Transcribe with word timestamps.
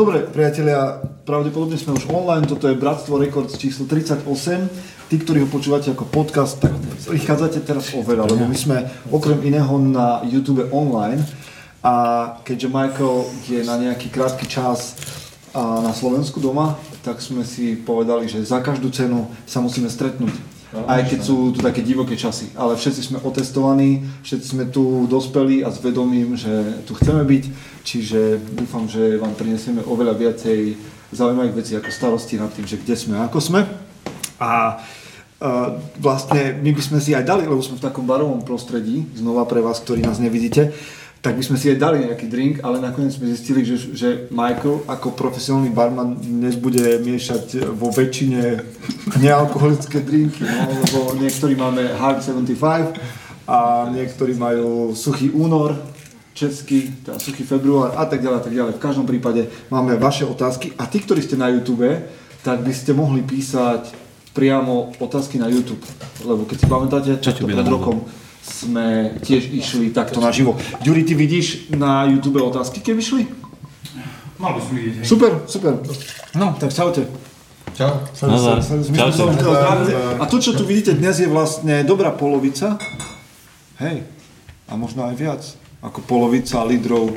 Dobre, 0.00 0.24
priatelia, 0.24 0.96
pravdepodobne 1.28 1.76
sme 1.76 1.92
už 1.92 2.08
online, 2.08 2.48
toto 2.48 2.64
je 2.64 2.72
Bratstvo 2.72 3.20
Records 3.20 3.60
číslo 3.60 3.84
38. 3.84 4.24
Tí, 5.12 5.16
ktorí 5.20 5.44
ho 5.44 5.48
počúvate 5.52 5.92
ako 5.92 6.08
podcast, 6.08 6.56
tak 6.56 6.72
prichádzate 7.04 7.60
teraz 7.60 7.92
oveľa, 7.92 8.32
lebo 8.32 8.48
my 8.48 8.56
sme 8.56 8.88
okrem 9.12 9.36
iného 9.44 9.76
na 9.76 10.24
YouTube 10.24 10.64
online 10.72 11.20
a 11.84 12.32
keďže 12.48 12.72
Michael 12.72 13.28
je 13.44 13.60
na 13.60 13.76
nejaký 13.76 14.08
krátky 14.08 14.48
čas 14.48 14.96
a 15.52 15.84
na 15.84 15.92
Slovensku 15.92 16.40
doma, 16.40 16.80
tak 17.04 17.20
sme 17.20 17.44
si 17.44 17.76
povedali, 17.76 18.24
že 18.24 18.40
za 18.40 18.64
každú 18.64 18.88
cenu 18.88 19.28
sa 19.44 19.60
musíme 19.60 19.92
stretnúť. 19.92 20.32
Aj 20.88 21.04
keď 21.04 21.20
sú 21.20 21.52
tu 21.52 21.60
také 21.60 21.84
divoké 21.84 22.16
časy, 22.16 22.56
ale 22.56 22.80
všetci 22.80 23.02
sme 23.04 23.18
otestovaní, 23.20 24.00
všetci 24.24 24.46
sme 24.48 24.64
tu 24.72 25.04
dospeli 25.12 25.60
a 25.60 25.68
s 25.68 25.76
vedomím, 25.76 26.40
že 26.40 26.86
tu 26.88 26.96
chceme 26.96 27.20
byť, 27.20 27.44
čiže 27.82 28.38
dúfam, 28.54 28.86
že 28.88 29.18
vám 29.18 29.34
prinesieme 29.36 29.84
oveľa 29.84 30.14
viacej 30.16 30.58
zaujímavých 31.10 31.56
vecí 31.56 31.72
ako 31.74 31.90
starosti 31.90 32.38
nad 32.38 32.52
tým, 32.54 32.66
že 32.66 32.78
kde 32.78 32.94
sme 32.94 33.18
a 33.18 33.26
ako 33.26 33.38
sme. 33.40 33.60
A 34.40 34.78
Uh, 35.40 35.80
vlastne 35.96 36.60
my 36.60 36.68
by 36.76 36.82
sme 36.84 36.98
si 37.00 37.16
aj 37.16 37.24
dali, 37.24 37.48
lebo 37.48 37.64
sme 37.64 37.80
v 37.80 37.88
takom 37.88 38.04
barovom 38.04 38.44
prostredí, 38.44 39.08
znova 39.16 39.48
pre 39.48 39.64
vás, 39.64 39.80
ktorí 39.80 40.04
nás 40.04 40.20
nevidíte, 40.20 40.68
tak 41.24 41.36
by 41.36 41.40
sme 41.40 41.56
si 41.56 41.72
aj 41.72 41.80
dali 41.80 42.04
nejaký 42.04 42.26
drink, 42.28 42.54
ale 42.60 42.76
nakoniec 42.76 43.16
sme 43.16 43.28
zistili, 43.32 43.64
že, 43.64 43.76
že 43.92 44.08
Michael 44.32 44.84
ako 44.84 45.16
profesionálny 45.16 45.72
barman 45.72 46.16
dnes 46.16 46.60
bude 46.60 46.84
miešať 47.00 47.72
vo 47.72 47.88
väčšine 47.88 48.60
nealkoholické 49.24 50.04
drinky, 50.04 50.44
no, 50.44 50.76
lebo 50.76 50.98
niektorí 51.20 51.56
máme 51.56 51.88
Hard 51.96 52.20
75 52.20 53.00
a 53.48 53.88
niektorí 53.92 54.36
majú 54.36 54.96
suchý 54.96 55.32
únor, 55.32 55.72
český, 56.40 57.04
teda 57.04 57.20
suchý 57.20 57.44
február 57.44 57.92
a 58.00 58.08
tak 58.08 58.24
ďalej, 58.24 58.38
a 58.40 58.44
tak 58.48 58.54
ďalej. 58.56 58.72
V 58.80 58.84
každom 58.84 59.04
prípade 59.04 59.52
máme 59.68 60.00
vaše 60.00 60.24
otázky 60.24 60.72
a 60.80 60.88
tí, 60.88 61.04
ktorí 61.04 61.20
ste 61.20 61.36
na 61.36 61.52
YouTube, 61.52 61.84
tak 62.40 62.64
by 62.64 62.72
ste 62.72 62.96
mohli 62.96 63.20
písať 63.20 63.92
priamo 64.32 64.96
otázky 64.96 65.36
na 65.36 65.52
YouTube. 65.52 65.84
Lebo 66.24 66.48
keď 66.48 66.56
si 66.56 66.66
pamätáte, 66.66 67.10
čo 67.20 67.36
pred 67.44 67.68
rokom 67.68 68.08
sme 68.40 69.20
tiež 69.20 69.52
išli 69.52 69.92
takto 69.92 70.16
naživo. 70.24 70.56
Ďuri, 70.80 71.04
ty 71.04 71.12
vidíš 71.12 71.76
na 71.76 72.08
YouTube 72.08 72.40
otázky, 72.40 72.80
keby 72.80 73.04
šli? 73.04 73.22
Mal 74.40 74.56
by 74.56 74.60
som 74.64 74.72
vidieť, 74.72 74.94
hej. 74.96 75.04
Super, 75.04 75.44
super. 75.44 75.76
No, 76.32 76.56
tak 76.56 76.72
čaute. 76.72 77.04
Čau. 77.76 78.00
A 80.16 80.24
to, 80.24 80.36
čo 80.40 80.56
tu 80.56 80.64
vidíte 80.64 80.96
dnes, 80.96 81.20
je 81.20 81.28
vlastne 81.28 81.84
dobrá 81.84 82.08
polovica. 82.16 82.80
Hej. 83.76 84.08
A 84.72 84.80
možno 84.80 85.04
aj 85.04 85.14
viac. 85.20 85.59
Ako 85.80 86.04
polovica 86.04 86.60
lídrov 86.64 87.16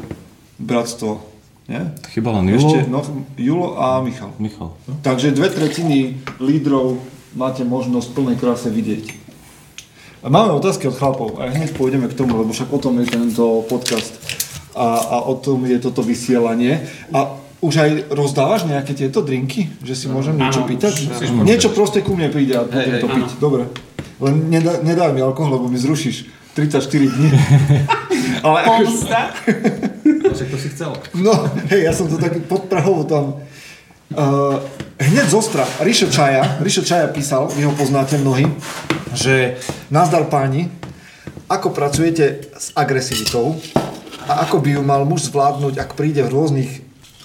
bratstvo. 0.56 1.20
Nie? 1.68 1.96
Chyba 2.12 2.40
len 2.40 2.52
Julo. 2.52 2.60
Ešte, 2.60 2.80
no, 2.92 3.00
Julo 3.40 3.80
a 3.80 4.04
Michal. 4.04 4.32
Michal. 4.40 4.76
Takže 5.04 5.32
dve 5.32 5.48
tretiny 5.52 6.20
lídrov 6.40 7.00
máte 7.36 7.64
možnosť 7.64 8.12
v 8.12 8.16
plnej 8.16 8.38
kráse 8.40 8.68
vidieť. 8.68 9.24
A 10.24 10.32
máme 10.32 10.56
otázky 10.56 10.88
od 10.88 10.96
chlapov 10.96 11.36
a 11.40 11.52
hneď 11.52 11.76
pôjdeme 11.76 12.08
k 12.08 12.16
tomu, 12.16 12.40
lebo 12.40 12.56
však 12.56 12.72
o 12.72 12.80
tom 12.80 12.96
je 13.04 13.12
tento 13.12 13.68
podcast 13.68 14.16
a, 14.72 15.20
a 15.20 15.28
o 15.28 15.36
tom 15.36 15.68
je 15.68 15.76
toto 15.84 16.00
vysielanie. 16.00 16.80
A 17.12 17.36
už 17.64 17.74
aj 17.80 17.92
rozdávaš 18.12 18.68
nejaké 18.68 18.96
tieto 18.96 19.24
drinky? 19.24 19.72
Že 19.84 19.96
si 19.96 20.06
môžem 20.08 20.36
niečo 20.36 20.64
Áno, 20.64 20.70
pýtať? 20.72 20.94
musíš 21.12 21.30
Niečo 21.32 21.70
proste 21.72 22.04
ku 22.04 22.16
mne 22.16 22.28
príde 22.32 22.56
a 22.60 22.68
budem 22.68 23.00
to 23.00 23.08
piť. 23.08 23.30
Dobre. 23.40 23.72
Len 24.20 24.52
nedá, 24.52 24.84
nedaj 24.84 25.12
mi 25.16 25.24
alkohol, 25.24 25.60
lebo 25.60 25.68
mi 25.72 25.80
zrušíš 25.80 26.28
34 26.56 26.80
dní. 27.08 27.28
Ale 28.44 28.58
akože, 28.66 28.94
Však 30.34 30.50
to 30.50 30.58
si 30.58 30.68
chcel. 30.74 30.92
No, 31.14 31.34
hej, 31.70 31.86
ja 31.88 31.94
som 31.94 32.10
to 32.10 32.18
taký 32.18 32.42
podprahovo 32.44 33.06
tam... 33.06 33.26
Uh, 34.14 34.62
hneď 35.02 35.26
zostra, 35.26 35.66
Rišo 35.82 36.06
Čaja, 36.14 36.62
Rišo 36.62 36.86
Čaja 36.86 37.10
písal, 37.10 37.50
vy 37.50 37.66
ho 37.66 37.74
poznáte 37.74 38.22
mnohí, 38.22 38.46
že 39.18 39.58
nazdar 39.90 40.30
páni, 40.30 40.70
ako 41.50 41.74
pracujete 41.74 42.54
s 42.54 42.70
agresivitou 42.78 43.58
a 44.30 44.46
ako 44.46 44.62
by 44.62 44.78
ju 44.78 44.82
mal 44.86 45.02
muž 45.04 45.34
zvládnuť, 45.34 45.82
ak 45.82 45.98
príde 45.98 46.22
v 46.22 46.30
rôznych 46.30 46.72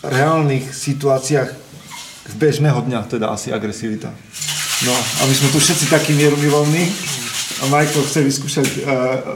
reálnych 0.00 0.72
situáciách 0.72 1.50
v 2.28 2.34
bežného 2.40 2.80
dňa, 2.84 3.08
teda 3.08 3.32
asi 3.32 3.52
agresivita. 3.52 4.08
No 4.84 4.94
a 4.94 5.22
my 5.26 5.34
sme 5.34 5.48
tu 5.52 5.58
všetci 5.58 5.90
takí 5.90 6.14
mierumilovní 6.14 6.86
a 7.58 7.64
Michael 7.66 8.04
chce 8.06 8.20
vyskúšať 8.22 8.68
uh, 8.82 8.90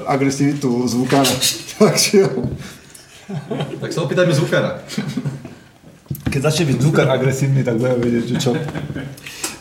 agresivitu 0.06 0.70
zvukára. 0.86 1.34
Takže 1.78 2.20
Tak 3.80 3.90
sa 3.90 4.00
opýtajme 4.06 4.34
zvukára. 4.34 4.82
Keď 6.30 6.40
začne 6.42 6.64
byť 6.72 6.78
zvukár 6.80 7.08
agresívny, 7.12 7.60
tak 7.60 7.76
budeme 7.76 7.98
vedieť, 8.00 8.24
že 8.32 8.36
čo. 8.40 8.52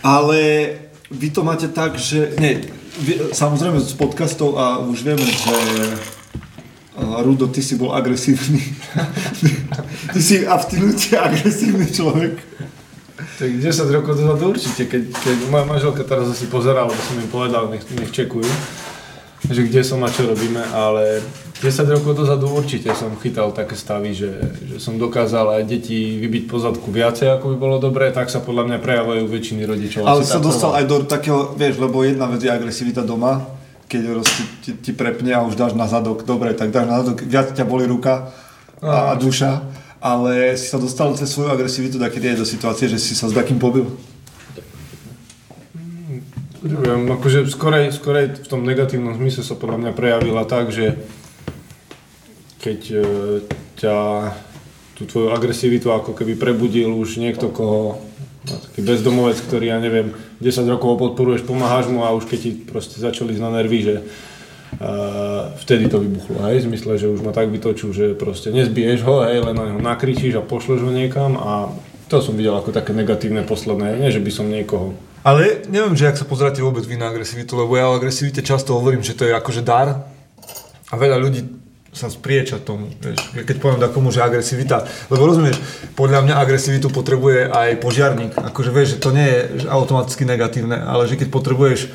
Ale 0.05 0.39
vy 1.11 1.27
to 1.33 1.41
máte 1.43 1.67
tak, 1.73 1.99
že... 1.99 2.31
Nie, 2.39 2.63
vy, 3.01 3.33
samozrejme 3.35 3.79
z 3.79 3.95
podcastov 3.99 4.55
a 4.55 4.79
už 4.79 5.03
vieme, 5.03 5.25
že 5.25 5.55
a 7.01 7.23
Rudo, 7.23 7.47
ty 7.47 7.63
si 7.63 7.75
bol 7.75 7.95
agresívny. 7.95 8.61
ty 10.13 10.19
si 10.21 10.43
abstinujúci 10.43 11.17
agresívny 11.17 11.87
človek. 11.87 12.35
Tak 13.41 13.57
10 13.57 13.97
rokov 13.97 14.21
dozadu 14.21 14.53
určite, 14.53 14.85
keď, 14.85 15.17
keď 15.17 15.37
moja 15.49 15.65
manželka 15.65 16.05
teraz 16.05 16.29
asi 16.29 16.45
pozerala, 16.45 16.93
lebo 16.93 17.01
som 17.01 17.17
im 17.17 17.25
povedal, 17.25 17.73
nech, 17.73 17.81
nech 17.89 18.13
čekujú, 18.13 18.45
že 19.49 19.65
kde 19.65 19.81
som 19.81 19.97
a 20.05 20.13
čo 20.13 20.29
robíme, 20.29 20.61
ale 20.69 21.25
10 21.57 21.89
rokov 21.89 22.21
dozadu 22.21 22.53
určite 22.53 22.93
som 22.93 23.09
chytal 23.17 23.49
také 23.49 23.73
stavy, 23.73 24.13
že, 24.13 24.29
že 24.61 24.77
som 24.77 25.01
dokázal 25.01 25.57
aj 25.57 25.63
deti 25.65 26.21
vybiť 26.21 26.53
po 26.53 26.61
zadku 26.61 26.93
viacej, 26.93 27.33
ako 27.33 27.53
by 27.53 27.57
bolo 27.57 27.81
dobré, 27.81 28.13
tak 28.13 28.29
sa 28.29 28.45
podľa 28.45 28.69
mňa 28.69 28.77
prejavujú 28.77 29.25
väčšiny 29.25 29.65
rodičov. 29.65 30.05
Ale 30.05 30.21
sa 30.21 30.37
dostal 30.37 30.77
aj 30.77 30.85
do 30.85 31.01
takého, 31.09 31.57
vieš, 31.57 31.81
lebo 31.81 32.05
jedna 32.05 32.29
vec 32.29 32.45
je 32.45 32.53
agresivita 32.53 33.01
doma, 33.01 33.41
keď 33.89 34.21
ti, 34.21 34.43
ti, 34.61 34.71
ti 34.77 34.91
prepne 34.93 35.33
a 35.33 35.41
už 35.41 35.57
dáš 35.57 35.73
na 35.73 35.89
zadok, 35.89 36.29
dobre, 36.29 36.53
tak 36.53 36.69
dáš 36.69 36.85
na 36.85 37.01
zadok, 37.01 37.25
viac 37.25 37.57
ťa 37.57 37.65
boli 37.65 37.89
ruka 37.89 38.29
a, 38.85 39.09
a 39.09 39.13
duša, 39.17 39.80
ale 40.01 40.57
si 40.57 40.65
sa 40.65 40.81
dostal 40.81 41.13
cez 41.13 41.29
svoju 41.29 41.53
agresivitu 41.53 42.01
takedy 42.01 42.33
aj 42.33 42.41
do 42.41 42.47
situácie, 42.49 42.89
že 42.89 42.97
si 42.97 43.13
sa 43.13 43.29
s 43.29 43.37
takým 43.37 43.61
pobil. 43.61 43.85
Neviem, 46.61 47.05
akože 47.09 47.45
skorej, 47.49 47.93
skorej 47.93 48.41
v 48.41 48.47
tom 48.49 48.65
negatívnom 48.65 49.13
zmysle 49.17 49.45
sa 49.45 49.57
podľa 49.57 49.77
mňa 49.81 49.91
prejavila 49.97 50.45
tak, 50.45 50.73
že 50.73 50.97
keď 52.61 52.79
e, 52.93 53.01
ťa 53.81 53.95
tú 54.97 55.09
tvoju 55.09 55.33
agresivitu 55.33 55.89
ako 55.89 56.13
keby 56.13 56.37
prebudil 56.37 56.93
už 56.93 57.17
niekto, 57.17 57.49
koho 57.49 57.97
taký 58.45 58.81
bezdomovec, 58.85 59.37
ktorý 59.41 59.73
ja 59.73 59.77
neviem, 59.81 60.13
10 60.41 60.65
rokov 60.69 60.97
podporuješ, 60.97 61.45
pomáhaš 61.45 61.89
mu 61.89 62.05
a 62.05 62.13
už 62.13 62.29
keď 62.29 62.39
ti 62.41 62.51
proste 62.57 62.97
začali 62.97 63.37
ísť 63.37 63.41
na 63.41 63.53
nervy, 63.53 63.79
že 63.85 63.95
uh, 64.01 65.30
vtedy 65.61 65.89
to 65.89 65.97
vybuchlo, 65.97 66.37
hej, 66.45 66.61
v 66.61 66.67
zmysle, 66.69 66.93
že 67.01 67.07
už 67.09 67.25
ma 67.25 67.33
tak 67.33 67.49
vytočil, 67.49 67.89
že 67.95 68.05
proste 68.13 68.53
nezbiješ 68.53 68.99
ho, 69.07 69.25
hej, 69.25 69.41
len 69.41 69.55
na 69.57 69.65
neho 69.69 69.81
nakričíš 69.81 70.37
a 70.37 70.45
pošleš 70.45 70.85
ho 70.85 70.91
niekam 70.93 71.39
a 71.39 71.73
to 72.11 72.19
som 72.19 72.35
videl 72.35 72.53
ako 72.59 72.75
také 72.75 72.91
negatívne 72.91 73.41
posledné, 73.47 73.97
nie 73.97 74.11
že 74.11 74.21
by 74.21 74.31
som 74.31 74.51
niekoho 74.51 74.93
Ale 75.23 75.65
neviem, 75.71 75.95
že 75.95 76.09
ak 76.11 76.19
sa 76.19 76.25
pozeráte 76.27 76.59
vôbec 76.59 76.83
vy 76.83 76.99
na 76.99 77.07
agresivitu, 77.07 77.55
lebo 77.55 77.73
ja 77.77 77.87
o 77.87 77.97
agresivite 77.97 78.45
často 78.45 78.75
hovorím, 78.75 79.05
že 79.05 79.15
to 79.15 79.25
je 79.25 79.33
akože 79.33 79.63
dar 79.63 80.09
a 80.91 80.93
veľa 80.97 81.17
ľudí 81.21 81.61
sa 81.91 82.07
sprieča 82.07 82.63
tomu, 82.63 82.87
vieš, 83.03 83.35
keď 83.35 83.55
poviem 83.59 83.83
takomu, 83.83 84.15
že 84.15 84.23
agresivita, 84.23 84.87
lebo 85.11 85.27
rozumieš, 85.27 85.59
podľa 85.91 86.23
mňa 86.23 86.39
agresivitu 86.39 86.87
potrebuje 86.87 87.51
aj 87.51 87.83
požiarník, 87.83 88.31
akože 88.31 88.71
vieš, 88.71 88.95
že 88.95 89.01
to 89.03 89.11
nie 89.11 89.27
je 89.27 89.39
automaticky 89.67 90.23
negatívne, 90.23 90.79
ale 90.79 91.11
že 91.11 91.19
keď 91.19 91.27
potrebuješ, 91.27 91.91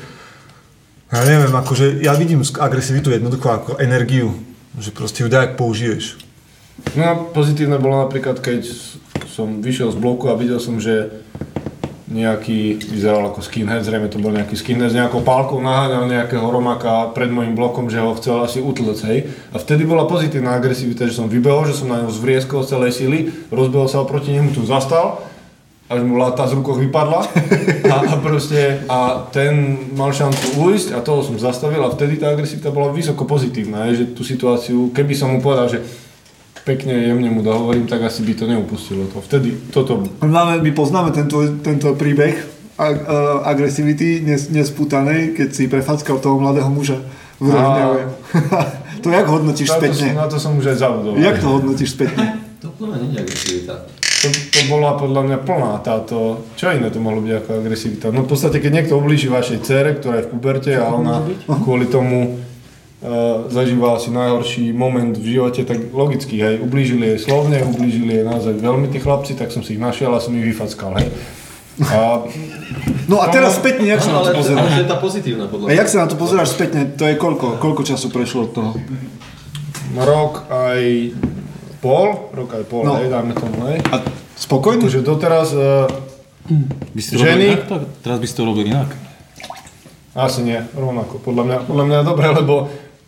ja 1.11 1.23
neviem, 1.23 1.53
akože 1.55 2.03
ja 2.03 2.13
vidím 2.19 2.43
agresivitu 2.43 3.11
jednoducho 3.11 3.47
ako 3.47 3.71
energiu, 3.79 4.35
že 4.75 4.91
proste 4.91 5.23
ju 5.23 5.31
dajak 5.31 5.55
použiješ. 5.55 6.19
No 6.93 7.33
pozitívne 7.33 7.81
bolo 7.81 8.05
napríklad, 8.05 8.37
keď 8.37 8.67
som 9.31 9.63
vyšiel 9.63 9.93
z 9.93 9.97
bloku 9.97 10.29
a 10.29 10.37
videl 10.37 10.61
som, 10.61 10.77
že 10.77 11.25
nejaký, 12.07 12.87
vyzeral 12.87 13.27
ako 13.27 13.43
skinhead, 13.43 13.83
zrejme 13.83 14.07
to 14.07 14.15
bol 14.23 14.31
nejaký 14.31 14.55
skinhead 14.55 14.95
s 14.95 14.95
nejakou 14.95 15.27
pálkou, 15.27 15.59
naháňal 15.59 16.07
nejakého 16.07 16.47
romaka 16.47 17.11
pred 17.11 17.27
môjim 17.27 17.51
blokom, 17.51 17.91
že 17.91 17.99
ho 17.99 18.15
chcel 18.15 18.39
asi 18.47 18.63
utlec, 18.63 18.99
hej. 19.03 19.19
A 19.51 19.59
vtedy 19.59 19.83
bola 19.83 20.07
pozitívna 20.07 20.55
agresivita, 20.55 21.03
že 21.03 21.19
som 21.19 21.27
vybehol, 21.27 21.67
že 21.67 21.75
som 21.75 21.91
na 21.91 22.07
ňo 22.07 22.09
zvrieskol 22.09 22.63
z 22.63 22.79
celej 22.79 22.91
sily, 22.95 23.19
rozbehol 23.51 23.91
sa 23.91 23.99
oproti 23.99 24.31
nemu, 24.31 24.55
tu 24.55 24.63
zastal, 24.63 25.19
až 25.87 26.03
mu 26.03 26.19
láta 26.19 26.43
z 26.43 26.59
rukoch 26.59 26.75
vypadla 26.83 27.31
a, 27.93 27.95
a 28.11 28.15
proste, 28.19 28.83
a 28.91 29.23
ten 29.31 29.87
mal 29.95 30.11
šancu 30.11 30.59
ujsť 30.59 30.91
a 30.95 30.99
toho 30.99 31.23
som 31.23 31.39
zastavil 31.39 31.79
a 31.79 31.91
vtedy 31.91 32.19
tá 32.19 32.31
agresivita 32.31 32.75
bola 32.75 32.91
vysoko 32.91 33.23
pozitívna, 33.23 33.87
že 33.95 34.11
tú 34.11 34.27
situáciu, 34.27 34.91
keby 34.91 35.15
som 35.15 35.31
mu 35.31 35.39
povedal, 35.39 35.71
že 35.71 35.79
pekne, 36.67 36.91
jemne 36.91 37.31
mu 37.31 37.39
dohovorím, 37.39 37.87
tak 37.87 38.03
asi 38.03 38.27
by 38.27 38.33
to 38.35 38.43
neupustilo 38.43 39.07
to. 39.07 39.23
Vtedy 39.23 39.71
toto 39.71 40.03
Máme, 40.19 40.59
my 40.59 40.71
poznáme 40.75 41.15
tento, 41.15 41.39
tento 41.63 41.95
príbeh 41.95 42.35
ag, 42.75 42.95
uh, 43.07 43.47
agresivity 43.47 44.19
nes, 44.27 44.51
nespútanej, 44.51 45.31
keď 45.39 45.49
si 45.55 45.71
prefackal 45.71 46.19
toho 46.19 46.35
mladého 46.35 46.67
muža 46.67 46.99
v 47.39 47.55
Rožňave. 47.55 48.01
to 49.03 49.07
jak 49.07 49.27
hodnotíš 49.31 49.71
spätne? 49.71 50.13
na 50.13 50.27
to 50.27 50.35
som 50.35 50.59
už 50.59 50.75
aj 50.75 50.77
zabudol. 50.83 51.15
Jak 51.15 51.39
to 51.39 51.47
hodnotíš 51.47 51.95
spätne? 51.95 52.43
To 52.59 52.73
podľa 52.73 52.97
mňa 52.99 53.07
nie 53.13 53.21
je. 53.23 53.46
To, 54.17 54.27
to 54.33 54.59
bola 54.65 54.97
podľa 54.97 55.21
mňa 55.29 55.37
plná 55.45 55.73
táto, 55.85 56.41
čo 56.57 56.73
iné 56.73 56.89
to 56.89 56.97
mohlo 56.97 57.21
byť 57.21 57.33
ako 57.37 57.49
agresivita. 57.61 58.05
No 58.09 58.25
v 58.25 58.33
podstate, 58.33 58.57
keď 58.57 58.71
niekto 58.81 58.97
ublíži 58.97 59.29
vašej 59.29 59.61
cere, 59.61 59.93
ktorá 59.93 60.21
je 60.21 60.25
v 60.25 60.31
puberte 60.33 60.73
a 60.73 60.89
ona 60.89 61.21
kvôli 61.63 61.85
tomu 61.85 62.33
uh, 62.33 63.45
zažíva 63.53 63.93
asi 63.93 64.09
najhorší 64.09 64.73
moment 64.73 65.13
v 65.13 65.37
živote, 65.37 65.61
tak 65.69 65.93
logicky, 65.93 66.41
hej, 66.41 66.65
ublížili 66.65 67.13
jej 67.13 67.19
slovne, 67.29 67.61
ublížili 67.61 68.21
jej 68.21 68.25
naozaj 68.25 68.57
veľmi 68.57 68.89
tí 68.89 68.97
chlapci, 68.97 69.37
tak 69.37 69.53
som 69.53 69.61
si 69.61 69.77
ich 69.77 69.81
našiel 69.81 70.09
a 70.09 70.17
som 70.17 70.33
ich 70.33 70.49
vyfackal, 70.49 70.97
hej. 70.97 71.13
A 71.77 72.25
No 73.07 73.21
a 73.21 73.29
teraz 73.29 73.61
spätne, 73.61 73.85
jak 73.85 74.01
sa 74.01 74.11
na 74.11 74.25
to 74.25 74.33
Ale, 74.33 74.33
ale 74.33 74.39
pozeráš? 74.41 74.67
to 74.67 74.81
je 74.81 74.89
tá 74.89 74.97
pozitívna 74.97 75.45
podľa 75.45 75.65
A 75.69 75.73
jak 75.77 75.87
sa 75.87 75.97
na 76.03 76.07
to 76.09 76.17
pozeráš 76.17 76.49
spätne? 76.57 76.89
To 76.97 77.05
je 77.05 77.15
koľko? 77.15 77.61
Koľko 77.61 77.81
času 77.85 78.09
prešlo 78.11 78.49
od 78.49 78.51
toho? 78.51 78.71
rok 79.97 80.45
aj 80.51 80.81
pol, 81.77 82.07
rok 82.31 82.49
aj 82.51 82.63
pol, 82.65 82.83
No. 82.83 82.97
hej, 82.97 83.07
dáme 83.07 83.31
tomu, 83.31 83.57
hej. 83.67 83.79
A 83.87 84.01
spokojný? 84.35 84.83
Takže 84.83 85.01
doteraz 85.01 85.51
uh, 85.51 85.85
By 86.91 87.01
si 87.01 87.09
to 87.11 87.19
Ženy? 87.19 87.45
inak? 87.59 87.67
Teraz 87.99 88.17
by 88.17 88.25
si 88.25 88.33
to 88.33 88.43
robil 88.43 88.63
inak. 88.63 88.87
Asi 90.13 90.41
nie, 90.41 90.57
rovnako. 90.73 91.19
Podľa 91.19 91.43
mňa, 91.43 91.57
podľa 91.63 91.85
mňa 91.85 91.99
dobre, 92.01 92.25
lebo 92.33 92.53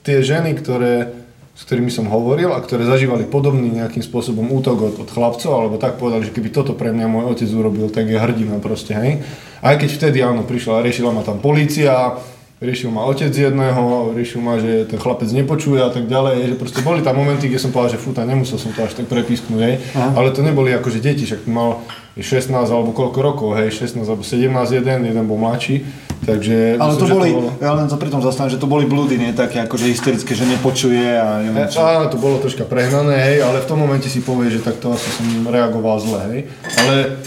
tie 0.01 0.21
ženy, 0.21 0.53
ktoré, 0.53 1.09
s 1.51 1.65
ktorými 1.65 1.89
som 1.89 2.05
hovoril 2.05 2.51
a 2.51 2.61
ktoré 2.61 2.85
zažívali 2.85 3.25
podobný 3.25 3.73
nejakým 3.73 3.99
spôsobom 3.99 4.45
útok 4.45 4.77
od, 4.83 4.95
od 4.99 5.09
chlapcov, 5.09 5.49
alebo 5.49 5.75
tak 5.75 5.97
povedali, 5.97 6.23
že 6.23 6.35
keby 6.35 6.49
toto 6.49 6.77
pre 6.77 6.93
mňa 6.93 7.07
môj 7.07 7.33
otec 7.33 7.49
urobil, 7.49 7.89
tak 7.89 8.05
je 8.05 8.15
hrdina 8.15 8.59
proste, 8.59 8.93
hej. 8.93 9.25
Aj 9.59 9.73
keď 9.73 9.89
vtedy 9.89 10.21
áno, 10.21 10.45
prišla 10.45 10.79
a 10.79 10.85
riešila 10.85 11.09
ma 11.09 11.25
tam 11.25 11.41
polícia, 11.41 12.15
riešil 12.59 12.91
ma 12.91 13.07
otec 13.07 13.31
jedného, 13.31 14.11
riešil 14.11 14.43
ma, 14.43 14.59
že 14.59 14.83
ten 14.83 14.99
chlapec 14.99 15.31
nepočuje 15.31 15.79
a 15.79 15.87
tak 15.87 16.11
ďalej, 16.11 16.51
že 16.51 16.55
proste 16.59 16.83
boli 16.83 16.99
tam 16.99 17.15
momenty, 17.15 17.47
kde 17.47 17.55
som 17.55 17.71
povedal, 17.71 17.95
že 17.95 18.03
fúta, 18.03 18.27
nemusel 18.27 18.59
som 18.59 18.75
to 18.75 18.83
až 18.83 18.99
tak 18.99 19.07
prepísknuť, 19.07 19.59
hej. 19.63 19.79
Ale 19.95 20.35
to 20.35 20.43
neboli 20.43 20.75
akože 20.75 20.99
deti, 20.99 21.23
však 21.23 21.47
mal 21.47 21.79
16 22.19 22.51
alebo 22.51 22.91
koľko 22.91 23.19
rokov, 23.23 23.49
hej, 23.55 23.71
16 23.71 24.03
alebo 24.03 24.27
17 24.27 24.75
jeden, 24.75 24.99
jeden 25.07 25.23
bol 25.23 25.39
mladší, 25.39 25.87
takže... 26.27 26.75
Ale 26.75 26.91
myslím, 26.91 26.99
to 26.99 27.15
boli, 27.15 27.29
bolo- 27.31 27.55
ja 27.63 27.71
len 27.79 27.87
sa 27.87 27.95
pri 27.95 28.11
tom 28.11 28.19
zastavím, 28.19 28.51
že 28.51 28.59
to 28.59 28.67
boli 28.67 28.83
blúdy, 28.83 29.15
nie 29.15 29.31
také 29.31 29.63
akože 29.63 29.87
hysterické, 29.87 30.35
že 30.35 30.43
nepočuje 30.43 31.15
a 31.15 31.39
neviem 31.39 31.63
čo. 31.71 31.79
Áno, 31.79 32.11
to 32.11 32.19
bolo 32.19 32.43
troška 32.43 32.67
prehnané, 32.67 33.15
hej, 33.23 33.37
ale 33.39 33.63
v 33.63 33.67
tom 33.71 33.79
momente 33.79 34.11
si 34.11 34.19
povie, 34.19 34.51
že 34.51 34.59
tak 34.59 34.83
to 34.83 34.91
asi 34.91 35.07
som 35.15 35.47
reagoval 35.47 35.95
zle, 36.03 36.19
hej. 36.27 36.39
Ale 36.75 37.23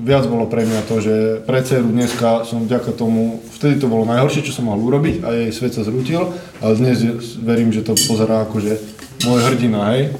viac 0.00 0.24
bolo 0.24 0.48
pre 0.48 0.64
mňa 0.64 0.80
to, 0.88 0.96
že 1.04 1.14
pre 1.44 1.60
dceru 1.60 1.92
dneska 1.92 2.48
som 2.48 2.64
vďaka 2.64 2.96
tomu, 2.96 3.44
vtedy 3.60 3.76
to 3.76 3.86
bolo 3.86 4.08
najhoršie, 4.08 4.42
čo 4.48 4.56
som 4.56 4.72
mal 4.72 4.80
urobiť 4.80 5.20
a 5.20 5.28
jej 5.36 5.52
svet 5.52 5.76
sa 5.76 5.84
zrútil, 5.84 6.32
ale 6.64 6.72
dnes 6.80 7.04
verím, 7.36 7.68
že 7.68 7.84
to 7.84 7.92
pozerá 8.08 8.48
ako, 8.48 8.64
že 8.64 8.80
môj 9.28 9.44
hrdina, 9.44 9.92
hej. 9.92 10.16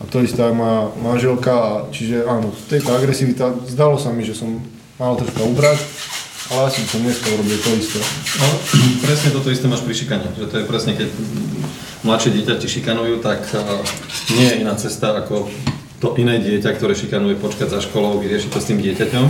A 0.00 0.04
to 0.08 0.20
isté 0.20 0.44
aj 0.44 0.52
má 0.52 0.92
manželka, 1.00 1.88
čiže 1.92 2.24
áno, 2.28 2.52
tejto 2.68 2.92
agresivita, 2.92 3.52
zdalo 3.68 3.96
sa 3.96 4.12
mi, 4.12 4.24
že 4.24 4.36
som 4.36 4.60
mal 5.00 5.16
troška 5.16 5.44
ubrať, 5.48 5.80
ale 6.52 6.60
asi 6.68 6.84
som 6.84 7.00
dneska 7.00 7.32
urobil 7.32 7.56
to 7.56 7.70
isté. 7.80 8.00
No, 8.36 8.48
presne 9.04 9.32
toto 9.32 9.48
isté 9.48 9.64
máš 9.64 9.80
pri 9.80 9.96
šikane, 9.96 10.28
že 10.36 10.44
to 10.44 10.56
je 10.60 10.68
presne, 10.68 10.92
keď 10.92 11.08
mladšie 12.04 12.36
dieťa 12.36 12.60
ti 12.60 12.68
šikanujú, 12.68 13.24
tak 13.24 13.44
nie 14.36 14.44
je 14.44 14.56
iná 14.60 14.76
cesta 14.76 15.16
ako 15.20 15.48
to 16.00 16.16
iné 16.16 16.40
dieťa, 16.40 16.72
ktoré 16.74 16.96
šikanuje, 16.96 17.36
počkať 17.36 17.76
za 17.76 17.80
školou, 17.84 18.16
vyriešiť 18.18 18.50
to 18.50 18.58
s 18.58 18.68
tým 18.72 18.80
dieťaťom. 18.80 19.26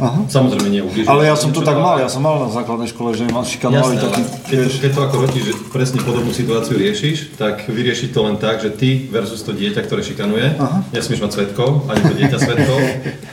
Aha. 0.00 0.20
Samozrejme 0.32 0.68
nie. 0.72 0.80
Ale 1.04 1.28
ja 1.28 1.36
som 1.36 1.52
to 1.52 1.60
tak 1.60 1.76
mal, 1.76 2.00
ja 2.00 2.08
som 2.08 2.24
mal 2.24 2.40
na 2.40 2.48
základnej 2.48 2.88
škole, 2.88 3.12
že 3.12 3.28
ma 3.28 3.44
šikanovali 3.44 4.00
taký, 4.00 4.22
keď, 4.48 4.58
to, 4.64 4.76
keď 4.80 4.90
to 4.96 5.00
ako 5.04 5.16
robíš, 5.28 5.44
že 5.44 5.54
presne 5.68 6.00
podobnú 6.00 6.32
situáciu 6.32 6.80
riešiš, 6.80 7.36
tak 7.36 7.68
vyriešiš 7.68 8.08
to 8.16 8.24
len 8.24 8.40
tak, 8.40 8.64
že 8.64 8.72
ty 8.72 9.12
versus 9.12 9.44
to 9.44 9.52
dieťa, 9.52 9.84
ktoré 9.84 10.00
šikanuje, 10.00 10.56
Aha. 10.56 10.88
nesmieš 10.96 11.20
mať 11.20 11.30
svetkov, 11.36 11.84
ani 11.92 12.00
to 12.00 12.14
dieťa 12.16 12.38
svetkov 12.40 12.80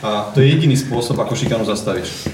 a 0.04 0.10
to 0.36 0.44
je 0.44 0.46
jediný 0.52 0.76
spôsob, 0.76 1.16
ako 1.16 1.32
šikanu 1.32 1.64
zastavíš. 1.64 2.28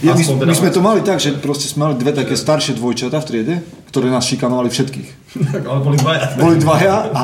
Ja, 0.00 0.16
my, 0.16 0.24
teda 0.24 0.48
my 0.48 0.56
sme 0.56 0.70
to 0.72 0.80
mali 0.80 1.04
tak, 1.04 1.20
že 1.20 1.36
proste 1.36 1.68
sme 1.68 1.92
mali 1.92 2.00
dve 2.00 2.16
také 2.16 2.40
staršie 2.40 2.72
dvojčatá 2.80 3.20
v 3.20 3.26
triede, 3.28 3.54
ktoré 3.92 4.08
nás 4.08 4.24
šikanovali 4.24 4.72
všetkých. 4.72 5.08
Ale 5.68 5.80
boli 5.84 6.00
dvaja. 6.00 6.24
Boli 6.40 6.56
dvaja 6.56 6.94
a, 7.12 7.22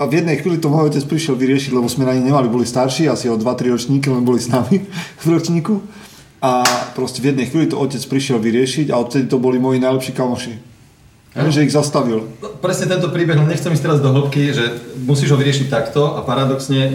a 0.00 0.08
v 0.08 0.24
jednej 0.24 0.40
chvíli 0.40 0.56
to 0.56 0.72
môj 0.72 0.88
otec 0.88 1.04
prišiel 1.04 1.36
vyriešiť, 1.36 1.76
lebo 1.76 1.84
sme 1.84 2.08
na 2.08 2.16
ne 2.16 2.24
nemali, 2.24 2.48
boli 2.48 2.64
starší, 2.64 3.12
asi 3.12 3.28
o 3.28 3.36
2-3 3.36 3.76
ročníky, 3.76 4.08
len 4.08 4.24
boli 4.24 4.40
s 4.40 4.48
nami 4.48 4.88
v 5.22 5.26
ročníku. 5.28 5.84
A 6.40 6.64
proste 6.96 7.20
v 7.20 7.36
jednej 7.36 7.52
chvíli 7.52 7.68
to 7.68 7.76
otec 7.76 8.00
prišiel 8.08 8.40
vyriešiť 8.40 8.88
a 8.88 8.96
odtedy 8.96 9.28
to 9.28 9.36
boli 9.36 9.60
moji 9.60 9.76
najlepší 9.76 10.16
kamoši. 10.16 10.72
Ja, 11.30 11.46
že 11.46 11.62
ich 11.62 11.70
zastavil. 11.70 12.26
No, 12.42 12.58
Presne 12.58 12.90
tento 12.90 13.12
príbeh, 13.12 13.38
len 13.38 13.46
nechcem 13.46 13.70
ísť 13.70 13.84
teraz 13.86 13.98
do 14.02 14.10
hĺbky, 14.10 14.50
že 14.50 14.64
musíš 15.06 15.30
ho 15.30 15.38
vyriešiť 15.38 15.70
takto 15.70 16.18
a 16.18 16.26
paradoxne 16.26 16.90
e, 16.90 16.92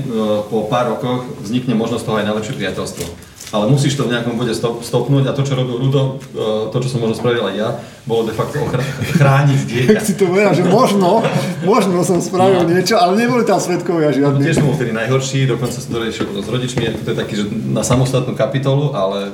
po 0.51 0.67
pár 0.67 0.91
rokoch 0.91 1.23
vznikne 1.39 1.71
možnosť 1.71 2.03
toho 2.03 2.19
aj 2.19 2.27
najlepšie 2.27 2.57
priateľstvo. 2.59 3.03
Ale 3.47 3.67
musíš 3.67 3.93
to 3.93 4.03
v 4.03 4.11
nejakom 4.11 4.35
bode 4.35 4.51
stop, 4.51 4.81
stopnúť 4.81 5.25
a 5.25 5.31
to, 5.31 5.41
čo 5.41 5.53
robil 5.53 5.77
Rudo, 5.77 6.17
e, 6.27 6.69
to, 6.69 6.77
čo 6.77 6.89
som 6.89 6.99
možno 6.99 7.13
spravil 7.13 7.45
aj 7.45 7.55
ja, 7.55 7.69
bolo 8.03 8.25
de 8.25 8.33
facto 8.33 8.57
ochra- 8.57 8.81
chrániť 9.13 9.59
dieťa. 9.69 9.89
Tak 9.91 10.01
si 10.01 10.13
to 10.13 10.25
povedal, 10.25 10.51
že 10.51 10.63
možno, 10.63 11.21
možno 11.61 12.01
som 12.01 12.17
spravil 12.17 12.61
No. 12.61 12.67
niečo, 12.67 12.95
ale 12.95 13.15
neboli 13.15 13.41
tam 13.41 13.57
svetkovia 13.57 14.09
No, 14.09 14.15
žiadni. 14.33 14.41
tiež 14.41 14.55
som 14.55 14.65
bol 14.65 14.73
vtedy 14.73 14.91
najhorší, 14.91 15.45
dokonca 15.45 15.77
som 15.77 15.89
to 15.89 15.99
riešil 15.99 16.25
s 16.33 16.47
rodičmi, 16.47 16.83
to 16.99 17.07
je 17.07 17.17
taký, 17.17 17.33
že 17.35 17.43
na 17.65 17.81
samostatnú 17.81 18.33
kapitolu, 18.33 18.91
ale 18.91 19.31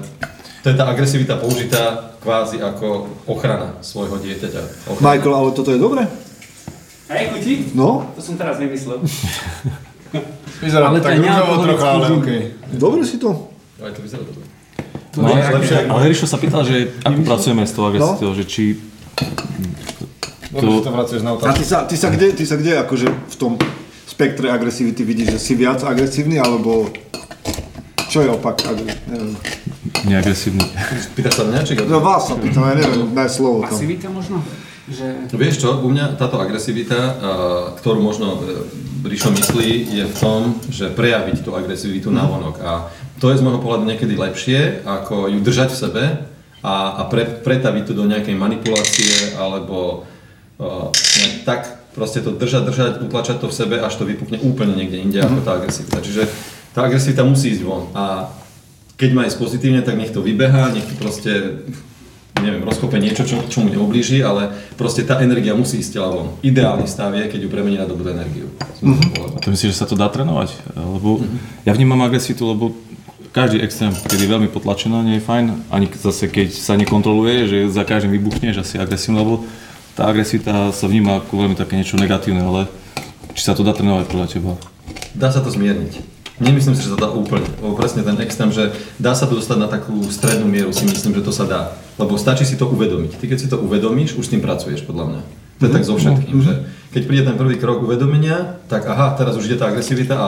to 0.59 0.67
je 0.67 0.75
tá 0.75 0.85
agresivita 0.85 1.35
použitá 1.35 1.83
kvázi 2.19 2.59
ako 2.59 3.09
ochrana 3.25 3.79
svojho 3.79 4.15
dieťaťa. 4.15 4.61
Ochrana. 4.87 5.01
Michael, 5.07 5.33
ale 5.33 5.49
toto 5.51 5.69
je 5.69 5.79
dobre? 5.79 6.05
Hej, 7.07 7.23
chuti? 7.33 7.53
No, 7.73 8.05
To 8.11 8.21
som 8.21 8.35
teraz 8.35 8.55
nemyslel. 8.55 9.01
Vyzerá 10.61 10.87
Ale 10.87 10.99
tak 10.99 11.17
rúžovo 11.17 11.53
trocha, 11.65 11.87
ale 11.91 12.05
okej. 12.13 12.39
dobre 12.71 13.01
si 13.01 13.17
to. 13.17 13.50
Aj 13.81 13.91
to 13.91 13.99
vyzerá 13.99 14.21
dobre. 14.21 14.45
No, 15.11 15.27
je 15.27 15.33
ale, 15.35 15.55
lepšie. 15.57 15.77
ale 15.89 16.01
Rišo 16.07 16.23
sa 16.23 16.37
pýtal, 16.37 16.63
že 16.63 16.95
ako 17.01 17.19
pracujeme 17.21 17.63
s 17.63 17.73
tou 17.73 17.83
agresivitou, 17.83 18.31
že 18.31 18.43
či... 18.45 18.63
Dobre, 20.51 20.67
že 20.69 20.83
to 20.83 20.91
vraciaš 20.91 21.21
na 21.21 21.31
A 21.31 21.35
otázku. 21.35 21.57
ty 21.57 21.65
sa, 21.65 21.77
ty 21.83 21.95
sa 21.95 22.07
kde, 22.07 22.27
ty 22.31 22.43
sa 22.43 22.55
kde 22.55 22.71
akože 22.77 23.07
v 23.07 23.35
tom 23.35 23.53
spektre 24.05 24.47
agresivity 24.47 25.01
vidíš, 25.01 25.27
že 25.31 25.39
si 25.41 25.53
viac 25.55 25.81
agresívny, 25.81 26.37
alebo 26.37 26.91
čo 28.05 28.19
je 28.19 28.29
opak? 28.29 28.59
agre- 28.61 28.99
Neviem. 29.07 29.35
Neagresívny. 30.03 30.63
Pýtaš 31.13 31.33
sa 31.33 31.43
mňa, 31.47 31.59
či 31.63 31.73
No 31.81 31.99
vás 31.99 32.27
sa 32.27 32.35
pýtam, 32.35 32.67
ja 32.67 32.75
neviem, 32.75 33.11
daj 33.11 33.29
slovo 33.31 33.63
tam. 33.63 33.71
Pasivita 33.71 34.07
možno? 34.07 34.43
Že... 34.91 35.31
No 35.31 35.35
Vieš 35.39 35.55
čo, 35.57 35.69
u 35.79 35.87
mňa 35.87 36.19
táto 36.19 36.35
agresivita, 36.35 36.99
a, 36.99 37.09
ktorú 37.79 38.03
možno 38.03 38.35
e, 38.35 38.67
Ríšo 39.07 39.31
myslí, 39.31 39.69
je 39.87 40.03
v 40.03 40.15
tom, 40.19 40.59
že 40.67 40.91
prejaviť 40.91 41.47
tú 41.47 41.55
agresivitu 41.55 42.11
na 42.11 42.27
vonok. 42.27 42.59
A 42.59 42.91
to 43.21 43.29
je 43.29 43.37
z 43.37 43.45
môjho 43.45 43.61
pohľadu 43.61 43.85
niekedy 43.85 44.17
lepšie, 44.17 44.81
ako 44.81 45.29
ju 45.29 45.39
držať 45.45 45.69
v 45.69 45.77
sebe 45.77 46.03
a, 46.65 46.75
a 46.97 47.01
pre, 47.05 47.29
pretaviť 47.45 47.83
to 47.85 47.93
do 47.93 48.09
nejakej 48.09 48.33
manipulácie 48.33 49.37
alebo 49.37 50.09
uh, 50.57 50.89
nejak 50.89 51.45
tak 51.45 51.61
proste 51.93 52.25
to 52.25 52.33
držať, 52.33 52.63
držať, 52.65 52.93
utlačať 53.05 53.37
to 53.37 53.47
v 53.47 53.53
sebe, 53.53 53.75
až 53.77 53.93
to 54.01 54.09
vypukne 54.09 54.41
úplne 54.41 54.73
niekde 54.73 54.97
inde 54.97 55.19
ako 55.21 55.45
tá 55.45 55.61
agresivita. 55.61 56.01
Čiže 56.01 56.25
tá 56.73 56.89
agresivita 56.89 57.21
musí 57.21 57.53
ísť 57.53 57.61
von. 57.61 57.93
A 57.93 58.31
keď 58.97 59.09
má 59.13 59.21
ísť 59.29 59.37
pozitívne, 59.37 59.85
tak 59.85 60.01
nech 60.01 60.09
to 60.09 60.25
vybeha, 60.25 60.73
nech 60.73 60.87
to 60.87 60.95
proste 60.97 61.61
neviem, 62.41 62.65
rozkope 62.65 62.97
niečo, 62.97 63.21
čo, 63.21 63.37
čo 63.45 63.61
mu 63.61 63.69
neublíži, 63.69 64.25
ale 64.25 64.49
proste 64.73 65.05
tá 65.05 65.21
energia 65.21 65.53
musí 65.53 65.77
ísť 65.77 65.91
tela 65.93 66.09
von. 66.09 66.27
Ideálny 66.41 66.89
stav 66.89 67.13
je, 67.13 67.29
keď 67.29 67.39
ju 67.45 67.49
premení 67.53 67.77
na 67.77 67.85
dobrú 67.85 68.09
energiu. 68.09 68.49
Pohľadu. 68.81 69.37
A 69.37 69.41
to 69.45 69.53
myslíš, 69.53 69.77
že 69.77 69.77
sa 69.77 69.85
to 69.85 69.93
dá 69.93 70.09
trénovať? 70.09 70.73
Lebo 70.73 71.21
ja 71.67 71.71
vnímam 71.77 72.01
agresivitu, 72.01 72.49
lebo 72.49 72.73
každý 73.31 73.63
extrém, 73.63 73.95
keď 73.95 74.19
je 74.19 74.29
veľmi 74.29 74.49
potlačená, 74.51 75.03
nie 75.03 75.19
je 75.19 75.27
fajn. 75.27 75.71
Ani 75.71 75.87
zase, 75.87 76.27
keď 76.27 76.51
sa 76.51 76.75
nekontroluje, 76.75 77.47
že 77.47 77.57
za 77.71 77.87
každým 77.87 78.11
vybuchneš 78.19 78.63
asi 78.63 78.75
agresívne, 78.75 79.23
lebo 79.23 79.47
tá 79.95 80.07
agresivita 80.07 80.71
sa 80.71 80.85
vníma 80.87 81.23
ako 81.23 81.47
veľmi 81.47 81.55
také 81.55 81.79
niečo 81.79 81.99
negatívne, 81.99 82.43
ale 82.43 82.61
či 83.31 83.47
sa 83.47 83.55
to 83.55 83.63
dá 83.63 83.71
trénovať 83.71 84.05
podľa 84.11 84.27
teba? 84.27 84.51
Dá 85.15 85.31
sa 85.31 85.39
to 85.39 85.51
zmierniť. 85.51 86.21
Nemyslím 86.41 86.73
si, 86.73 86.81
že 86.81 86.97
sa 86.97 86.99
dá 86.99 87.09
úplne. 87.13 87.45
Lebo 87.61 87.77
presne 87.77 88.01
ten 88.01 88.17
extrém, 88.17 88.49
že 88.49 88.73
dá 88.97 89.13
sa 89.13 89.29
to 89.29 89.37
dostať 89.37 89.57
na 89.61 89.69
takú 89.69 89.93
strednú 90.09 90.49
mieru, 90.49 90.73
si 90.73 90.89
myslím, 90.89 91.13
že 91.13 91.21
to 91.21 91.29
sa 91.29 91.45
dá. 91.45 91.61
Lebo 92.01 92.17
stačí 92.17 92.49
si 92.49 92.57
to 92.57 92.65
uvedomiť. 92.65 93.21
Ty 93.21 93.25
keď 93.29 93.37
si 93.37 93.47
to 93.47 93.61
uvedomíš, 93.61 94.17
už 94.17 94.25
s 94.25 94.31
tým 94.33 94.41
pracuješ, 94.41 94.81
podľa 94.89 95.05
mňa. 95.05 95.21
To 95.61 95.69
je 95.69 95.71
tak 95.77 95.85
so 95.85 95.93
všetkým, 95.93 96.41
že 96.41 96.65
keď 96.89 97.01
príde 97.05 97.23
ten 97.29 97.37
prvý 97.37 97.61
krok 97.61 97.85
uvedomenia, 97.85 98.57
tak 98.65 98.89
aha, 98.89 99.13
teraz 99.13 99.37
už 99.37 99.45
ide 99.45 99.61
tá 99.61 99.69
agresivita 99.69 100.17
a, 100.17 100.27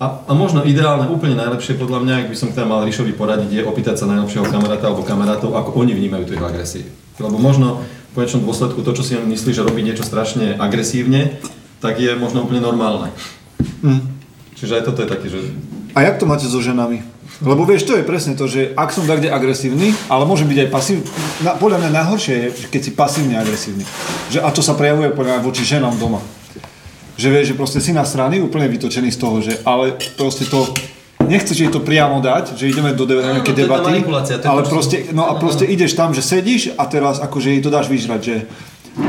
a, 0.00 0.24
a 0.24 0.32
možno 0.32 0.64
ideálne, 0.64 1.12
úplne 1.12 1.36
najlepšie 1.36 1.76
podľa 1.76 2.00
mňa, 2.00 2.14
ak 2.24 2.28
by 2.32 2.36
som 2.40 2.48
teda 2.56 2.64
mal 2.64 2.80
Ríšovi 2.88 3.12
poradiť, 3.12 3.60
je 3.60 3.68
opýtať 3.68 4.00
sa 4.00 4.08
najlepšieho 4.08 4.48
kamaráta 4.48 4.88
alebo 4.88 5.04
kamarátov, 5.04 5.52
ako 5.52 5.76
oni 5.76 5.92
vnímajú 5.92 6.24
tú 6.24 6.32
jeho 6.32 6.48
agresiu. 6.48 6.88
Lebo 7.20 7.36
možno 7.36 7.84
v 7.84 8.12
konečnom 8.16 8.48
dôsledku 8.48 8.80
to, 8.80 8.96
čo 8.96 9.04
si 9.04 9.12
on 9.20 9.28
myslí, 9.28 9.52
že 9.52 9.60
robí 9.60 9.84
niečo 9.84 10.00
strašne 10.00 10.56
agresívne, 10.56 11.36
tak 11.84 12.00
je 12.00 12.16
možno 12.16 12.48
úplne 12.48 12.64
normálne. 12.64 13.12
Čiže 14.56 14.80
aj 14.80 14.84
toto 14.88 15.04
je 15.04 15.08
také, 15.12 15.26
že 15.28 15.52
A 15.92 16.00
jak 16.00 16.16
to 16.16 16.24
máte 16.24 16.48
so 16.48 16.64
ženami? 16.64 17.04
Lebo 17.44 17.68
vieš, 17.68 17.84
to 17.84 17.96
je 17.96 18.04
presne 18.04 18.36
to, 18.40 18.48
že 18.48 18.72
ak 18.72 18.96
som 18.96 19.04
tak 19.04 19.20
agresívny, 19.20 19.92
ale 20.08 20.24
môže 20.24 20.48
byť 20.48 20.58
aj 20.64 20.68
pasívny. 20.72 21.04
Na, 21.44 21.60
podľa 21.60 21.76
mňa 21.76 21.90
najhoršie 21.92 22.34
je, 22.36 22.48
keď 22.72 22.80
si 22.80 22.90
pasívne 22.96 23.36
agresívny. 23.36 23.84
Že, 24.32 24.44
a 24.44 24.48
to 24.48 24.64
sa 24.64 24.76
prejavuje 24.76 25.12
podľa 25.12 25.44
voči 25.44 25.64
ženám 25.64 25.96
doma. 26.00 26.24
Že 27.20 27.28
vieš, 27.28 27.46
že 27.52 27.54
proste 27.60 27.80
si 27.84 27.92
na 27.92 28.08
strany 28.08 28.40
úplne 28.40 28.64
vytočený 28.72 29.12
z 29.12 29.18
toho, 29.20 29.44
že 29.44 29.60
ale 29.68 29.92
proste 30.16 30.48
to 30.48 30.72
nechceš 31.28 31.56
jej 31.60 31.70
to 31.70 31.84
priamo 31.84 32.24
dať, 32.24 32.56
že 32.56 32.72
ideme 32.72 32.96
do 32.96 33.04
de- 33.04 33.20
nejaké 33.20 33.52
to 33.52 33.60
tá 33.60 33.60
debaty, 33.60 33.92
to 34.00 34.40
je 34.40 34.48
ale 34.48 34.64
to, 34.64 34.68
proste, 34.72 34.96
no 35.12 35.28
a 35.28 35.36
proste 35.36 35.68
ideš 35.68 35.92
tam, 35.92 36.16
že 36.16 36.24
sedíš 36.24 36.72
a 36.80 36.88
teraz 36.88 37.20
akože 37.20 37.52
jej 37.52 37.60
to 37.60 37.68
dáš 37.68 37.92
vyžrať, 37.92 38.20
že 38.24 38.36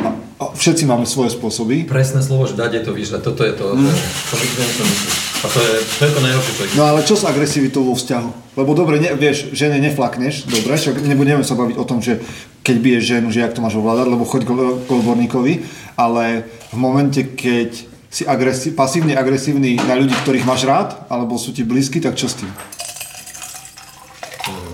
a, 0.03 0.09
a 0.37 0.43
všetci 0.51 0.83
máme 0.85 1.07
svoje 1.07 1.31
spôsoby. 1.33 1.87
Presné 1.87 2.19
slovo, 2.19 2.45
že 2.45 2.59
dať 2.59 2.71
je 2.77 2.81
to 2.83 2.91
vyžrať, 2.91 3.21
toto 3.23 3.41
je 3.47 3.53
to, 3.55 3.79
to, 3.79 4.35
je, 4.35 4.45
to, 4.45 4.61
som 4.75 4.85
myslel. 4.85 5.11
A 5.41 5.47
to 5.49 5.57
je, 5.57 5.73
to 5.81 6.01
je 6.05 6.11
to 6.13 6.21
najhoršie, 6.21 6.53
čo 6.53 6.63
No 6.77 6.83
ale 6.85 6.99
čo 7.01 7.15
s 7.17 7.23
agresivitou 7.25 7.81
vo 7.81 7.97
vzťahu? 7.97 8.29
Lebo 8.61 8.77
dobre, 8.77 9.01
ne, 9.01 9.17
vieš, 9.17 9.49
žene 9.57 9.81
neflakneš, 9.81 10.45
dobre, 10.45 10.77
však 10.77 11.01
nebudeme 11.01 11.41
sa 11.41 11.57
baviť 11.57 11.75
o 11.81 11.85
tom, 11.87 11.97
že 11.97 12.21
keď 12.61 12.75
biješ 12.77 13.03
ženu, 13.17 13.33
že 13.33 13.41
jak 13.41 13.57
to 13.57 13.63
máš 13.65 13.73
ovládať, 13.81 14.05
lebo 14.05 14.21
choď 14.27 14.45
k 14.45 14.51
k 14.85 14.89
odborníkovi, 14.91 15.53
ale 15.97 16.45
v 16.69 16.77
momente, 16.77 17.25
keď 17.25 17.90
si 18.11 18.27
agresi- 18.27 18.75
pasívne 18.75 19.15
agresívny 19.15 19.79
na 19.87 19.95
ľudí, 19.95 20.11
ktorých 20.11 20.43
máš 20.43 20.67
rád, 20.67 21.07
alebo 21.07 21.39
sú 21.39 21.55
ti 21.55 21.63
blízky, 21.63 22.03
tak 22.03 22.19
čo 22.19 22.27
s 22.27 22.43
tým? 22.43 22.51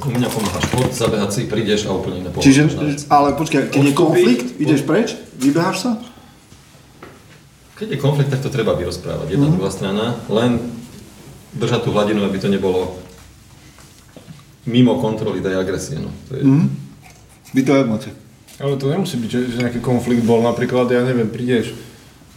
U 0.07 0.09
mňa 0.09 0.29
pomáhaš 0.31 0.65
chod, 0.73 0.89
zabehať 0.89 1.29
si, 1.29 1.41
prídeš 1.45 1.85
a 1.85 1.93
úplne 1.93 2.25
iné 2.25 2.29
Čiže, 2.33 2.73
ale 3.13 3.37
počkaj, 3.37 3.69
keď 3.69 3.81
je 3.85 3.93
konflikt, 3.93 4.47
ideš 4.57 4.81
preč, 4.87 5.13
vybeháš 5.37 5.77
sa? 5.85 5.91
Keď 7.77 7.87
je 7.93 7.97
konflikt, 8.01 8.33
tak 8.33 8.41
to 8.41 8.49
treba 8.49 8.73
vyrozprávať, 8.73 9.37
jedna 9.37 9.53
druhá 9.53 9.69
strana, 9.69 10.17
len 10.33 10.57
držať 11.53 11.85
tú 11.85 11.93
hladinu, 11.93 12.25
aby 12.25 12.41
to 12.41 12.49
nebolo 12.49 12.97
mimo 14.65 14.97
kontroly 14.97 15.45
tej 15.45 15.61
agresie. 15.61 16.01
No. 16.01 16.09
To 16.31 16.31
je, 16.35 16.43
Vy 17.53 17.61
to 17.63 17.71
máte. 17.85 18.09
Ale 18.57 18.75
to 18.75 18.89
nemusí 18.89 19.15
byť, 19.21 19.29
že, 19.29 19.41
že 19.53 19.57
nejaký 19.61 19.79
konflikt 19.85 20.25
bol. 20.25 20.41
Napríklad, 20.41 20.89
ja 20.89 21.05
neviem, 21.05 21.29
prídeš 21.29 21.77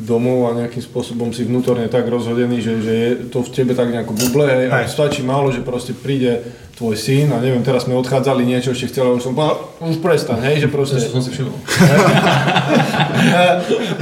domov 0.00 0.48
a 0.48 0.56
nejakým 0.64 0.80
spôsobom 0.80 1.30
si 1.30 1.44
vnútorne 1.44 1.86
tak 1.92 2.08
rozhodený, 2.08 2.58
že, 2.64 2.74
že 2.80 2.92
je 2.92 3.10
to 3.28 3.44
v 3.44 3.52
tebe 3.52 3.72
tak 3.76 3.92
nejako 3.92 4.16
buble, 4.16 4.48
hej, 4.48 4.72
a 4.72 4.88
stačí 4.88 5.20
málo, 5.20 5.52
že 5.52 5.60
proste 5.60 5.92
príde 5.92 6.40
tvoj 6.80 6.96
syn 6.96 7.28
a 7.28 7.44
neviem, 7.44 7.60
teraz 7.60 7.84
sme 7.84 7.92
odchádzali, 8.00 8.40
niečo 8.40 8.72
ešte 8.72 8.88
chcel, 8.88 9.20
už 9.20 9.20
som 9.20 9.36
povedal, 9.36 9.68
už 9.84 10.00
prestaň, 10.00 10.40
hej, 10.48 10.64
že 10.64 10.68
proste... 10.72 10.96
Čo 10.96 11.12
som 11.12 11.20
si 11.20 11.28
všimol. 11.28 11.52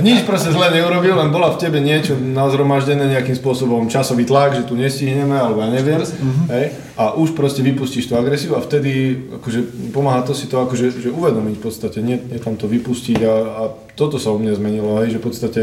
Nič 0.06 0.22
proste 0.22 0.54
zle 0.54 0.70
neurobil, 0.70 1.18
len 1.18 1.34
bola 1.34 1.50
v 1.50 1.58
tebe 1.58 1.82
niečo 1.82 2.14
nazromaždené 2.14 3.18
nejakým 3.18 3.34
spôsobom 3.34 3.90
časový 3.90 4.22
tlak, 4.22 4.54
že 4.54 4.62
tu 4.62 4.78
nestihneme, 4.78 5.34
alebo 5.34 5.66
ja 5.66 5.74
neviem. 5.74 6.06
Hej? 6.54 6.78
A 6.94 7.18
už 7.18 7.34
proste 7.34 7.66
vypustíš 7.66 8.06
tú 8.06 8.14
agresiu 8.14 8.54
a 8.54 8.62
vtedy 8.62 9.26
akože, 9.42 9.90
pomáha 9.90 10.22
to 10.22 10.30
si 10.30 10.46
to 10.46 10.62
akože, 10.62 11.02
že 11.02 11.10
uvedomiť 11.10 11.58
v 11.58 11.64
podstate, 11.66 11.98
nie, 11.98 12.22
nie 12.30 12.38
tam 12.38 12.54
to 12.54 12.70
vypustiť 12.70 13.26
a, 13.26 13.34
a 13.58 13.62
toto 13.98 14.22
sa 14.22 14.30
u 14.30 14.38
mňa 14.38 14.54
zmenilo, 14.54 15.02
hej? 15.02 15.10
že 15.10 15.18
v 15.18 15.26
podstate 15.26 15.62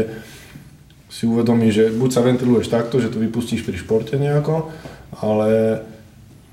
si 1.08 1.24
uvedomíš, 1.24 1.72
že 1.72 1.84
buď 1.96 2.10
sa 2.12 2.20
ventiluješ 2.20 2.68
takto, 2.68 3.00
že 3.00 3.08
to 3.08 3.24
vypustíš 3.24 3.64
pri 3.64 3.80
športe 3.80 4.20
nejako, 4.20 4.68
ale 5.24 5.80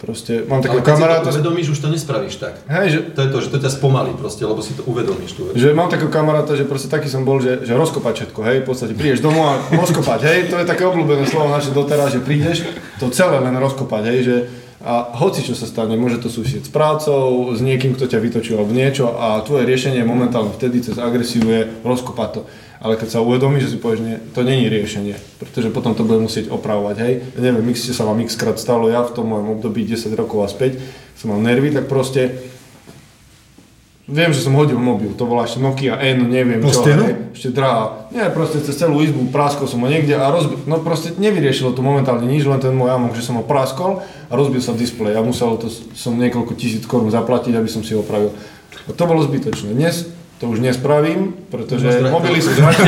proste 0.04 0.44
mám 0.44 0.60
Ale 0.60 0.68
takého 0.68 0.84
kamaráta, 0.84 1.32
to 1.32 1.40
uvedomíš, 1.40 1.68
už 1.72 1.80
to 1.80 1.88
nespravíš 1.88 2.36
tak. 2.36 2.60
hej, 2.68 2.88
že 2.92 3.00
To 3.16 3.20
je 3.24 3.30
to, 3.32 3.38
že 3.40 3.50
to 3.56 3.58
ťa 3.64 3.72
spomalí 3.72 4.12
proste, 4.20 4.44
lebo 4.44 4.60
si 4.60 4.76
to 4.76 4.84
uvedomíš 4.84 5.32
tú 5.32 5.48
vec. 5.48 5.56
Že 5.56 5.72
mám 5.72 5.88
takého 5.88 6.12
kamaráta, 6.12 6.60
že 6.60 6.68
proste 6.68 6.92
taký 6.92 7.08
som 7.08 7.24
bol, 7.24 7.40
že, 7.40 7.64
že 7.64 7.72
rozkopať 7.72 8.14
všetko, 8.28 8.40
hej, 8.44 8.58
v 8.62 8.68
podstate 8.68 8.94
prídeš 9.00 9.24
domov 9.24 9.48
a 9.48 9.56
rozkopať, 9.72 10.20
hej, 10.28 10.40
to 10.52 10.60
je 10.60 10.66
také 10.68 10.84
obľúbené 10.84 11.24
slovo 11.24 11.48
naše 11.48 11.72
doteraz, 11.72 12.12
že 12.12 12.20
prídeš, 12.20 12.68
to 13.00 13.08
celé 13.16 13.40
len 13.40 13.56
rozkopať, 13.56 14.04
hej, 14.12 14.20
že 14.28 14.36
a 14.84 15.16
hoci 15.16 15.40
čo 15.40 15.56
sa 15.56 15.64
stane, 15.64 15.96
môže 15.96 16.20
to 16.20 16.28
súvisieť 16.28 16.68
s 16.68 16.72
prácou, 16.72 17.56
s 17.56 17.64
niekým, 17.64 17.96
kto 17.96 18.04
ťa 18.04 18.20
vytočil 18.20 18.60
alebo 18.60 18.76
niečo 18.76 19.16
a 19.16 19.40
tvoje 19.40 19.64
riešenie 19.64 20.04
momentálne 20.04 20.52
vtedy 20.52 20.84
cez 20.84 21.00
agresiu 21.00 21.48
je 21.48 21.72
rozkopať 21.88 22.30
to. 22.36 22.42
Ale 22.84 23.00
keď 23.00 23.16
sa 23.16 23.24
uvedomíš, 23.24 23.72
že 23.72 23.72
si 23.72 23.78
povieš, 23.80 24.02
nie, 24.04 24.20
to 24.36 24.44
není 24.44 24.68
riešenie, 24.68 25.16
pretože 25.40 25.72
potom 25.72 25.96
to 25.96 26.04
bude 26.04 26.20
musieť 26.20 26.52
opravovať, 26.52 26.96
hej. 27.00 27.14
Ja 27.40 27.40
neviem, 27.40 27.72
x 27.72 27.88
sa 27.96 28.04
vám 28.04 28.20
x 28.20 28.36
krát 28.36 28.60
stalo, 28.60 28.92
ja 28.92 29.08
v 29.08 29.16
tom 29.16 29.32
mojom 29.32 29.56
období 29.56 29.88
10 29.88 30.12
rokov 30.20 30.44
a 30.44 30.52
späť 30.52 30.84
som 31.16 31.32
mal 31.32 31.40
nervy, 31.40 31.72
tak 31.72 31.88
proste 31.88 32.44
Viem, 34.04 34.36
že 34.36 34.44
som 34.44 34.52
hodil 34.60 34.76
mobil, 34.76 35.16
to 35.16 35.24
bola 35.24 35.48
ešte 35.48 35.64
Nokia 35.64 35.96
N, 35.96 36.28
neviem 36.28 36.60
Po 36.60 36.76
čo, 36.76 36.84
stenu? 36.84 37.32
ešte 37.32 37.56
drahá. 37.56 38.12
Nie, 38.12 38.28
proste 38.36 38.60
cez 38.60 38.76
celú 38.76 39.00
izbu 39.00 39.32
praskol 39.32 39.64
som 39.64 39.80
ho 39.80 39.88
niekde 39.88 40.20
a 40.20 40.28
rozbil, 40.28 40.60
no 40.68 40.84
proste 40.84 41.16
nevyriešilo 41.16 41.72
to 41.72 41.80
momentálne 41.80 42.28
nič, 42.28 42.44
len 42.44 42.60
ten 42.60 42.76
môj 42.76 42.92
amok, 42.92 43.16
že 43.16 43.24
som 43.24 43.40
ho 43.40 43.48
praskol 43.48 44.04
a 44.28 44.34
rozbil 44.36 44.60
sa 44.60 44.76
displej 44.76 45.16
a 45.16 45.24
muselo 45.24 45.56
to 45.56 45.72
som 45.96 46.20
niekoľko 46.20 46.52
tisíc 46.60 46.84
korún 46.84 47.16
zaplatiť, 47.16 47.56
aby 47.56 47.70
som 47.72 47.80
si 47.80 47.96
ho 47.96 48.04
opravil. 48.04 48.36
A 48.84 48.92
to 48.92 49.08
bolo 49.08 49.24
zbytočné. 49.24 49.72
Dnes 49.72 50.12
to 50.44 50.52
už 50.52 50.60
nespravím, 50.60 51.32
pretože 51.48 51.88
drahé 51.88 52.12
mobily 52.12 52.44
sú 52.44 52.52
drahé. 52.52 52.84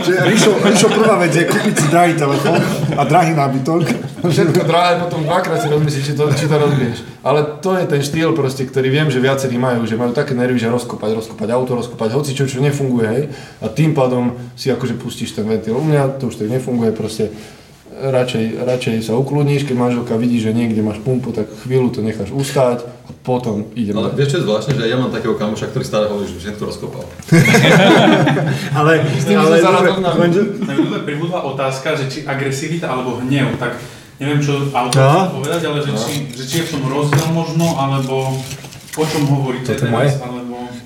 Že 0.00 0.12
Rišo, 0.24 0.52
Rišo 0.64 0.88
prvá 0.88 1.20
vec 1.20 1.36
je 1.36 1.44
kúpiť 1.44 1.74
si 1.76 1.86
drahý 1.92 2.16
telefón 2.16 2.56
a 2.96 3.04
drahý 3.04 3.36
nábytok. 3.36 3.84
Všetko 4.24 4.64
drahé, 4.64 5.04
potom 5.04 5.20
dvakrát 5.20 5.60
si 5.60 5.68
rozmyslíš, 5.68 6.04
či 6.08 6.14
to, 6.16 6.32
či 6.32 6.48
to 6.48 6.56
rozbiješ. 6.56 7.04
Ale 7.20 7.60
to 7.60 7.76
je 7.76 7.84
ten 7.84 8.00
štýl 8.00 8.32
proste, 8.32 8.64
ktorý 8.64 8.88
viem, 8.88 9.12
že 9.12 9.20
viacerí 9.20 9.60
majú, 9.60 9.84
že 9.84 10.00
majú 10.00 10.16
také 10.16 10.32
nervy, 10.32 10.56
že 10.56 10.72
rozkopať, 10.72 11.12
rozkopať 11.12 11.48
auto, 11.52 11.76
rozkopať 11.76 12.08
hoci 12.16 12.32
čo, 12.32 12.48
čo 12.48 12.64
nefunguje, 12.64 13.06
hej. 13.12 13.24
A 13.60 13.68
tým 13.68 13.92
pádom 13.92 14.32
si 14.56 14.72
akože 14.72 14.96
pustíš 14.96 15.36
ten 15.36 15.44
ventil. 15.44 15.76
U 15.76 15.84
mňa 15.84 16.16
to 16.16 16.32
už 16.32 16.40
tak 16.40 16.48
nefunguje, 16.48 16.88
proste 16.96 17.28
radšej, 18.02 18.44
radšej 18.66 18.96
sa 19.06 19.14
ukludníš, 19.14 19.62
keď 19.62 19.76
manželka 19.78 20.18
vidí, 20.18 20.42
že 20.42 20.50
niekde 20.50 20.82
máš 20.82 20.98
pumpu, 20.98 21.30
tak 21.30 21.46
chvíľu 21.62 21.94
to 21.94 22.00
necháš 22.02 22.34
ustáť 22.34 22.82
a 22.82 23.10
potom 23.22 23.70
ideme. 23.78 24.02
Ale 24.02 24.18
vieš 24.18 24.34
čo 24.34 24.36
je 24.42 24.46
zvláštne, 24.50 24.72
že 24.74 24.90
ja 24.90 24.98
mám 24.98 25.14
takého 25.14 25.38
kamoša, 25.38 25.70
ktorý 25.70 25.84
stále 25.86 26.10
hovorí, 26.10 26.26
že 26.26 26.42
všetko 26.42 26.62
rozkopal. 26.66 27.04
Ale, 28.78 28.92
tým 29.22 29.38
ale 29.38 29.62
Na 30.66 30.74
YouTube 30.74 31.04
pribudla 31.06 31.46
otázka, 31.46 31.94
že 31.94 32.04
či 32.10 32.18
agresivita 32.26 32.90
alebo 32.90 33.22
hnev, 33.22 33.54
tak 33.62 33.78
neviem 34.18 34.42
čo 34.42 34.70
autor 34.74 34.98
No. 34.98 35.10
chce 35.10 35.34
povedať, 35.34 35.60
ale 35.66 35.78
že, 35.82 35.92
či, 35.98 36.12
že 36.30 36.44
či 36.46 36.54
je 36.62 36.64
v 36.66 36.70
tom 36.78 36.82
rozdiel 36.86 37.26
možno, 37.34 37.66
alebo 37.74 38.38
o 38.92 39.04
čom 39.08 39.22
hovoríte 39.26 39.74
Toto 39.74 39.88
teraz, 39.88 39.94
moje? 39.94 40.10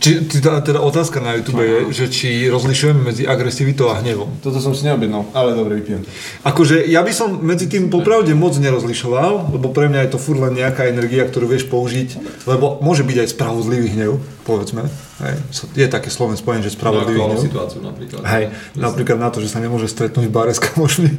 Či, 0.07 0.23
teda, 0.39 0.63
teda 0.63 0.79
otázka 0.79 1.19
na 1.19 1.35
YouTube 1.35 1.67
je, 1.67 1.91
že 1.91 2.07
či 2.07 2.47
rozlišujeme 2.47 3.11
medzi 3.11 3.27
agresivitou 3.27 3.91
a 3.91 3.99
hnevom. 3.99 4.39
Toto 4.39 4.63
som 4.63 4.71
si 4.71 4.87
neobjednal, 4.87 5.27
ale 5.35 5.59
dobre, 5.59 5.83
vypijem. 5.83 6.07
Akože 6.47 6.87
ja 6.87 7.03
by 7.03 7.11
som 7.11 7.43
medzi 7.43 7.67
tým 7.67 7.91
popravde 7.91 8.31
moc 8.39 8.55
nerozlišoval, 8.55 9.51
lebo 9.51 9.75
pre 9.75 9.91
mňa 9.91 10.07
je 10.07 10.11
to 10.15 10.23
furt 10.23 10.39
len 10.39 10.55
nejaká 10.55 10.87
energia, 10.87 11.27
ktorú 11.27 11.51
vieš 11.51 11.67
použiť, 11.67 12.23
lebo 12.47 12.79
môže 12.79 13.03
byť 13.03 13.27
aj 13.27 13.29
spravodlivý 13.35 13.99
hnev, 13.99 14.23
povedzme. 14.47 14.87
Hej. 15.27 15.35
Je 15.75 15.87
také 15.91 16.15
slovné 16.15 16.39
spojenie, 16.39 16.63
že 16.63 16.79
spravodlivý 16.79 17.27
hnev. 17.27 17.43
situáciu 17.43 17.83
napríklad. 17.83 18.23
Hej, 18.23 18.55
napríklad 18.79 19.19
na 19.19 19.35
to, 19.35 19.43
že 19.43 19.51
sa 19.51 19.59
nemôže 19.59 19.91
stretnúť 19.91 20.31
v 20.31 20.35
bare 20.35 20.55
s 20.55 20.63
kamošmi, 20.63 21.19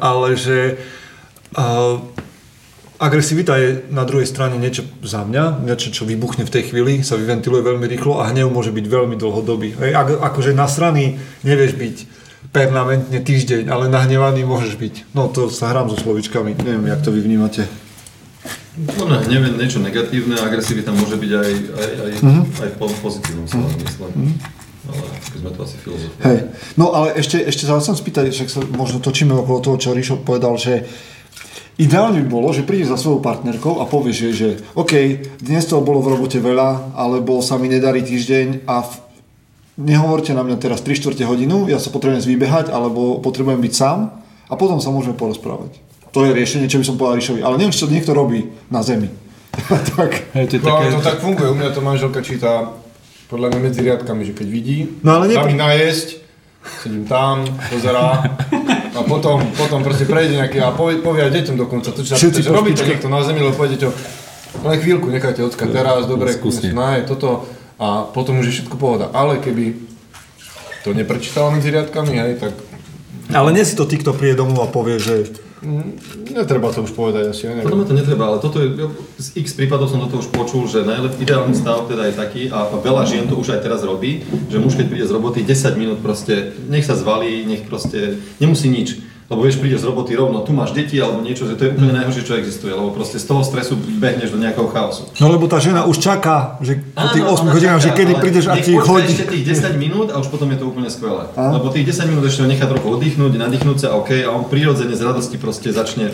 ale 0.00 0.40
že 0.40 0.80
uh, 1.52 2.00
agresivita 3.00 3.56
je 3.56 3.68
na 3.88 4.04
druhej 4.04 4.28
strane 4.28 4.54
niečo 4.54 4.84
za 5.00 5.24
mňa, 5.24 5.64
niečo, 5.64 5.88
čo 5.90 6.04
vybuchne 6.04 6.44
v 6.44 6.52
tej 6.52 6.68
chvíli, 6.68 7.00
sa 7.00 7.16
vyventiluje 7.16 7.64
veľmi 7.64 7.88
rýchlo 7.88 8.20
a 8.20 8.28
hnev 8.28 8.46
môže 8.46 8.70
byť 8.70 8.86
veľmi 8.86 9.16
dlhodobý. 9.16 9.72
Hej, 9.74 9.96
ak, 9.96 10.08
akože 10.20 10.52
na 10.52 10.68
strany 10.68 11.16
nevieš 11.40 11.74
byť 11.74 11.96
permanentne 12.50 13.18
týždeň, 13.18 13.66
ale 13.66 13.88
nahnevaný 13.88 14.44
môžeš 14.44 14.76
byť. 14.76 14.94
No 15.12 15.26
to 15.26 15.48
sa 15.48 15.72
hrám 15.72 15.88
so 15.88 15.96
slovičkami, 15.96 16.52
neviem, 16.60 16.86
jak 16.86 17.00
to 17.00 17.10
vy 17.10 17.20
vnímate. 17.20 17.64
Mňa 18.80 19.18
hnev 19.26 19.42
je 19.44 19.52
niečo 19.56 19.78
negatívne, 19.78 20.36
agresivita 20.36 20.92
môže 20.92 21.16
byť 21.16 21.30
aj, 21.32 21.50
aj, 21.50 21.90
aj, 22.00 22.10
Mhm. 22.22 22.40
aj 22.60 22.68
v 22.68 22.76
po- 22.76 22.98
pozitívnom 23.00 23.46
slova 23.46 23.68
zmysle. 23.70 24.06
Ale 24.90 25.04
sme 25.36 25.50
to 25.52 25.60
asi 25.62 25.76
filozofovali. 25.78 26.24
Hej, 26.24 26.38
no 26.74 26.86
ale 26.90 27.08
ešte, 27.14 27.36
ešte 27.38 27.64
sa 27.64 27.78
chcem 27.78 27.94
spýtať, 27.94 28.24
však 28.32 28.48
sa 28.48 28.60
možno 28.66 28.98
točíme 28.98 29.30
okolo 29.36 29.60
toho, 29.60 29.76
čo 29.76 29.94
Ríšo 29.94 30.18
povedal, 30.18 30.56
že 30.56 30.88
ideálne 31.80 32.20
by 32.20 32.28
bolo, 32.28 32.52
že 32.52 32.62
prídeš 32.62 32.92
za 32.92 33.00
svojou 33.00 33.24
partnerkou 33.24 33.80
a 33.80 33.88
povieš 33.88 34.16
jej, 34.20 34.34
že 34.36 34.48
OK, 34.76 34.92
dnes 35.40 35.64
toho 35.64 35.80
bolo 35.80 36.04
v 36.04 36.12
robote 36.12 36.36
veľa, 36.36 36.92
alebo 36.92 37.40
sa 37.40 37.56
mi 37.56 37.66
nedarí 37.66 38.04
týždeň 38.04 38.68
a 38.68 38.84
v, 38.84 38.92
nehovorte 39.80 40.36
na 40.36 40.44
mňa 40.44 40.60
teraz 40.60 40.84
3 40.84 40.92
čtvrte 40.92 41.24
hodinu, 41.24 41.64
ja 41.66 41.80
sa 41.80 41.88
potrebujem 41.88 42.20
zvýbehať, 42.20 42.68
alebo 42.68 43.16
potrebujem 43.18 43.58
byť 43.58 43.72
sám 43.72 44.12
a 44.46 44.54
potom 44.54 44.76
sa 44.76 44.92
môžeme 44.92 45.16
porozprávať. 45.16 45.80
To 46.10 46.26
je 46.26 46.34
riešenie, 46.34 46.66
čo 46.66 46.76
by 46.76 46.84
som 46.84 46.98
povedal 46.98 47.16
Ríšovi, 47.16 47.40
ale 47.40 47.54
neviem, 47.56 47.72
čo 47.72 47.86
niekto 47.86 48.12
robí 48.12 48.44
na 48.68 48.82
zemi. 48.82 49.08
tak. 49.96 50.34
Hej, 50.36 50.44
to 50.46 50.54
je 50.58 50.60
No, 50.60 50.68
také, 50.68 50.84
to 50.90 51.00
tak 51.00 51.18
funguje, 51.18 51.48
u 51.48 51.56
mňa 51.56 51.70
to 51.70 51.80
manželka 51.80 52.20
číta 52.20 52.76
podľa 53.30 53.54
mňa 53.54 53.60
medzi 53.62 53.80
riadkami, 53.80 54.22
že 54.26 54.34
keď 54.34 54.46
vidí, 54.46 54.78
No, 55.00 55.16
ale 55.16 55.30
dá 55.30 55.38
nepr- 55.38 55.48
mi 55.48 55.56
najesť, 55.56 56.18
sedím 56.82 57.06
tam, 57.06 57.46
pozerá 57.70 58.26
potom, 59.10 59.36
potom 59.58 59.78
proste 59.82 60.06
prejde 60.06 60.38
nejaký 60.38 60.62
a 60.62 60.70
povie, 60.70 61.02
povie 61.02 61.26
aj 61.26 61.32
deťom 61.34 61.56
dokonca, 61.58 61.90
to 61.90 62.06
čo 62.06 62.14
sa 62.14 62.22
Všetci 62.22 62.40
pýta, 62.40 62.46
že 62.46 62.50
po 62.50 62.56
robí 62.62 62.70
to 62.70 62.74
špičke. 62.78 62.90
niekto 62.94 63.08
na 63.10 63.20
zemi, 63.26 63.40
lebo 63.42 63.54
povie 63.58 63.70
deťom, 63.74 63.92
len 64.62 64.76
chvíľku, 64.78 65.06
nechajte 65.10 65.40
ocka 65.42 65.64
teraz, 65.66 66.06
dobre, 66.06 66.30
Skúsne. 66.30 66.70
toto 67.06 67.50
a 67.80 68.06
potom 68.06 68.38
už 68.38 68.46
je 68.46 68.54
všetko 68.60 68.76
pohoda. 68.78 69.10
Ale 69.10 69.42
keby 69.42 69.74
to 70.86 70.94
neprečítala 70.94 71.50
medzi 71.50 71.74
riadkami, 71.74 72.12
hej, 72.14 72.32
tak 72.38 72.52
Ale 73.34 73.50
nie 73.50 73.64
si 73.66 73.74
to 73.74 73.84
ty, 73.86 73.98
kto 73.98 74.14
príde 74.14 74.38
domov 74.38 74.64
a 74.64 74.68
povie, 74.70 74.98
že 74.98 75.28
netreba 76.32 76.72
to 76.72 76.84
už 76.88 76.92
povedať 76.96 77.36
asi, 77.36 77.44
ja 77.44 77.52
neviem. 77.52 77.68
Podľa 77.68 77.88
to 77.92 77.94
netreba, 77.96 78.24
ale 78.32 78.38
toto 78.40 78.58
je, 78.64 78.72
z 79.20 79.28
x 79.44 79.52
prípadov 79.52 79.92
som 79.92 80.00
toto 80.00 80.24
už 80.24 80.32
počul, 80.32 80.64
že 80.64 80.84
najlep, 80.88 81.20
ideálny 81.20 81.52
stav 81.52 81.84
teda 81.84 82.08
je 82.08 82.14
taký, 82.16 82.42
a 82.48 82.72
veľa 82.72 83.04
žien 83.04 83.28
to 83.28 83.36
už 83.36 83.58
aj 83.58 83.60
teraz 83.60 83.84
robí, 83.84 84.24
že 84.48 84.56
muž 84.56 84.80
keď 84.80 84.86
príde 84.88 85.04
z 85.04 85.12
roboty 85.12 85.44
10 85.44 85.76
minút 85.76 85.98
proste, 86.00 86.56
nech 86.72 86.88
sa 86.88 86.96
zvalí, 86.96 87.44
nech 87.44 87.68
proste, 87.68 88.16
nemusí 88.40 88.72
nič. 88.72 89.09
Lebo 89.30 89.46
vieš, 89.46 89.62
príde 89.62 89.78
z 89.78 89.86
roboty 89.86 90.18
rovno, 90.18 90.42
tu 90.42 90.50
máš 90.50 90.74
deti 90.74 90.98
alebo 90.98 91.22
niečo, 91.22 91.46
že 91.46 91.54
to 91.54 91.62
je 91.62 91.70
úplne 91.70 91.94
najhoršie, 91.94 92.26
čo 92.26 92.34
existuje, 92.34 92.74
lebo 92.74 92.90
proste 92.90 93.14
z 93.22 93.30
toho 93.30 93.46
stresu 93.46 93.78
behneš 93.78 94.34
do 94.34 94.42
nejakého 94.42 94.66
chaosu. 94.66 95.06
No 95.22 95.30
lebo 95.30 95.46
tá 95.46 95.62
žena 95.62 95.86
už 95.86 96.02
čaká, 96.02 96.58
že 96.58 96.82
po 96.90 97.06
tých 97.14 97.22
8 97.22 97.46
ona 97.46 97.54
hodinách, 97.54 97.78
že 97.78 97.94
kedy 97.94 98.12
prídeš 98.18 98.50
a 98.50 98.58
ti 98.58 98.74
ich 98.74 98.82
počká 98.82 98.90
hodí. 98.90 99.06
ešte 99.06 99.30
tých 99.30 99.44
10 99.54 99.78
minút 99.78 100.10
a 100.10 100.18
už 100.18 100.34
potom 100.34 100.50
je 100.50 100.58
to 100.58 100.66
úplne 100.66 100.90
skvelé. 100.90 101.30
A? 101.38 101.54
Lebo 101.54 101.70
tých 101.70 101.86
10 101.94 102.10
minút 102.10 102.26
ešte 102.26 102.42
ho 102.42 102.50
nechá 102.50 102.66
trochu 102.66 102.90
oddychnúť, 102.90 103.32
nadýchnúť 103.38 103.78
sa, 103.78 103.88
OK, 103.94 104.10
a 104.18 104.34
on 104.34 104.50
prirodzene 104.50 104.98
z 104.98 105.02
radosti 105.06 105.38
proste 105.38 105.70
začne 105.70 106.10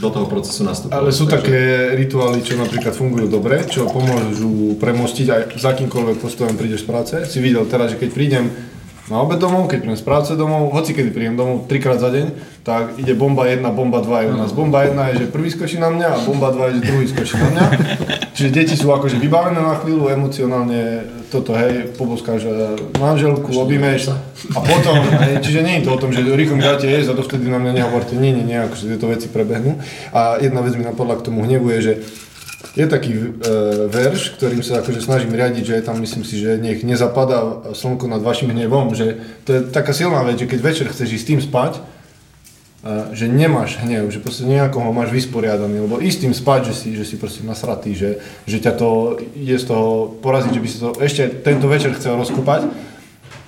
do 0.00 0.08
toho 0.08 0.24
procesu 0.24 0.64
nastúpiť. 0.64 0.96
Ale 0.96 1.12
sú 1.12 1.28
Takže- 1.28 1.36
také 1.36 1.60
rituály, 1.92 2.40
čo 2.40 2.56
napríklad 2.56 2.96
fungujú 2.96 3.28
dobre, 3.28 3.68
čo 3.68 3.84
pomôžu 3.84 4.80
premostiť 4.80 5.26
aj 5.28 5.40
za 5.60 5.76
akýmkoľvek 5.76 6.16
postojom 6.24 6.56
prídeš 6.56 6.84
z 6.84 6.88
práce. 6.88 7.14
Si 7.28 7.36
videl 7.40 7.68
teraz, 7.68 7.92
že 7.92 8.00
keď 8.00 8.10
prídem 8.16 8.48
na 9.06 9.22
obed 9.22 9.38
domov, 9.38 9.70
keď 9.70 9.86
prídem 9.86 9.98
z 9.98 10.06
práce 10.06 10.34
domov, 10.34 10.74
hoci 10.74 10.90
kedy 10.90 11.14
prídem 11.14 11.38
domov 11.38 11.70
trikrát 11.70 12.02
za 12.02 12.10
deň, 12.10 12.26
tak 12.66 12.98
ide 12.98 13.14
bomba 13.14 13.46
1, 13.46 13.62
bomba 13.70 14.02
2 14.02 14.26
je 14.26 14.28
u 14.34 14.36
nás. 14.36 14.50
Bomba 14.50 14.82
1 14.82 14.98
je, 14.98 15.14
že 15.22 15.26
prvý 15.30 15.46
skočí 15.54 15.78
na 15.78 15.94
mňa 15.94 16.08
a 16.10 16.18
bomba 16.26 16.50
2 16.50 16.66
je, 16.66 16.72
že 16.74 16.86
druhý 16.90 17.06
skočí 17.06 17.34
na 17.38 17.46
mňa. 17.54 17.64
Čiže 18.36 18.50
deti 18.50 18.74
sú 18.74 18.90
akože 18.90 19.22
vybavené 19.22 19.62
na 19.62 19.78
chvíľu, 19.78 20.10
emocionálne 20.10 21.06
toto, 21.30 21.54
hej, 21.54 21.94
poboskáš 21.96 22.44
eh, 22.46 22.54
manželku, 23.00 23.48
objímeš 23.54 24.12
a 24.52 24.58
potom, 24.60 24.94
hej, 25.26 25.40
čiže 25.42 25.64
nie 25.64 25.80
je 25.80 25.88
to 25.88 25.96
o 25.96 26.00
tom, 26.00 26.12
že 26.12 26.22
rýchlo 26.22 26.54
mi 26.54 26.62
dáte 26.62 26.86
jesť 26.86 27.16
a 27.16 27.18
dovtedy 27.18 27.48
na 27.48 27.58
mňa 27.58 27.82
nehovorte, 27.82 28.14
nie, 28.14 28.36
nie, 28.36 28.44
nie, 28.44 28.60
akože 28.60 28.92
tieto 28.92 29.08
veci 29.08 29.26
prebehnú. 29.32 29.80
A 30.12 30.38
jedna 30.38 30.60
vec 30.60 30.76
mi 30.76 30.84
napadla 30.84 31.18
k 31.18 31.26
tomu 31.26 31.42
hnevu 31.48 31.66
je, 31.74 31.78
že 31.80 31.92
je 32.74 32.86
taký 32.88 33.12
e, 33.14 33.22
verš, 33.86 34.34
ktorým 34.40 34.64
sa 34.64 34.82
akože 34.82 35.04
snažím 35.04 35.36
riadiť, 35.36 35.64
že 35.64 35.84
tam 35.86 36.00
myslím 36.02 36.24
si, 36.26 36.40
že 36.40 36.58
nech 36.58 36.82
nezapadá 36.82 37.70
slnko 37.76 38.10
nad 38.10 38.24
vašim 38.24 38.50
hnevom, 38.50 38.96
že 38.96 39.20
to 39.46 39.50
je 39.54 39.60
taká 39.70 39.94
silná 39.94 40.24
vec, 40.26 40.40
že 40.40 40.50
keď 40.50 40.60
večer 40.60 40.86
chceš 40.90 41.20
ísť 41.20 41.24
s 41.24 41.30
tým 41.30 41.40
spať, 41.44 41.72
e, 41.76 41.80
že 43.14 43.30
nemáš 43.30 43.78
hnev, 43.78 44.10
že 44.10 44.18
proste 44.18 44.48
nejako 44.48 44.82
ho 44.82 44.90
máš 44.90 45.14
vysporiadaný, 45.14 45.86
lebo 45.86 46.02
ísť 46.02 46.26
tým 46.26 46.34
spať, 46.34 46.72
že 46.72 46.74
si, 46.74 46.88
že 46.96 47.04
si 47.06 47.14
proste 47.20 47.46
nasratý, 47.46 47.94
že, 47.94 48.18
že 48.48 48.58
ťa 48.58 48.72
to 48.74 49.20
je 49.36 49.56
z 49.56 49.64
toho 49.68 50.18
poraziť, 50.18 50.52
že 50.56 50.62
by 50.64 50.68
si 50.68 50.78
to 50.80 50.88
ešte 50.98 51.22
tento 51.46 51.70
večer 51.70 51.94
chcel 51.94 52.18
rozkúpať, 52.18 52.66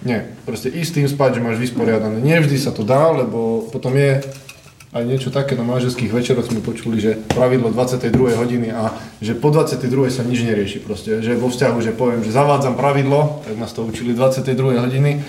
nie, 0.07 0.23
proste 0.47 0.71
ísť 0.71 1.03
tým 1.03 1.09
spať, 1.11 1.39
že 1.39 1.45
máš 1.45 1.59
vysporiadané. 1.59 2.23
Nie 2.23 2.39
vždy 2.39 2.55
sa 2.55 2.71
to 2.71 2.87
dá, 2.87 3.11
lebo 3.11 3.67
potom 3.75 3.91
je 3.99 4.23
aj 4.89 5.05
niečo 5.05 5.29
také 5.29 5.53
na 5.53 5.69
manželských 5.69 6.09
večeroch 6.09 6.49
sme 6.49 6.65
počuli, 6.65 6.97
že 6.97 7.21
pravidlo 7.37 7.69
22. 7.69 8.09
hodiny 8.41 8.73
a 8.73 8.97
že 9.21 9.37
po 9.37 9.53
22. 9.53 9.85
sa 10.09 10.25
nič 10.25 10.41
nerieši 10.41 10.81
proste. 10.81 11.21
Že 11.21 11.37
vo 11.37 11.53
vzťahu, 11.53 11.77
že 11.85 11.93
poviem, 11.93 12.25
že 12.25 12.33
zavádzam 12.33 12.73
pravidlo, 12.73 13.45
tak 13.45 13.61
nás 13.61 13.73
to 13.77 13.85
učili 13.85 14.17
22. 14.17 14.57
hodiny 14.81 15.21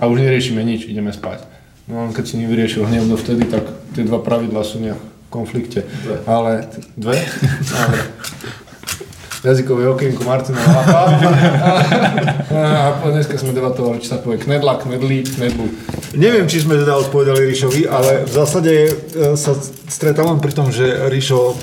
a 0.00 0.08
už 0.08 0.24
neriešime 0.24 0.64
nič, 0.64 0.88
ideme 0.88 1.12
spať. 1.12 1.44
No 1.88 2.08
on 2.08 2.16
keď 2.16 2.24
si 2.32 2.40
nevyriešil 2.40 2.88
hnev 2.88 3.08
dovtedy, 3.12 3.44
tak 3.48 3.68
tie 3.92 4.08
dva 4.08 4.24
pravidlá 4.24 4.64
sú 4.64 4.80
nejak 4.80 5.00
v 5.00 5.28
konflikte. 5.28 5.84
Dve. 5.84 6.16
Ale, 6.24 6.52
dve? 6.96 7.20
Ale, 7.76 7.96
jazykové 9.48 9.88
okienko 9.88 10.24
Martina 10.24 10.60
Lafa. 10.60 11.00
A, 12.52 13.00
dneska 13.08 13.40
sme 13.40 13.56
debatovali, 13.56 14.04
či 14.04 14.12
sa 14.12 14.20
povie 14.20 14.36
knedla, 14.44 14.76
knedlí, 14.76 15.24
knedlu. 15.24 15.66
Neviem, 16.12 16.44
či 16.44 16.60
sme 16.64 16.76
teda 16.76 17.00
odpovedali 17.00 17.48
Ríšovi, 17.48 17.88
ale 17.88 18.28
v 18.28 18.32
zásade 18.32 18.72
e, 18.72 18.90
sa 19.40 19.56
stretávam 19.88 20.40
pri 20.40 20.52
tom, 20.52 20.68
že 20.68 21.08
Ríšo 21.08 21.52
e, 21.52 21.56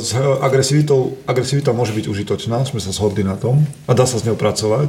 s 0.00 0.16
agresivitou, 0.16 1.20
agresivita 1.28 1.76
môže 1.76 1.92
byť 1.92 2.06
užitočná, 2.08 2.64
sme 2.64 2.80
sa 2.80 2.92
zhodli 2.92 3.20
na 3.20 3.36
tom 3.36 3.64
a 3.84 3.92
dá 3.92 4.08
sa 4.08 4.16
s 4.16 4.24
ňou 4.24 4.36
pracovať. 4.38 4.88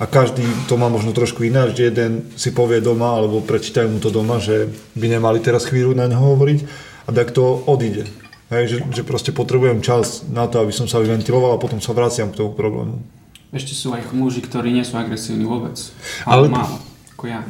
A 0.00 0.08
každý 0.08 0.48
to 0.64 0.80
má 0.80 0.88
možno 0.88 1.12
trošku 1.12 1.44
ináč, 1.44 1.76
že 1.76 1.92
jeden 1.92 2.32
si 2.32 2.56
povie 2.56 2.80
doma, 2.80 3.20
alebo 3.20 3.44
prečítajú 3.44 3.84
mu 3.92 3.98
to 4.00 4.08
doma, 4.08 4.40
že 4.40 4.72
by 4.96 5.06
nemali 5.12 5.44
teraz 5.44 5.68
chvíľu 5.68 5.92
na 5.92 6.08
ňo 6.08 6.16
hovoriť 6.16 6.58
a 7.04 7.10
tak 7.12 7.36
to 7.36 7.60
odíde. 7.68 8.19
Hej, 8.50 8.64
že, 8.66 8.76
že 8.90 9.02
proste 9.06 9.30
potrebujem 9.30 9.78
čas 9.78 10.26
na 10.26 10.50
to, 10.50 10.58
aby 10.58 10.74
som 10.74 10.90
sa 10.90 10.98
vyventiloval 10.98 11.54
a 11.54 11.62
potom 11.62 11.78
sa 11.78 11.94
vraciam 11.94 12.34
k 12.34 12.42
tomu 12.42 12.50
problému. 12.50 12.98
Ešte 13.50 13.74
sú 13.74 13.94
aj 13.94 14.10
muži, 14.10 14.42
ktorí 14.42 14.74
nie 14.74 14.82
sú 14.82 14.98
agresívni 14.98 15.46
vôbec. 15.46 15.78
Ale- 16.26 16.46
Ale 16.46 16.54
málo, 16.54 16.76
ako 17.14 17.24
ja. 17.30 17.46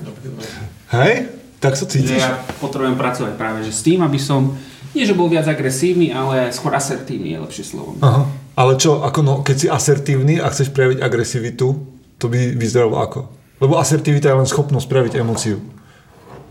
Hej? 0.92 1.32
Tak 1.60 1.76
sa 1.76 1.84
Že 1.84 1.92
cítiš? 1.92 2.20
ja 2.20 2.40
potrebujem 2.56 2.96
pracovať 2.96 3.32
práve 3.36 3.64
že 3.64 3.72
s 3.72 3.84
tým, 3.84 4.00
aby 4.00 4.16
som, 4.16 4.56
nie 4.96 5.04
že 5.04 5.12
bol 5.12 5.28
viac 5.28 5.44
agresívny, 5.44 6.08
ale 6.08 6.48
skôr 6.52 6.72
asertívny 6.72 7.36
je 7.36 7.38
lepšie 7.44 7.64
slovo. 7.64 7.96
Aha. 8.00 8.24
Ale 8.56 8.76
čo, 8.76 9.00
ako 9.04 9.20
no, 9.20 9.34
keď 9.40 9.56
si 9.56 9.66
asertívny 9.68 10.40
a 10.40 10.48
chceš 10.52 10.72
prejaviť 10.72 11.00
agresivitu, 11.00 11.80
to 12.16 12.26
by 12.28 12.52
vyzeralo 12.56 13.00
ako? 13.00 13.28
Lebo 13.60 13.76
asertivita 13.76 14.32
je 14.32 14.36
len 14.40 14.48
schopnosť 14.48 14.88
prejaviť 14.88 15.12
emóciu. 15.20 15.60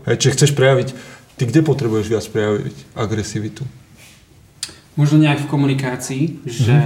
Hej, 0.06 0.16
čiže 0.18 0.34
chceš 0.38 0.50
prejaviť, 0.54 0.88
ty 1.38 1.42
kde 1.46 1.60
potrebuješ 1.62 2.06
viac 2.06 2.26
prejaviť 2.30 2.74
agresivitu? 2.94 3.62
Možno 4.98 5.22
nejak 5.22 5.46
v 5.46 5.50
komunikácii, 5.50 6.22
že 6.46 6.76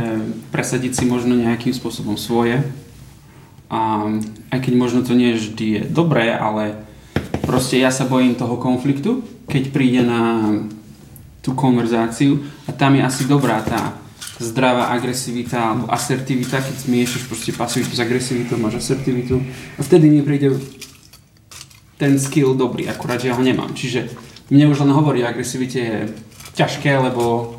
presadiť 0.53 0.93
si 0.93 1.05
možno 1.09 1.35
nejakým 1.35 1.73
spôsobom 1.73 2.21
svoje. 2.21 2.61
A 3.73 4.07
aj 4.53 4.59
keď 4.61 4.73
možno 4.77 5.01
to 5.03 5.17
nie 5.17 5.35
vždy 5.35 5.67
je 5.67 5.83
dobré, 5.89 6.31
ale 6.31 6.85
proste 7.49 7.81
ja 7.81 7.89
sa 7.89 8.05
bojím 8.05 8.37
toho 8.37 8.61
konfliktu, 8.61 9.25
keď 9.49 9.63
príde 9.73 10.03
na 10.05 10.53
tú 11.45 11.53
konverzáciu 11.53 12.41
a 12.65 12.73
tam 12.73 12.97
je 12.97 13.03
asi 13.05 13.29
dobrá 13.29 13.61
tá 13.61 13.93
zdravá 14.41 14.91
agresivita 14.91 15.61
alebo 15.61 15.87
asertivita, 15.93 16.59
keď 16.59 16.77
zmiešaš 16.89 17.29
proste 17.29 17.53
pasivitu 17.53 17.93
s 17.95 18.01
agresivitou, 18.01 18.57
máš 18.57 18.81
asertivitu 18.81 19.39
a 19.77 19.81
vtedy 19.85 20.09
mi 20.11 20.25
príde 20.25 20.57
ten 22.01 22.19
skill 22.19 22.57
dobrý, 22.59 22.91
akurát 22.91 23.23
že 23.23 23.31
ja 23.31 23.39
ho 23.39 23.45
nemám. 23.45 23.71
Čiže 23.77 24.11
mne 24.51 24.75
už 24.75 24.83
len 24.83 24.91
hovorí 24.91 25.23
o 25.23 25.31
agresivite 25.31 25.79
je 25.79 25.99
ťažké, 26.59 26.91
lebo 26.99 27.54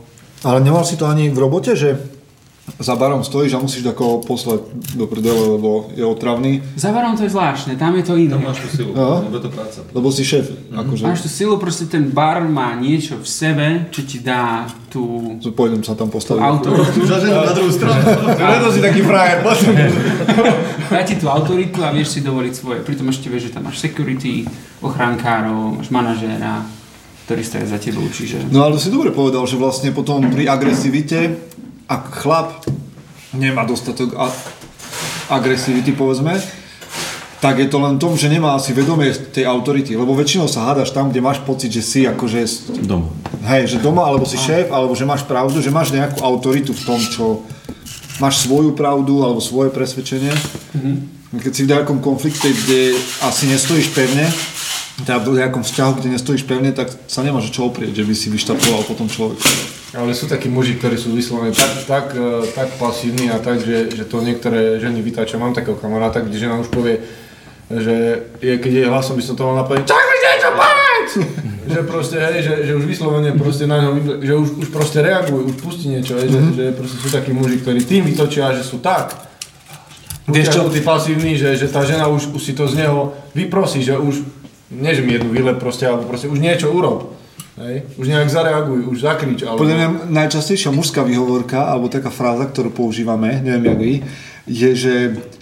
Ale 0.46 0.62
nemal 0.62 0.86
si 0.86 0.94
to 0.94 1.10
ani 1.10 1.34
v 1.34 1.42
robote, 1.42 1.74
že 1.74 1.98
za 2.80 2.98
barom 2.98 3.22
stojíš 3.22 3.54
a 3.54 3.62
musíš 3.62 3.86
ako 3.86 4.26
poslať 4.26 4.66
do 4.98 5.06
prdele, 5.06 5.54
lebo 5.54 5.94
je 5.94 6.02
otravný, 6.02 6.66
za 6.74 6.90
barom 6.90 7.14
to 7.14 7.22
je 7.22 7.30
zvláštne, 7.30 7.78
tam 7.78 7.94
je 7.94 8.04
to 8.04 8.18
iné. 8.18 8.34
Tam 8.34 8.42
máš 8.42 8.66
tú 8.66 8.70
silu, 8.74 8.92
Aha. 8.98 9.22
lebo 9.22 9.38
je 9.38 9.44
to 9.46 9.52
práca. 9.54 9.80
lebo 9.94 10.08
si 10.10 10.26
šéf. 10.26 10.46
Akože, 10.74 11.06
Máš 11.06 11.22
tú 11.22 11.30
silu, 11.30 11.54
proste 11.62 11.86
ten 11.86 12.10
bar 12.10 12.42
má 12.50 12.74
niečo 12.74 13.22
v 13.22 13.28
sebe, 13.30 13.68
čo 13.94 14.02
ti 14.02 14.18
dá 14.18 14.66
tú, 14.90 15.38
že 15.46 15.54
pôjdem 15.54 15.86
sa 15.86 15.94
tam 15.94 16.10
postaviť. 16.10 16.42
autoritu. 16.42 17.06
na 17.06 17.54
druhú 17.54 17.70
stranu. 17.70 18.02
Preto 18.42 18.68
si 18.74 18.80
taký 18.82 19.02
frajer. 19.06 19.38
Dá 20.90 21.02
ti 21.06 21.22
tú 21.22 21.30
autoritu 21.30 21.86
a 21.86 21.94
vieš 21.94 22.18
si 22.18 22.20
dovoliť 22.26 22.54
svoje. 22.58 22.80
Pritom 22.82 23.06
ešte 23.14 23.30
vieš, 23.30 23.54
že 23.54 23.62
tam 23.62 23.70
máš 23.70 23.78
security, 23.78 24.42
ochránkárov, 24.82 25.78
máš 25.78 25.94
manažéra, 25.94 26.66
ktorý 27.26 27.42
stojí 27.42 27.66
za 27.66 27.82
tebou, 27.82 28.06
čiže... 28.06 28.38
No 28.54 28.62
ale 28.64 28.78
si 28.78 28.94
dobre 28.94 29.10
povedal, 29.10 29.42
že 29.50 29.58
vlastne 29.58 29.90
potom 29.90 30.22
pri 30.30 30.46
agresivite, 30.46 31.34
ak 31.90 32.22
chlap 32.22 32.62
nemá 33.34 33.66
dostatok 33.66 34.14
a- 34.14 34.30
agresivity, 35.30 35.90
povedzme, 35.92 36.38
tak 37.42 37.62
je 37.62 37.70
to 37.70 37.78
len 37.78 37.98
tom, 37.98 38.14
že 38.18 38.30
nemá 38.30 38.58
asi 38.58 38.74
vedomie 38.74 39.10
tej 39.14 39.46
autority, 39.46 39.94
lebo 39.94 40.14
väčšinou 40.18 40.50
sa 40.50 40.70
hádaš 40.70 40.94
tam, 40.94 41.10
kde 41.10 41.22
máš 41.22 41.42
pocit, 41.46 41.70
že 41.70 41.82
si 41.82 42.02
akože, 42.06 42.42
Doma. 42.86 43.10
hej, 43.46 43.74
že 43.74 43.78
doma, 43.82 44.06
alebo 44.06 44.26
si 44.26 44.38
šéf, 44.38 44.70
alebo 44.74 44.98
že 44.98 45.06
máš 45.06 45.26
pravdu, 45.26 45.62
že 45.62 45.70
máš 45.70 45.94
nejakú 45.94 46.22
autoritu 46.26 46.74
v 46.74 46.84
tom, 46.86 46.98
čo 46.98 47.46
máš 48.18 48.46
svoju 48.46 48.74
pravdu, 48.74 49.22
alebo 49.22 49.42
svoje 49.42 49.70
presvedčenie. 49.70 50.32
Keď 51.36 51.52
si 51.52 51.62
v 51.68 51.72
nejakom 51.74 52.00
konflikte, 52.00 52.48
kde 52.50 52.96
asi 53.22 53.46
nestojíš 53.46 53.92
pevne, 53.92 54.26
teda 54.96 55.20
v 55.20 55.44
nejakom 55.44 55.64
vzťahu, 55.68 55.92
kde 56.00 56.08
nestojíš 56.16 56.48
pevne, 56.48 56.72
tak 56.72 56.88
sa 57.12 57.20
nemáš 57.20 57.52
čo 57.52 57.68
oprieť, 57.68 58.00
že 58.00 58.08
by 58.08 58.16
si 58.16 58.32
vyštapoval 58.32 58.88
potom 58.88 59.12
človeka. 59.12 59.44
Ale 59.96 60.16
sú 60.16 60.28
takí 60.28 60.48
muži, 60.48 60.80
ktorí 60.80 60.96
sú 60.96 61.12
vyslovene 61.12 61.52
tak, 61.52 61.74
tak, 61.88 62.06
eh, 62.16 62.48
tak 62.56 62.80
pasívni 62.80 63.28
a 63.28 63.40
tak, 63.44 63.60
že, 63.60 63.92
že 63.92 64.08
to 64.08 64.24
niektoré 64.24 64.80
ženy 64.80 65.04
vytáčajú. 65.04 65.40
Mám 65.40 65.56
takého 65.56 65.76
kamaráta, 65.76 66.24
kde 66.24 66.40
žena 66.40 66.60
už 66.60 66.72
povie, 66.72 67.04
že 67.68 68.24
je, 68.40 68.56
keď 68.56 68.72
je 68.72 68.92
hlasom 68.92 69.18
by 69.18 69.24
som 69.26 69.36
to 69.36 69.44
mal 69.44 69.58
napadnúť, 69.58 69.90
čak 69.90 70.04
mi 70.06 70.18
niečo 70.22 70.50
povedz! 70.54 71.12
že 71.74 71.80
proste, 71.84 72.18
hej, 72.22 72.38
že, 72.46 72.54
že 72.70 72.74
už 72.78 72.86
vyslovene 72.86 73.34
proste 73.34 73.66
na 73.66 73.82
ňo, 73.82 74.22
že 74.22 74.34
už, 74.38 74.50
už 74.64 74.68
proste 74.70 75.02
reagujú, 75.02 75.50
už 75.50 75.56
pustí 75.60 75.90
niečo, 75.90 76.16
hej, 76.16 76.30
že, 76.30 76.40
že 76.54 76.66
proste 76.78 76.98
sú 77.02 77.10
takí 77.10 77.34
muži, 77.34 77.60
ktorí 77.60 77.82
tým 77.84 78.06
vytočia, 78.06 78.54
že 78.54 78.62
sú 78.62 78.80
tak. 78.80 79.18
Vieš 80.26 80.58
čo? 80.58 80.62
Tí 80.70 80.82
pasívni, 80.82 81.38
že, 81.38 81.54
že 81.58 81.70
tá 81.70 81.86
žena 81.86 82.10
už, 82.10 82.34
už 82.34 82.42
si 82.42 82.54
to 82.58 82.66
z 82.66 82.86
neho 82.86 83.14
vyprosí, 83.38 83.82
že 83.82 83.98
už, 83.98 84.26
nie 84.76 84.92
že 84.92 85.02
mi 85.02 85.16
jednu 85.16 85.32
vylep 85.32 85.58
proste, 85.58 85.88
alebo 85.88 86.06
proste 86.06 86.28
už 86.28 86.40
niečo 86.40 86.72
urob. 86.72 87.16
Hej? 87.56 87.88
Už 87.96 88.12
nejak 88.12 88.28
zareaguj, 88.28 88.84
už 88.92 89.00
zakrič, 89.00 89.48
alebo... 89.48 89.64
Podľa 89.64 89.76
mňa 89.80 89.90
najčastejšia 90.12 90.76
mužská 90.76 91.08
výhovorka, 91.08 91.72
alebo 91.72 91.88
taká 91.88 92.12
fráza, 92.12 92.52
ktorú 92.52 92.76
používame, 92.76 93.40
neviem 93.40 93.64
jak 93.64 93.80
vy, 93.80 93.94
je, 94.46 94.70
že 94.76 94.94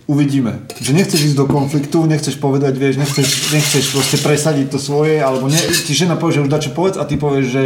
uvidíme. 0.05 0.61
Že 0.77 0.91
nechceš 0.93 1.33
ísť 1.33 1.37
do 1.41 1.49
konfliktu, 1.49 2.05
nechceš 2.05 2.37
povedať, 2.37 2.77
vieš, 2.77 3.01
nechceš, 3.01 3.51
nechceš 3.51 3.97
proste 3.97 4.17
presadiť 4.21 4.67
to 4.69 4.79
svoje, 4.79 5.19
alebo 5.19 5.49
ne, 5.49 5.57
ti 5.57 5.93
žena 5.97 6.13
povie, 6.13 6.37
že 6.37 6.43
už 6.45 6.53
dačo 6.53 6.71
povedz 6.77 7.01
a 7.01 7.03
ty 7.09 7.17
povieš, 7.17 7.45
že 7.49 7.63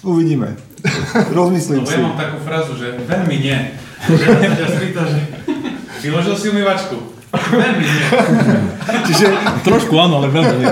uvidíme. 0.00 0.56
Rozmyslím 1.36 1.84
Lebo 1.84 1.90
si. 1.90 1.98
ja 1.98 2.02
mám 2.08 2.16
takú 2.16 2.38
frázu, 2.40 2.72
že 2.78 2.96
veľmi 3.04 3.36
nie. 3.36 3.58
Že 3.98 4.30
ja 4.30 4.68
spýta, 4.70 5.02
že 5.10 5.18
vyložil 6.06 6.34
si 6.38 6.46
umývačku. 6.54 7.17
Veľmi 7.28 7.84
nie. 7.84 8.02
Čiže, 9.04 9.26
Trošku 9.60 9.94
áno, 9.94 10.18
ale 10.18 10.28
veľmi 10.28 10.54
nie. 10.58 10.68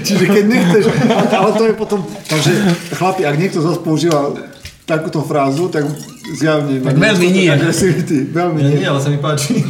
čiže 0.00 0.24
keď 0.26 0.44
nechceš, 0.44 0.84
ale 1.30 1.50
to 1.52 1.64
je 1.64 1.74
potom, 1.74 2.00
takže 2.24 2.52
chlapi, 2.92 3.22
ak 3.22 3.36
niekto 3.36 3.58
zase 3.58 3.78
používa 3.78 4.34
takúto 4.82 5.22
frázu, 5.22 5.66
tak 5.68 5.86
zjavne 6.34 6.78
Tak 6.78 6.94
veľmi 6.94 7.28
nie. 7.30 7.46
agresivity. 7.48 8.28
Veľmi 8.28 8.58
Nie, 8.60 8.68
nie. 8.68 8.78
nie, 8.78 8.88
ale 8.88 8.98
sa 8.98 9.08
mi 9.08 9.16
páči. 9.16 9.62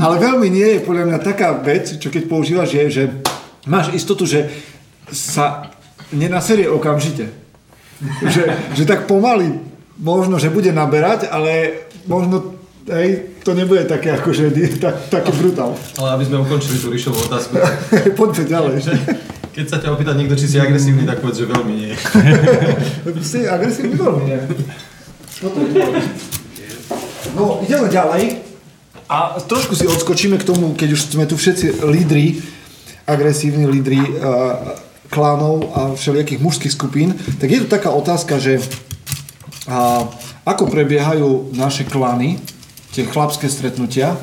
Ale 0.00 0.14
veľmi 0.16 0.48
nie 0.48 0.68
je 0.74 0.80
podľa 0.80 1.04
mňa 1.06 1.18
taká 1.20 1.52
vec, 1.54 1.94
čo 1.94 2.08
keď 2.08 2.22
používaš, 2.26 2.72
je, 2.72 2.84
že 2.88 3.02
máš 3.68 3.92
istotu, 3.92 4.24
že 4.24 4.48
sa 5.06 5.68
nenaserie 6.10 6.66
okamžite. 6.66 7.28
Že, 8.24 8.42
že 8.72 8.84
tak 8.88 9.04
pomaly 9.04 9.60
možno, 10.00 10.40
že 10.40 10.48
bude 10.48 10.72
naberať, 10.72 11.28
ale 11.28 11.84
možno 12.08 12.56
hej, 12.88 13.29
to 13.44 13.56
nebude 13.56 13.88
také 13.88 14.12
akože 14.12 14.52
tak, 14.80 15.08
taký 15.08 15.32
brutál. 15.32 15.72
Ale 15.96 16.20
aby 16.20 16.24
sme 16.28 16.44
ukončili 16.44 16.76
tú 16.76 16.92
Ríšovú 16.92 17.24
otázku, 17.24 17.56
Poďme 18.20 18.44
ďalej. 18.44 18.74
keď 19.56 19.64
sa 19.66 19.76
ťa 19.80 19.88
opýta 19.96 20.12
niekto, 20.12 20.36
či 20.36 20.46
si 20.46 20.56
agresívny, 20.60 21.08
tak 21.08 21.24
povedz, 21.24 21.40
že 21.40 21.46
veľmi 21.48 21.72
nie. 21.72 21.92
Si 23.24 23.48
agresívny 23.48 23.96
veľmi, 23.96 24.22
nie? 24.28 24.38
No, 27.32 27.64
ideme 27.64 27.88
ďalej. 27.88 28.44
A 29.10 29.42
trošku 29.42 29.74
si 29.74 29.90
odskočíme 29.90 30.38
k 30.38 30.46
tomu, 30.46 30.76
keď 30.78 30.94
už 30.94 31.00
sme 31.10 31.26
tu 31.26 31.34
všetci 31.34 31.82
lídri, 31.82 32.38
agresívni 33.10 33.66
lídri 33.66 33.98
uh, 33.98 34.78
klánov 35.10 35.66
a 35.74 35.80
všelijakých 35.98 36.38
mužských 36.38 36.70
skupín, 36.70 37.18
tak 37.42 37.50
je 37.50 37.58
tu 37.58 37.66
taká 37.66 37.90
otázka, 37.90 38.38
že 38.38 38.62
uh, 38.62 40.06
ako 40.46 40.70
prebiehajú 40.70 41.50
naše 41.58 41.90
klány, 41.90 42.38
tie 42.94 43.06
chlapské 43.06 43.46
stretnutia, 43.46 44.18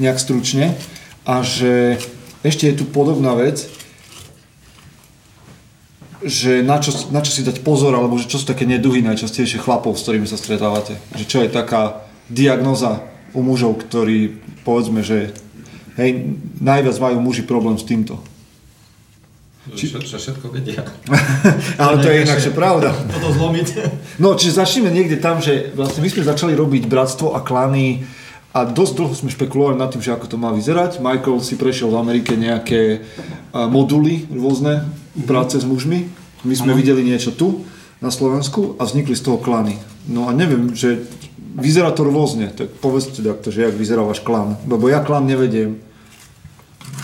nejak 0.00 0.20
stručne, 0.20 0.76
a 1.28 1.44
že 1.44 2.00
ešte 2.40 2.66
je 2.72 2.78
tu 2.80 2.84
podobná 2.88 3.36
vec, 3.36 3.68
že 6.20 6.60
na 6.60 6.76
čo, 6.80 6.92
na 7.12 7.24
čo 7.24 7.32
si 7.32 7.40
dať 7.44 7.64
pozor, 7.64 7.96
alebo 7.96 8.20
že 8.20 8.28
čo 8.28 8.36
sú 8.40 8.44
také 8.44 8.68
neduhy 8.68 9.00
najčastejšie 9.00 9.60
chlapov, 9.60 9.96
s 9.96 10.04
ktorými 10.04 10.28
sa 10.28 10.36
stretávate. 10.36 11.00
Že 11.16 11.24
čo 11.24 11.38
je 11.40 11.48
taká 11.48 12.04
diagnoza 12.28 13.00
u 13.32 13.40
mužov, 13.40 13.80
ktorí, 13.80 14.36
povedzme, 14.64 15.00
že 15.00 15.32
hej, 15.96 16.36
najviac 16.60 16.96
majú 17.00 17.24
muži 17.24 17.48
problém 17.48 17.80
s 17.80 17.88
týmto. 17.88 18.20
Že, 19.68 20.00
že 20.00 20.16
všetko 20.16 20.46
vedia. 20.56 20.80
Ale 21.82 22.00
to 22.00 22.08
je 22.08 22.24
inakšie 22.24 22.52
pravda. 22.56 22.96
Toto 22.96 23.28
zlomiť. 23.28 23.68
No, 24.16 24.32
čiže 24.32 24.56
začneme 24.56 24.88
niekde 24.88 25.20
tam, 25.20 25.44
že 25.44 25.76
vlastne 25.76 26.00
my 26.00 26.08
sme 26.08 26.24
začali 26.24 26.56
robiť 26.56 26.88
bratstvo 26.88 27.36
a 27.36 27.44
klany 27.44 28.08
a 28.56 28.64
dosť 28.64 28.92
dlho 28.96 29.14
sme 29.14 29.30
špekulovali 29.30 29.76
nad 29.76 29.92
tým, 29.92 30.00
že 30.00 30.16
ako 30.16 30.26
to 30.32 30.36
má 30.40 30.50
vyzerať. 30.50 30.98
Michael 31.04 31.44
si 31.44 31.60
prešiel 31.60 31.92
v 31.92 32.00
Amerike 32.00 32.40
nejaké 32.40 33.04
moduly 33.52 34.26
rôzne 34.32 34.88
práce 35.28 35.60
s 35.60 35.66
mužmi. 35.68 36.08
My 36.42 36.54
sme 36.56 36.72
videli 36.72 37.04
niečo 37.04 37.36
tu 37.36 37.68
na 38.00 38.08
Slovensku 38.08 38.80
a 38.80 38.88
vznikli 38.88 39.12
z 39.12 39.28
toho 39.28 39.38
klany. 39.38 39.76
No 40.08 40.26
a 40.26 40.32
neviem, 40.32 40.72
že 40.72 41.04
vyzerá 41.36 41.92
to 41.92 42.08
rôzne, 42.08 42.48
tak 42.50 42.72
povedzte 42.80 43.20
takto, 43.20 43.52
že 43.52 43.68
jak 43.68 43.76
vyzerá 43.76 44.02
váš 44.02 44.24
klan. 44.24 44.56
Lebo 44.64 44.88
ja 44.88 45.04
klan 45.04 45.28
nevediem. 45.28 45.78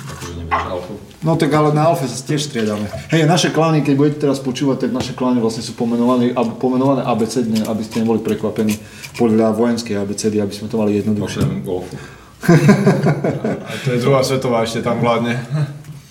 Akože 0.09 0.33
nevieš 0.41 0.65
alfu. 0.73 0.95
No 1.27 1.35
tak 1.35 1.51
ale 1.51 1.75
na 1.75 1.91
Alfe 1.91 2.07
sa 2.07 2.23
tiež 2.23 2.47
striedame. 2.47 2.87
Hej, 3.11 3.27
naše 3.27 3.51
klány, 3.51 3.83
keď 3.83 3.95
budete 3.99 4.19
teraz 4.23 4.39
počúvať, 4.39 4.87
tak 4.87 4.91
naše 4.95 5.11
klány 5.11 5.43
vlastne 5.43 5.67
sú 5.67 5.75
pomenované, 5.75 6.31
ab- 6.31 6.55
pomenované 6.63 7.03
abecedne, 7.03 7.67
aby 7.67 7.83
ste 7.83 8.07
neboli 8.07 8.23
prekvapení 8.23 8.79
podľa 9.19 9.51
vojenskej 9.59 9.99
abecedy, 9.99 10.39
aby 10.39 10.55
sme 10.55 10.71
to 10.71 10.79
mali 10.79 11.03
jednoduchšie. 11.03 11.43
Okrem 11.43 11.67
golfu. 11.67 11.99
A 13.67 13.73
to 13.83 13.89
je 13.91 13.99
druhá 13.99 14.23
svetová, 14.23 14.63
ešte 14.63 14.87
tam 14.87 15.03
vládne. 15.03 15.35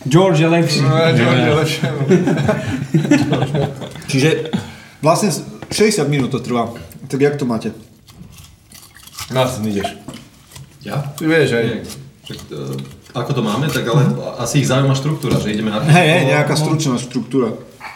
George 0.04 0.44
je 0.44 0.50
lepší. 0.52 0.84
No, 0.84 1.00
George 1.16 1.44
je 1.48 1.54
lepšie. 1.64 1.86
Čiže 4.12 4.30
vlastne 5.00 5.32
60 5.72 6.12
minút 6.12 6.36
to 6.36 6.44
trvá. 6.44 6.76
Tak 7.08 7.24
jak 7.24 7.40
to 7.40 7.48
máte? 7.48 7.72
Nás 9.32 9.58
ideš. 9.64 9.96
Ja? 10.84 11.02
Ty 11.16 11.24
vieš, 11.24 11.56
aj. 11.56 11.66
Nie. 11.66 11.80
Však, 12.26 12.40
e, 12.52 12.95
ako 13.16 13.32
to 13.32 13.42
máme, 13.42 13.72
tak 13.72 13.88
ale 13.88 14.12
asi 14.44 14.60
ich 14.60 14.68
zaujíma 14.68 14.92
štruktúra, 14.92 15.40
že 15.40 15.56
ideme 15.56 15.72
archetypov. 15.72 15.96
Hej, 15.96 16.08
hej, 16.12 16.24
nejaká 16.36 16.54
stručná 16.60 17.00
štruktúra. 17.00 17.56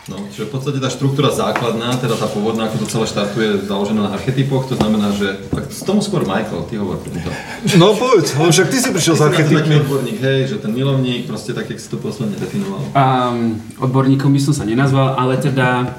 No, 0.10 0.26
čiže 0.34 0.50
v 0.50 0.52
podstate 0.58 0.78
tá 0.82 0.90
štruktúra 0.90 1.30
základná, 1.30 1.94
teda 2.02 2.18
tá 2.18 2.26
pôvodná, 2.26 2.66
ako 2.66 2.82
to 2.82 2.88
celé 2.90 3.06
štartuje, 3.06 3.62
založená 3.70 4.10
na 4.10 4.12
archetypoch, 4.18 4.66
to 4.66 4.74
znamená, 4.74 5.14
že... 5.14 5.38
Tak 5.54 5.70
z 5.70 5.82
tomu 5.86 6.02
skôr 6.02 6.26
Michael, 6.26 6.66
ty 6.66 6.82
hovor 6.82 6.98
pri 6.98 7.22
to. 7.22 7.30
No 7.78 7.94
povedz, 7.94 8.34
lebo 8.34 8.50
však 8.50 8.68
ty 8.74 8.78
si 8.82 8.90
prišiel 8.90 9.14
s 9.14 9.22
na 9.22 9.30
to 9.30 9.38
taký 9.38 9.54
archetypmi. 9.54 9.76
odborník, 9.86 10.18
hej, 10.18 10.40
že 10.50 10.56
ten 10.58 10.74
milovník, 10.74 11.30
proste 11.30 11.54
tak, 11.54 11.70
jak 11.70 11.78
si 11.78 11.86
to 11.94 12.02
posledne 12.02 12.42
definoval. 12.42 12.82
Um, 12.90 13.62
odborníkom 13.78 14.34
by 14.34 14.42
som 14.42 14.54
sa 14.58 14.66
nenazval, 14.66 15.14
ale 15.14 15.38
teda, 15.38 15.94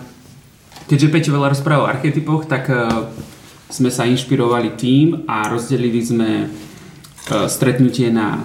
keďže 0.91 1.07
Peťo 1.07 1.31
veľa 1.31 1.55
rozprával 1.55 1.87
o 1.87 1.91
archetypoch, 1.93 2.51
tak 2.51 2.67
uh, 2.67 3.07
sme 3.71 3.95
sa 3.95 4.11
inšpirovali 4.11 4.75
tým 4.75 5.23
a 5.31 5.47
rozdelili 5.47 6.03
sme 6.03 6.31
uh, 6.51 7.47
stretnutie 7.47 8.11
na 8.11 8.43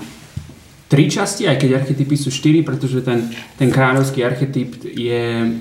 tri 0.96 1.12
časti, 1.12 1.44
aj 1.44 1.60
keď 1.60 1.84
archetypy 1.84 2.16
sú 2.16 2.32
štyri, 2.32 2.64
pretože 2.64 3.04
ten, 3.04 3.28
ten 3.60 3.68
kráľovský 3.68 4.24
archetyp 4.24 4.80
je 4.88 5.52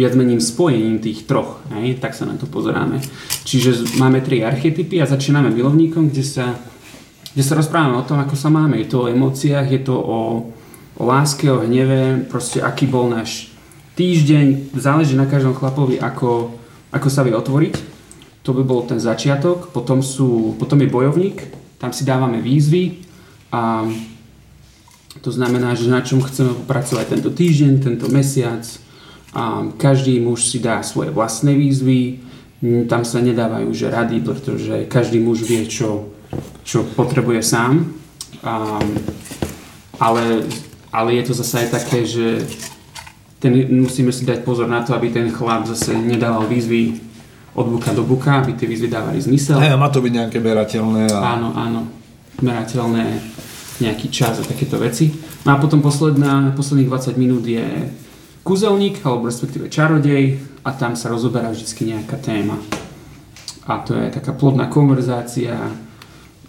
viac 0.00 0.12
mením 0.16 0.40
spojením 0.40 0.96
tých 0.96 1.28
troch, 1.28 1.60
hej? 1.76 2.00
tak 2.00 2.16
sa 2.16 2.24
na 2.24 2.40
to 2.40 2.48
pozeráme. 2.48 2.96
Čiže 3.44 4.00
máme 4.00 4.24
tri 4.24 4.40
archetypy 4.40 4.96
a 5.04 5.10
začíname 5.10 5.52
milovníkom, 5.52 6.08
kde 6.08 6.24
sa, 6.24 6.56
kde 7.36 7.44
sa 7.44 7.60
rozprávame 7.60 8.00
o 8.00 8.06
tom, 8.08 8.16
ako 8.16 8.32
sa 8.32 8.48
máme. 8.48 8.80
Je 8.80 8.88
to 8.88 9.04
o 9.04 9.10
emóciách, 9.12 9.68
je 9.68 9.80
to 9.84 9.92
o, 9.92 10.20
o 10.96 11.02
láske, 11.04 11.52
o 11.52 11.60
hneve, 11.60 12.24
proste 12.24 12.64
aký 12.64 12.88
bol 12.88 13.12
náš 13.12 13.52
týždeň, 13.92 14.72
záleží 14.72 15.20
na 15.20 15.28
každom 15.28 15.52
chlapovi, 15.52 16.00
ako, 16.00 16.56
ako 16.96 17.08
sa 17.12 17.28
vie 17.28 17.36
otvoriť. 17.36 17.76
To 18.40 18.56
by 18.56 18.64
bol 18.64 18.88
ten 18.88 18.96
začiatok, 18.96 19.68
potom, 19.68 20.00
sú, 20.00 20.56
potom 20.56 20.80
je 20.80 20.88
bojovník, 20.88 21.44
tam 21.76 21.92
si 21.92 22.08
dávame 22.08 22.40
výzvy 22.40 23.04
a 23.52 23.84
to 25.20 25.30
znamená, 25.34 25.74
že 25.74 25.90
na 25.90 26.00
čom 26.00 26.22
chceme 26.22 26.54
pracovať 26.66 27.18
tento 27.18 27.30
týždeň, 27.34 27.72
tento 27.82 28.06
mesiac. 28.08 28.62
A 29.36 29.68
každý 29.76 30.18
muž 30.24 30.48
si 30.48 30.58
dá 30.58 30.80
svoje 30.80 31.12
vlastné 31.12 31.52
výzvy, 31.52 32.24
tam 32.88 33.06
sa 33.06 33.22
nedávajú 33.22 33.70
že 33.70 33.92
rady, 33.92 34.24
pretože 34.24 34.74
každý 34.90 35.22
muž 35.22 35.46
vie, 35.46 35.68
čo, 35.68 36.10
čo 36.64 36.82
potrebuje 36.96 37.44
sám. 37.44 37.92
A, 38.42 38.80
ale, 40.00 40.48
ale 40.90 41.08
je 41.20 41.22
to 41.28 41.32
zase 41.38 41.54
aj 41.66 41.68
také, 41.70 42.02
že 42.08 42.42
ten, 43.38 43.54
musíme 43.70 44.10
si 44.10 44.26
dať 44.26 44.42
pozor 44.42 44.66
na 44.66 44.82
to, 44.82 44.96
aby 44.96 45.14
ten 45.14 45.30
chlap 45.30 45.70
zase 45.70 45.94
nedával 45.94 46.50
výzvy 46.50 46.98
od 47.54 47.66
buka 47.70 47.94
do 47.94 48.02
buka, 48.02 48.42
aby 48.42 48.58
tie 48.58 48.66
výzvy 48.66 48.90
dávali 48.90 49.22
zmysel. 49.22 49.58
Hej, 49.62 49.74
a 49.74 49.78
má 49.78 49.90
to 49.90 50.02
byť 50.02 50.12
nejaké 50.14 50.38
berateľné 50.42 51.10
a... 51.14 51.38
Áno, 51.38 51.54
áno. 51.54 51.80
Merateľné 52.38 53.18
nejaký 53.78 54.10
čas 54.10 54.38
a 54.38 54.44
takéto 54.44 54.78
veci. 54.78 55.10
No 55.46 55.54
a 55.54 55.60
potom 55.60 55.78
posledná, 55.78 56.50
posledných 56.54 56.90
20 56.90 57.14
minút 57.20 57.44
je 57.46 57.64
kúzelník, 58.42 59.04
alebo 59.04 59.28
respektíve 59.28 59.68
čarodej 59.68 60.40
a 60.64 60.72
tam 60.74 60.96
sa 60.96 61.12
rozoberá 61.12 61.52
vždy 61.52 61.94
nejaká 61.94 62.16
téma. 62.18 62.56
A 63.68 63.84
to 63.84 63.92
je 63.92 64.08
taká 64.08 64.32
plodná 64.32 64.66
konverzácia 64.72 65.54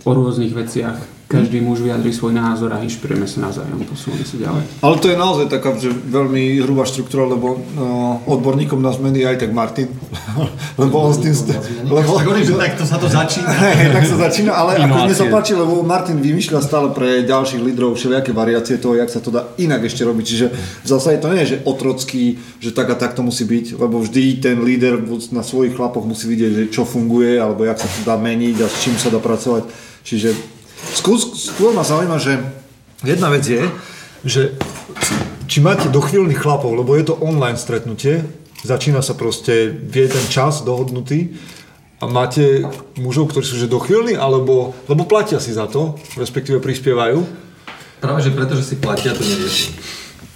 o 0.08 0.10
rôznych 0.16 0.56
veciach. 0.56 1.19
Každý 1.30 1.62
muž 1.62 1.86
vyjadrí 1.86 2.10
svoj 2.10 2.34
názor 2.34 2.74
a 2.74 2.82
inšpirujeme 2.82 3.30
sa 3.30 3.46
navzájom, 3.46 3.86
posúvame 3.86 4.26
sa 4.26 4.34
ďalej. 4.42 4.66
Ale 4.82 4.96
to 4.98 5.14
je 5.14 5.18
naozaj 5.22 5.46
taká, 5.46 5.78
že 5.78 5.94
veľmi 5.94 6.58
hrubá 6.66 6.90
štruktúra, 6.90 7.30
lebo 7.30 7.62
no, 7.78 8.18
odborníkom 8.26 8.82
na 8.82 8.90
zmeny 8.90 9.22
je 9.22 9.30
aj 9.30 9.38
tak 9.46 9.54
Martin. 9.54 9.94
lebo 10.82 11.06
on 11.06 11.14
s 11.14 11.22
tým... 11.22 11.30
Lebo, 11.86 12.02
Tak 12.02 12.08
hovorím, 12.10 12.42
že 12.50 12.58
takto 12.58 12.82
sa 12.82 12.98
to 12.98 13.06
začína. 13.06 13.46
Hej, 13.62 13.94
tak 13.94 14.04
sa 14.10 14.18
začína, 14.26 14.58
ale 14.58 14.82
ako 14.82 15.06
mne 15.06 15.14
sa 15.14 15.30
páči, 15.30 15.54
lebo 15.54 15.86
Martin 15.86 16.18
vymýšľa 16.18 16.66
stále 16.66 16.90
pre 16.98 17.22
ďalších 17.22 17.62
lídrov 17.62 17.94
všelijaké 17.94 18.34
variácie 18.34 18.82
toho, 18.82 18.98
jak 18.98 19.14
sa 19.14 19.22
to 19.22 19.30
dá 19.30 19.54
inak 19.62 19.86
ešte 19.86 20.02
robiť. 20.02 20.26
Čiže 20.26 20.46
v 20.58 20.88
zásade 20.90 21.22
to 21.22 21.30
nie 21.30 21.46
je, 21.46 21.50
že 21.54 21.58
otrocký, 21.62 22.42
že 22.58 22.74
tak 22.74 22.90
a 22.90 22.98
tak 22.98 23.14
to 23.14 23.22
musí 23.22 23.46
byť, 23.46 23.78
lebo 23.78 24.02
vždy 24.02 24.42
ten 24.42 24.66
líder 24.66 24.98
na 25.30 25.46
svojich 25.46 25.78
chlapoch 25.78 26.10
musí 26.10 26.26
vidieť, 26.26 26.52
že 26.58 26.64
čo 26.74 26.90
funguje, 26.90 27.38
alebo 27.38 27.70
jak 27.70 27.78
sa 27.78 27.86
to 27.86 28.02
dá 28.02 28.18
meniť 28.18 28.66
a 28.66 28.66
s 28.66 28.82
čím 28.82 28.98
sa 28.98 29.14
dá 29.14 29.22
pracovať. 29.22 29.70
Čiže 30.02 30.59
skôr, 30.96 31.18
skôr 31.20 31.72
ma 31.72 31.84
zaujíma, 31.84 32.18
že 32.20 32.40
jedna 33.04 33.30
vec 33.32 33.44
je, 33.48 33.64
že 34.26 34.42
či 35.50 35.66
máte 35.66 35.90
dochvíľných 35.90 36.38
chlapov, 36.38 36.76
lebo 36.78 36.94
je 36.94 37.10
to 37.10 37.18
online 37.20 37.58
stretnutie, 37.58 38.22
začína 38.62 39.02
sa 39.02 39.16
proste, 39.16 39.72
vie 39.72 40.06
ten 40.06 40.26
čas 40.30 40.62
dohodnutý 40.62 41.34
a 42.00 42.08
máte 42.08 42.64
mužov, 43.00 43.32
ktorí 43.32 43.44
sú 43.44 43.56
že 43.60 43.72
dochvíľní, 43.72 44.16
alebo, 44.16 44.76
lebo 44.88 45.04
platia 45.04 45.40
si 45.40 45.52
za 45.52 45.68
to, 45.68 46.00
respektíve 46.16 46.64
prispievajú. 46.64 47.24
Práve, 48.00 48.24
že 48.24 48.32
preto, 48.32 48.56
že 48.56 48.64
si 48.64 48.76
platia, 48.80 49.12
to 49.12 49.24
nerieši. 49.24 49.76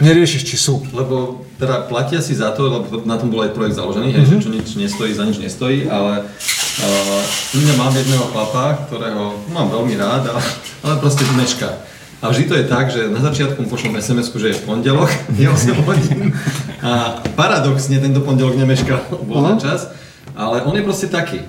Neriešiš, 0.03 0.43
či 0.43 0.55
sú. 0.59 0.83
Lebo 0.91 1.47
teda 1.55 1.87
platia 1.87 2.19
si 2.19 2.35
za 2.35 2.51
to, 2.51 2.67
lebo 2.67 3.07
na 3.07 3.15
tom 3.15 3.31
bol 3.31 3.39
aj 3.39 3.55
projekt 3.55 3.79
založený, 3.79 4.11
hej, 4.11 4.27
že 4.27 4.43
čo 4.43 4.51
nič 4.51 4.75
nestojí, 4.75 5.15
za 5.15 5.23
nič 5.23 5.39
nestojí, 5.39 5.87
ale 5.87 6.27
Uh, 6.73 7.21
mňa 7.53 7.73
mám 7.77 7.93
jedného 7.93 8.25
chlapa, 8.33 8.89
ktorého 8.89 9.37
mám 9.53 9.69
veľmi 9.69 9.93
rád, 9.93 10.33
ale, 10.33 10.41
ale 10.81 10.93
proste 10.97 11.21
meška. 11.37 11.69
A 12.23 12.31
vždy 12.31 12.43
to 12.49 12.55
je 12.55 12.65
tak, 12.65 12.87
že 12.87 13.11
na 13.11 13.19
začiatku 13.19 13.61
mu 13.61 13.67
pošlom 13.67 13.99
sms 13.99 14.31
že 14.31 14.55
je 14.55 14.63
pondelok, 14.63 15.11
je 15.35 15.43
8 15.43 15.85
hodín. 15.85 16.31
A 16.79 17.19
paradoxne 17.35 17.99
tento 17.99 18.23
pondelok 18.23 18.55
nemeška, 18.55 19.11
bol 19.29 19.43
na 19.43 19.59
čas. 19.59 19.91
Ale 20.33 20.63
on 20.65 20.73
je 20.73 20.87
proste 20.87 21.11
taký. 21.11 21.43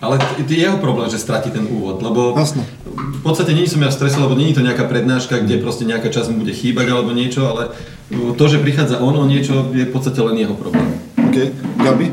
Ale 0.00 0.18
to 0.18 0.52
je 0.52 0.60
jeho 0.60 0.76
problém, 0.76 1.08
že 1.08 1.16
stratí 1.16 1.48
ten 1.48 1.64
úvod, 1.64 2.04
lebo 2.04 2.36
Jasné. 2.36 2.60
v 2.92 3.20
podstate 3.24 3.56
nie 3.56 3.64
som 3.64 3.80
ja 3.80 3.88
v 3.88 3.96
strese, 3.96 4.20
lebo 4.20 4.36
nie 4.36 4.52
je 4.52 4.60
to 4.60 4.66
nejaká 4.66 4.84
prednáška, 4.84 5.40
kde 5.40 5.56
proste 5.56 5.88
nejaká 5.88 6.12
časť 6.12 6.36
mu 6.36 6.44
bude 6.44 6.52
chýbať 6.52 6.92
alebo 6.92 7.16
niečo, 7.16 7.48
ale 7.48 7.72
to, 8.12 8.44
že 8.44 8.60
prichádza 8.60 9.00
on 9.00 9.16
o 9.16 9.24
niečo, 9.24 9.72
je 9.72 9.88
v 9.88 9.92
podstate 9.92 10.20
len 10.20 10.36
jeho 10.36 10.52
problém. 10.52 11.00
OK. 11.16 11.36
Gabi? 11.80 12.12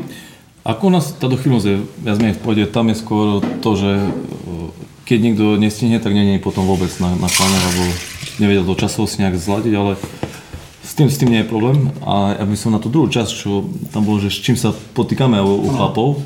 Ako 0.64 0.88
u 0.88 0.92
nás 0.96 1.12
tá 1.12 1.28
dochylnosť 1.28 1.66
je 1.68 1.76
viac 2.00 2.16
menej 2.16 2.36
v 2.36 2.42
pohode, 2.42 2.64
tam 2.72 2.88
je 2.88 2.96
skôr 2.96 3.44
to, 3.60 3.70
že 3.76 3.90
e, 4.00 4.10
keď 5.04 5.18
niekto 5.20 5.44
nestihne, 5.60 6.00
tak 6.00 6.16
nie 6.16 6.40
je 6.40 6.40
potom 6.40 6.64
vôbec 6.64 6.88
na, 7.04 7.12
na 7.20 7.28
pláne, 7.28 7.58
alebo 7.60 7.84
nevedel 8.40 8.64
do 8.64 8.72
časov 8.72 9.04
si 9.04 9.20
nejak 9.20 9.36
zladiť, 9.36 9.74
ale 9.76 10.00
s 10.80 10.92
tým, 10.96 11.12
s 11.12 11.20
tým 11.20 11.28
nie 11.28 11.44
je 11.44 11.52
problém. 11.52 11.92
A 12.00 12.40
ja 12.40 12.44
by 12.48 12.56
som 12.56 12.72
na 12.72 12.80
tú 12.80 12.88
druhú 12.88 13.12
časť, 13.12 13.28
čo 13.28 13.68
tam 13.92 14.08
bolo, 14.08 14.24
že 14.24 14.32
s 14.32 14.40
čím 14.40 14.56
sa 14.56 14.72
potýkame 14.96 15.36
u, 15.36 15.68
u 15.68 15.68
chlapov, 15.68 16.24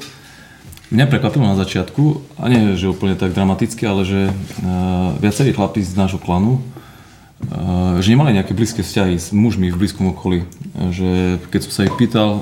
Mňa 0.88 1.04
prekvapilo 1.04 1.44
na 1.44 1.52
začiatku, 1.52 2.32
a 2.40 2.48
nie 2.48 2.72
že 2.80 2.88
úplne 2.88 3.12
tak 3.12 3.36
dramaticky, 3.36 3.84
ale 3.84 4.08
že 4.08 4.32
uh, 4.32 5.12
viacerí 5.20 5.52
chlapí 5.52 5.84
z 5.84 5.92
nášho 5.92 6.16
klanu, 6.16 6.64
uh, 7.44 8.00
že 8.00 8.08
nemali 8.08 8.32
nejaké 8.32 8.56
blízke 8.56 8.80
vzťahy 8.80 9.20
s 9.20 9.28
mužmi 9.36 9.68
v 9.68 9.76
blízkom 9.76 10.16
okolí. 10.16 10.48
Že 10.72 11.44
keď 11.52 11.60
som 11.68 11.72
sa 11.76 11.84
ich 11.84 11.92
pýtal, 12.00 12.40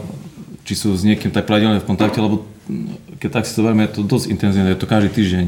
či 0.66 0.74
sú 0.74 0.92
s 0.98 1.06
niekým 1.06 1.30
tak 1.30 1.46
pravidelne 1.46 1.78
v 1.78 1.86
kontakte, 1.86 2.18
lebo 2.18 2.42
keď 3.22 3.40
tak 3.40 3.44
si 3.46 3.54
to 3.54 3.62
verme, 3.62 3.86
je 3.86 3.96
to 3.96 4.02
dosť 4.02 4.26
intenzívne, 4.34 4.74
je 4.74 4.80
to 4.82 4.90
každý 4.90 5.10
týždeň. 5.14 5.46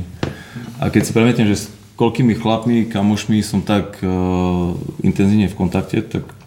A 0.78 0.94
keď 0.94 1.02
si 1.02 1.10
premietnem, 1.10 1.50
že 1.50 1.66
s 1.66 1.74
koľkými 1.98 2.38
chlapmi, 2.38 2.86
kamošmi 2.86 3.42
som 3.42 3.58
tak 3.58 3.98
uh, 4.06 4.78
intenzívne 5.02 5.50
v 5.50 5.58
kontakte, 5.58 5.98
tak 6.06 6.38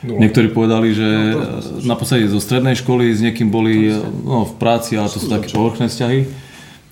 No. 0.00 0.16
Niektorí 0.16 0.48
povedali, 0.56 0.96
že 0.96 1.36
no, 1.36 1.92
naposledy 1.92 2.24
zo 2.24 2.40
strednej 2.40 2.72
školy 2.72 3.12
s 3.12 3.20
niekým 3.20 3.52
boli 3.52 3.92
no, 4.24 4.48
v 4.48 4.56
práci, 4.56 4.96
ale 4.96 5.12
to 5.12 5.20
sú 5.20 5.28
také 5.28 5.52
povrchné 5.52 5.92
vzťahy. 5.92 6.24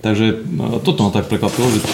Takže 0.05 0.45
no, 0.45 0.77
toto 0.77 1.01
ma 1.01 1.09
tak 1.09 1.25
prekvapilo, 1.25 1.73
že 1.73 1.81
e, 1.81 1.87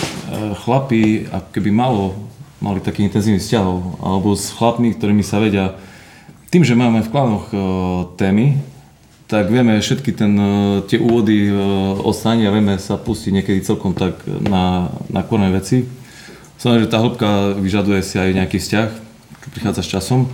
chlapi 0.67 1.31
ako 1.31 1.49
keby 1.55 1.71
malo, 1.71 2.19
mali 2.59 2.83
taký 2.83 3.07
intenzívny 3.07 3.39
vzťahov, 3.39 4.03
alebo 4.03 4.35
s 4.35 4.51
chlapmi, 4.59 4.91
ktorými 4.91 5.23
sa 5.23 5.39
vedia, 5.39 5.79
tým, 6.51 6.67
že 6.67 6.75
máme 6.75 6.99
v 6.99 7.11
klanoch 7.11 7.47
témy, 8.19 8.59
tak 9.25 9.49
vieme 9.49 9.81
všetky 9.81 10.11
ten, 10.13 10.33
uh, 10.37 10.85
tie 10.85 11.01
úvody 11.01 11.49
uh, 11.49 11.97
odstrániť 12.01 12.45
a 12.45 12.53
vieme 12.53 12.75
sa 12.77 12.95
pustiť 12.95 13.31
niekedy 13.33 13.65
celkom 13.65 13.97
tak 13.97 14.21
na, 14.27 14.93
na 15.09 15.21
korné 15.25 15.49
veci. 15.49 15.85
Samozrejme, 16.55 16.85
že 16.85 16.93
tá 16.93 16.97
hĺbka 17.01 17.29
vyžaduje 17.59 17.99
si 17.99 18.15
aj 18.15 18.31
nejaký 18.31 18.57
vzťah, 18.61 18.89
čo 19.43 19.47
prichádza 19.51 19.81
s 19.83 19.91
časom. 19.91 20.31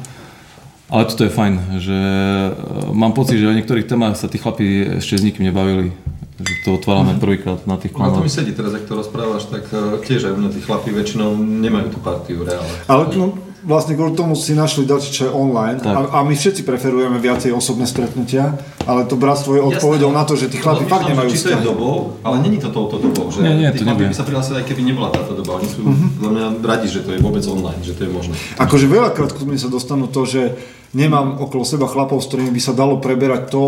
Ale 0.92 1.08
toto 1.08 1.24
je 1.24 1.32
fajn, 1.32 1.80
že 1.80 1.96
e, 1.96 2.52
mám 2.92 3.16
pocit, 3.16 3.40
že 3.40 3.48
o 3.48 3.56
niektorých 3.56 3.88
témach 3.88 4.20
sa 4.20 4.28
tí 4.28 4.36
chlapi 4.36 5.00
ešte 5.00 5.18
s 5.18 5.24
nikým 5.24 5.48
nebavili. 5.48 5.96
Že 6.36 6.54
to 6.68 6.70
otvárame 6.76 7.16
prvýkrát 7.16 7.64
na 7.64 7.80
tých 7.80 7.96
No 7.96 8.12
to 8.12 8.20
klanoch. 8.20 8.28
mi 8.28 8.32
sedí 8.32 8.52
teraz, 8.52 8.76
ak 8.76 8.84
to 8.86 9.00
rozprávaš, 9.00 9.48
tak 9.48 9.72
tiež 10.04 10.28
aj 10.28 10.34
u 10.36 10.38
mňa 10.44 10.50
tí 10.52 10.60
chlapi 10.60 10.90
väčšinou 10.92 11.40
nemajú 11.40 11.96
tú 11.96 12.00
partiu 12.04 12.44
reálne. 12.44 12.76
Ale 12.92 13.08
no, 13.16 13.40
vlastne 13.64 13.94
kvôli 13.94 14.12
tomu 14.12 14.34
si 14.34 14.52
našli 14.52 14.84
ďalšie, 14.84 15.12
čo 15.12 15.24
je 15.24 15.32
online 15.32 15.78
a, 15.84 15.92
a 16.12 16.22
my 16.22 16.32
všetci 16.32 16.62
preferujeme 16.62 17.18
viacej 17.18 17.50
osobné 17.52 17.86
stretnutia, 17.86 18.58
ale 18.84 19.04
to 19.04 19.14
bratstvo 19.14 19.54
je 19.54 19.62
odpovedou 19.64 20.10
na 20.10 20.22
to, 20.22 20.34
že 20.34 20.48
tí 20.48 20.58
chlapi 20.58 20.84
fakt 20.84 21.06
nemajú 21.06 21.30
či 21.30 21.40
to 21.40 21.54
je 21.54 21.62
dobou, 21.64 22.18
ale 22.22 22.40
není 22.40 22.58
to 22.58 22.68
touto 22.68 22.98
dobou, 22.98 23.30
že 23.30 23.40
Nie, 23.40 23.54
nie, 23.56 23.70
tí 23.70 23.80
to 23.80 23.86
chlapi 23.86 24.02
nebude. 24.02 24.10
by 24.10 24.18
sa 24.18 24.26
prihlásili, 24.26 24.56
aj 24.56 24.66
keby 24.66 24.82
nebola 24.84 25.10
táto 25.10 25.32
doba. 25.32 25.56
Oni 25.56 25.68
sú 25.68 25.82
Mhm. 25.82 26.08
za 26.18 26.30
mňa 26.30 26.44
radi, 26.60 26.88
že 26.88 27.00
to 27.00 27.10
je 27.12 27.20
vôbec 27.20 27.44
online, 27.46 27.82
že 27.82 27.94
to 27.94 28.02
je 28.02 28.10
možné. 28.10 28.34
Akože 28.58 28.86
veľakrát 28.88 29.32
ku 29.32 29.44
mne 29.44 29.56
sa 29.56 29.68
dostanú 29.68 30.06
to, 30.06 30.24
že 30.24 30.58
nemám 30.92 31.38
okolo 31.38 31.62
seba 31.62 31.86
chlapov, 31.86 32.18
s 32.18 32.28
ktorými 32.28 32.50
by 32.50 32.62
sa 32.62 32.74
dalo 32.74 32.98
preberať 32.98 33.48
to, 33.48 33.62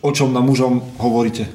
o 0.00 0.10
čom 0.10 0.30
na 0.30 0.40
mužom 0.40 0.80
hovoríte. 0.96 1.52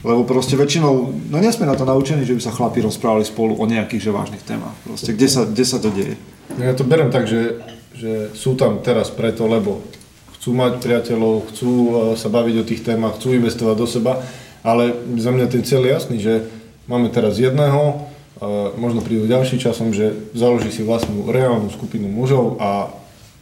Lebo 0.00 0.24
proste 0.24 0.56
väčšinou, 0.56 1.12
no 1.28 1.36
nie 1.36 1.52
sme 1.52 1.68
na 1.68 1.76
to 1.76 1.84
naučení, 1.84 2.24
že 2.24 2.32
by 2.32 2.40
sa 2.40 2.56
chlapi 2.56 2.80
rozprávali 2.80 3.24
spolu 3.28 3.60
o 3.60 3.64
nejakých 3.68 4.08
že 4.08 4.10
vážnych 4.16 4.44
témach. 4.48 4.72
Proste, 4.80 5.12
kde 5.12 5.28
sa, 5.28 5.44
kde 5.44 5.64
sa 5.68 5.76
to 5.76 5.92
deje? 5.92 6.16
Ja 6.56 6.72
to 6.72 6.88
berem 6.88 7.12
tak, 7.12 7.28
že, 7.28 7.60
že 7.92 8.32
sú 8.32 8.56
tam 8.56 8.80
teraz 8.80 9.12
preto, 9.12 9.44
lebo 9.44 9.84
chcú 10.40 10.56
mať 10.56 10.80
priateľov, 10.80 11.52
chcú 11.52 11.72
eh, 11.72 11.92
sa 12.16 12.32
baviť 12.32 12.54
o 12.64 12.68
tých 12.68 12.80
témach, 12.80 13.20
chcú 13.20 13.36
investovať 13.36 13.76
do 13.76 13.86
seba, 13.86 14.24
ale 14.64 14.96
za 15.20 15.30
mňa 15.36 15.46
ten 15.52 15.62
cieľ 15.68 15.84
je 15.84 15.92
jasný, 15.92 16.16
že 16.16 16.48
máme 16.88 17.12
teraz 17.12 17.36
jedného, 17.36 18.00
eh, 18.40 18.72
možno 18.80 19.04
prídu 19.04 19.28
ďalší 19.28 19.60
časom, 19.60 19.92
že 19.92 20.16
založí 20.32 20.72
si 20.72 20.80
vlastnú 20.80 21.28
reálnu 21.28 21.68
skupinu 21.68 22.08
mužov 22.08 22.56
a 22.56 22.88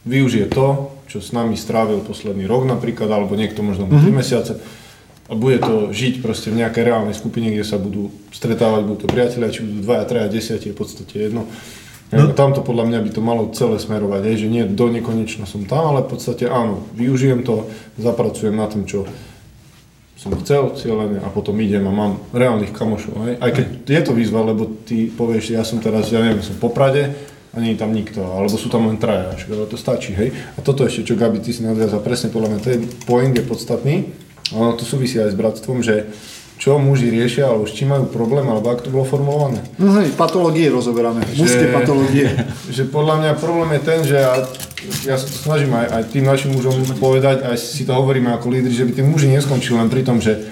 využije 0.03 0.51
to, 0.51 0.91
čo 1.07 1.23
s 1.23 1.31
nami 1.31 1.55
strávil 1.55 2.03
posledný 2.03 2.43
rok 2.51 2.67
napríklad, 2.67 3.07
alebo 3.07 3.39
niekto 3.39 3.63
možno 3.63 3.87
mm-hmm. 3.87 4.11
3 4.11 4.19
mesiace 4.19 4.53
a 5.29 5.37
bude 5.37 5.61
to 5.61 5.93
žiť 5.93 6.25
proste 6.25 6.49
v 6.49 6.65
nejakej 6.65 6.89
reálnej 6.89 7.13
skupine, 7.13 7.53
kde 7.53 7.61
sa 7.61 7.77
budú 7.77 8.09
stretávať, 8.33 8.81
budú 8.89 9.05
to 9.05 9.13
priatelia, 9.13 9.53
či 9.53 9.61
budú 9.61 9.85
dvaja, 9.85 10.03
traja, 10.09 10.27
desiatí, 10.33 10.73
je 10.73 10.75
v 10.75 10.79
podstate 10.81 11.13
jedno. 11.29 11.45
No. 12.09 12.33
Tamto 12.33 12.65
podľa 12.65 12.89
mňa 12.89 12.99
by 13.05 13.09
to 13.13 13.21
malo 13.21 13.53
celé 13.53 13.77
smerovať, 13.77 14.25
hej, 14.25 14.35
že 14.41 14.47
nie 14.49 14.65
do 14.65 14.89
nekonečna 14.89 15.45
som 15.45 15.61
tam, 15.69 15.93
ale 15.93 16.01
v 16.01 16.17
podstate 16.17 16.49
áno, 16.49 16.81
využijem 16.97 17.45
to, 17.45 17.69
zapracujem 18.01 18.57
na 18.57 18.65
tom, 18.65 18.89
čo 18.89 19.05
som 20.17 20.33
chcel 20.41 20.73
cieľene 20.73 21.21
a 21.21 21.29
potom 21.29 21.53
idem 21.61 21.85
a 21.85 21.93
mám 21.93 22.17
reálnych 22.33 22.73
kamošov. 22.73 23.13
Hej. 23.29 23.33
Aj 23.37 23.51
keď 23.53 23.65
je 23.85 24.01
to 24.01 24.11
výzva, 24.17 24.41
lebo 24.41 24.65
ty 24.65 25.13
povieš, 25.13 25.53
ja 25.53 25.61
som 25.61 25.77
teraz, 25.77 26.09
ja 26.09 26.25
neviem, 26.25 26.41
som 26.41 26.57
v 26.57 26.65
Poprade 26.65 27.13
a 27.53 27.57
nie 27.61 27.77
je 27.77 27.81
tam 27.85 27.93
nikto, 27.93 28.25
alebo 28.25 28.57
sú 28.57 28.73
tam 28.73 28.89
len 28.89 28.97
traja, 28.97 29.37
ale 29.37 29.69
to 29.69 29.77
stačí, 29.77 30.17
hej. 30.17 30.33
A 30.57 30.65
toto 30.65 30.89
ešte, 30.89 31.13
čo 31.13 31.13
Gabi, 31.13 31.37
ty 31.45 31.53
si 31.53 31.61
nadviazal, 31.61 32.01
presne 32.01 32.33
podľa 32.33 32.57
mňa, 32.57 32.59
ten 32.65 32.81
point 33.05 33.31
je 33.37 33.45
podstatný, 33.45 34.09
ono 34.53 34.73
to 34.73 34.85
súvisí 34.85 35.21
aj 35.21 35.33
s 35.33 35.39
bratstvom, 35.39 35.85
že 35.85 36.09
čo 36.59 36.75
muži 36.75 37.07
riešia, 37.07 37.47
alebo 37.47 37.63
s 37.63 37.71
čím 37.71 37.95
majú 37.95 38.11
problém, 38.11 38.43
alebo 38.43 38.67
ako 38.67 38.81
to 38.83 38.91
bolo 38.91 39.07
formulované. 39.07 39.63
No 39.79 39.95
hej, 39.95 40.11
patológie 40.19 40.67
rozoberáme, 40.67 41.23
mužské 41.39 41.71
patológie. 41.71 42.27
Že 42.75 42.91
podľa 42.91 43.15
mňa 43.23 43.31
problém 43.39 43.79
je 43.79 43.81
ten, 43.81 43.99
že 44.03 44.19
ja, 44.19 44.35
ja 45.07 45.15
sa 45.15 45.25
to 45.25 45.37
snažím 45.39 45.71
aj, 45.71 45.87
aj 45.87 46.03
tým 46.11 46.27
našim 46.27 46.51
mužom 46.51 46.75
povedať, 46.99 47.47
aj 47.47 47.55
si 47.55 47.87
to 47.87 47.95
hovoríme 47.95 48.27
ako 48.35 48.51
lídri, 48.51 48.75
že 48.75 48.83
by 48.85 48.91
tí 48.91 49.01
muži 49.01 49.31
neskončili 49.31 49.79
len 49.79 49.87
pri 49.87 50.03
tom, 50.03 50.19
že 50.19 50.51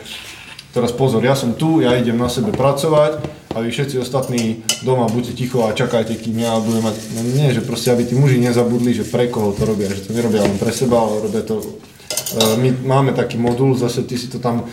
teraz 0.72 0.96
pozor, 0.96 1.20
ja 1.20 1.36
som 1.36 1.54
tu, 1.60 1.84
ja 1.84 1.92
idem 2.00 2.16
na 2.16 2.32
sebe 2.32 2.56
pracovať 2.56 3.20
a 3.52 3.60
vy 3.60 3.70
všetci 3.74 3.98
ostatní 4.00 4.64
doma 4.86 5.12
buďte 5.12 5.34
ticho 5.36 5.66
a 5.66 5.76
čakajte, 5.76 6.16
kým 6.22 6.40
ja 6.40 6.56
budem 6.62 6.88
mať... 6.88 6.96
No 7.18 7.22
nie, 7.26 7.50
že 7.52 7.66
proste, 7.66 7.92
aby 7.92 8.08
tí 8.08 8.16
muži 8.16 8.40
nezabudli, 8.40 8.96
že 8.96 9.04
pre 9.04 9.28
koho 9.28 9.52
to 9.52 9.68
robia, 9.68 9.92
že 9.92 10.08
to 10.08 10.16
nerobia 10.16 10.46
len 10.46 10.56
pre 10.56 10.72
seba, 10.72 11.04
ale 11.04 11.26
robia 11.26 11.44
to... 11.44 11.60
e, 12.36 12.58
My 12.58 12.70
máme 12.84 13.12
taký 13.13 13.38
modul, 13.38 13.78
zase 13.78 14.04
ty 14.04 14.18
si 14.18 14.28
to 14.28 14.42
tam 14.42 14.63
e, 14.63 14.66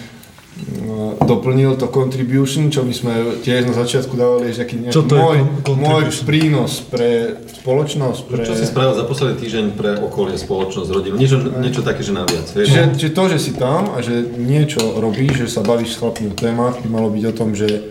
doplnil 1.23 1.77
to 1.77 1.87
contribution, 1.93 2.73
čo 2.73 2.83
my 2.83 2.95
sme 2.95 3.13
tiež 3.45 3.71
na 3.71 3.75
začiatku 3.75 4.17
dávali, 4.17 4.51
že 4.51 4.67
aký 4.67 4.77
nejaký 4.81 4.97
Čo 4.97 5.03
to 5.07 5.15
je 5.15 5.23
môj, 5.23 5.39
con- 5.63 5.79
môj 5.79 6.05
prínos 6.27 6.83
pre 6.83 7.41
spoločnosť, 7.63 8.21
pre... 8.27 8.43
Čo 8.43 8.55
si 8.59 8.67
spravil 8.67 8.95
za 8.99 9.05
posledný 9.07 9.37
týždeň 9.39 9.65
pre 9.79 9.91
okolie, 10.03 10.35
spoločnosť, 10.35 10.89
rodinu? 10.91 11.15
Niečo, 11.15 11.39
niečo 11.61 11.83
také, 11.85 12.03
že 12.03 12.13
naviac. 12.17 12.47
Čiže, 12.51 12.99
čiže 12.99 13.13
to, 13.15 13.25
že 13.31 13.39
si 13.39 13.53
tam 13.55 13.95
a 13.95 14.03
že 14.03 14.25
niečo 14.35 14.99
robíš, 14.99 15.47
že 15.47 15.49
sa 15.49 15.63
bavíš 15.63 15.95
s 15.95 15.99
chlapmi 16.03 16.31
o 16.31 16.35
témach, 16.35 16.79
by 16.83 16.89
malo 16.91 17.09
byť 17.13 17.25
o 17.31 17.33
tom, 17.37 17.55
že 17.55 17.89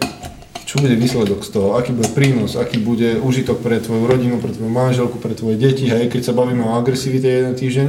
čo 0.73 0.81
bude 0.81 0.97
výsledok 0.97 1.45
z 1.45 1.53
toho, 1.53 1.77
aký 1.77 1.93
bude 1.93 2.09
prínos, 2.17 2.57
aký 2.57 2.81
bude 2.81 3.21
užitok 3.21 3.61
pre 3.61 3.77
tvoju 3.77 4.09
rodinu, 4.09 4.41
pre 4.41 4.49
tvoju 4.49 4.73
manželku, 4.73 5.21
pre 5.21 5.37
tvoje 5.37 5.61
deti. 5.61 5.85
Hej, 5.85 6.09
keď 6.09 6.21
sa 6.25 6.33
bavíme 6.33 6.65
o 6.65 6.73
agresivite 6.73 7.29
jeden 7.29 7.53
týždeň, 7.53 7.87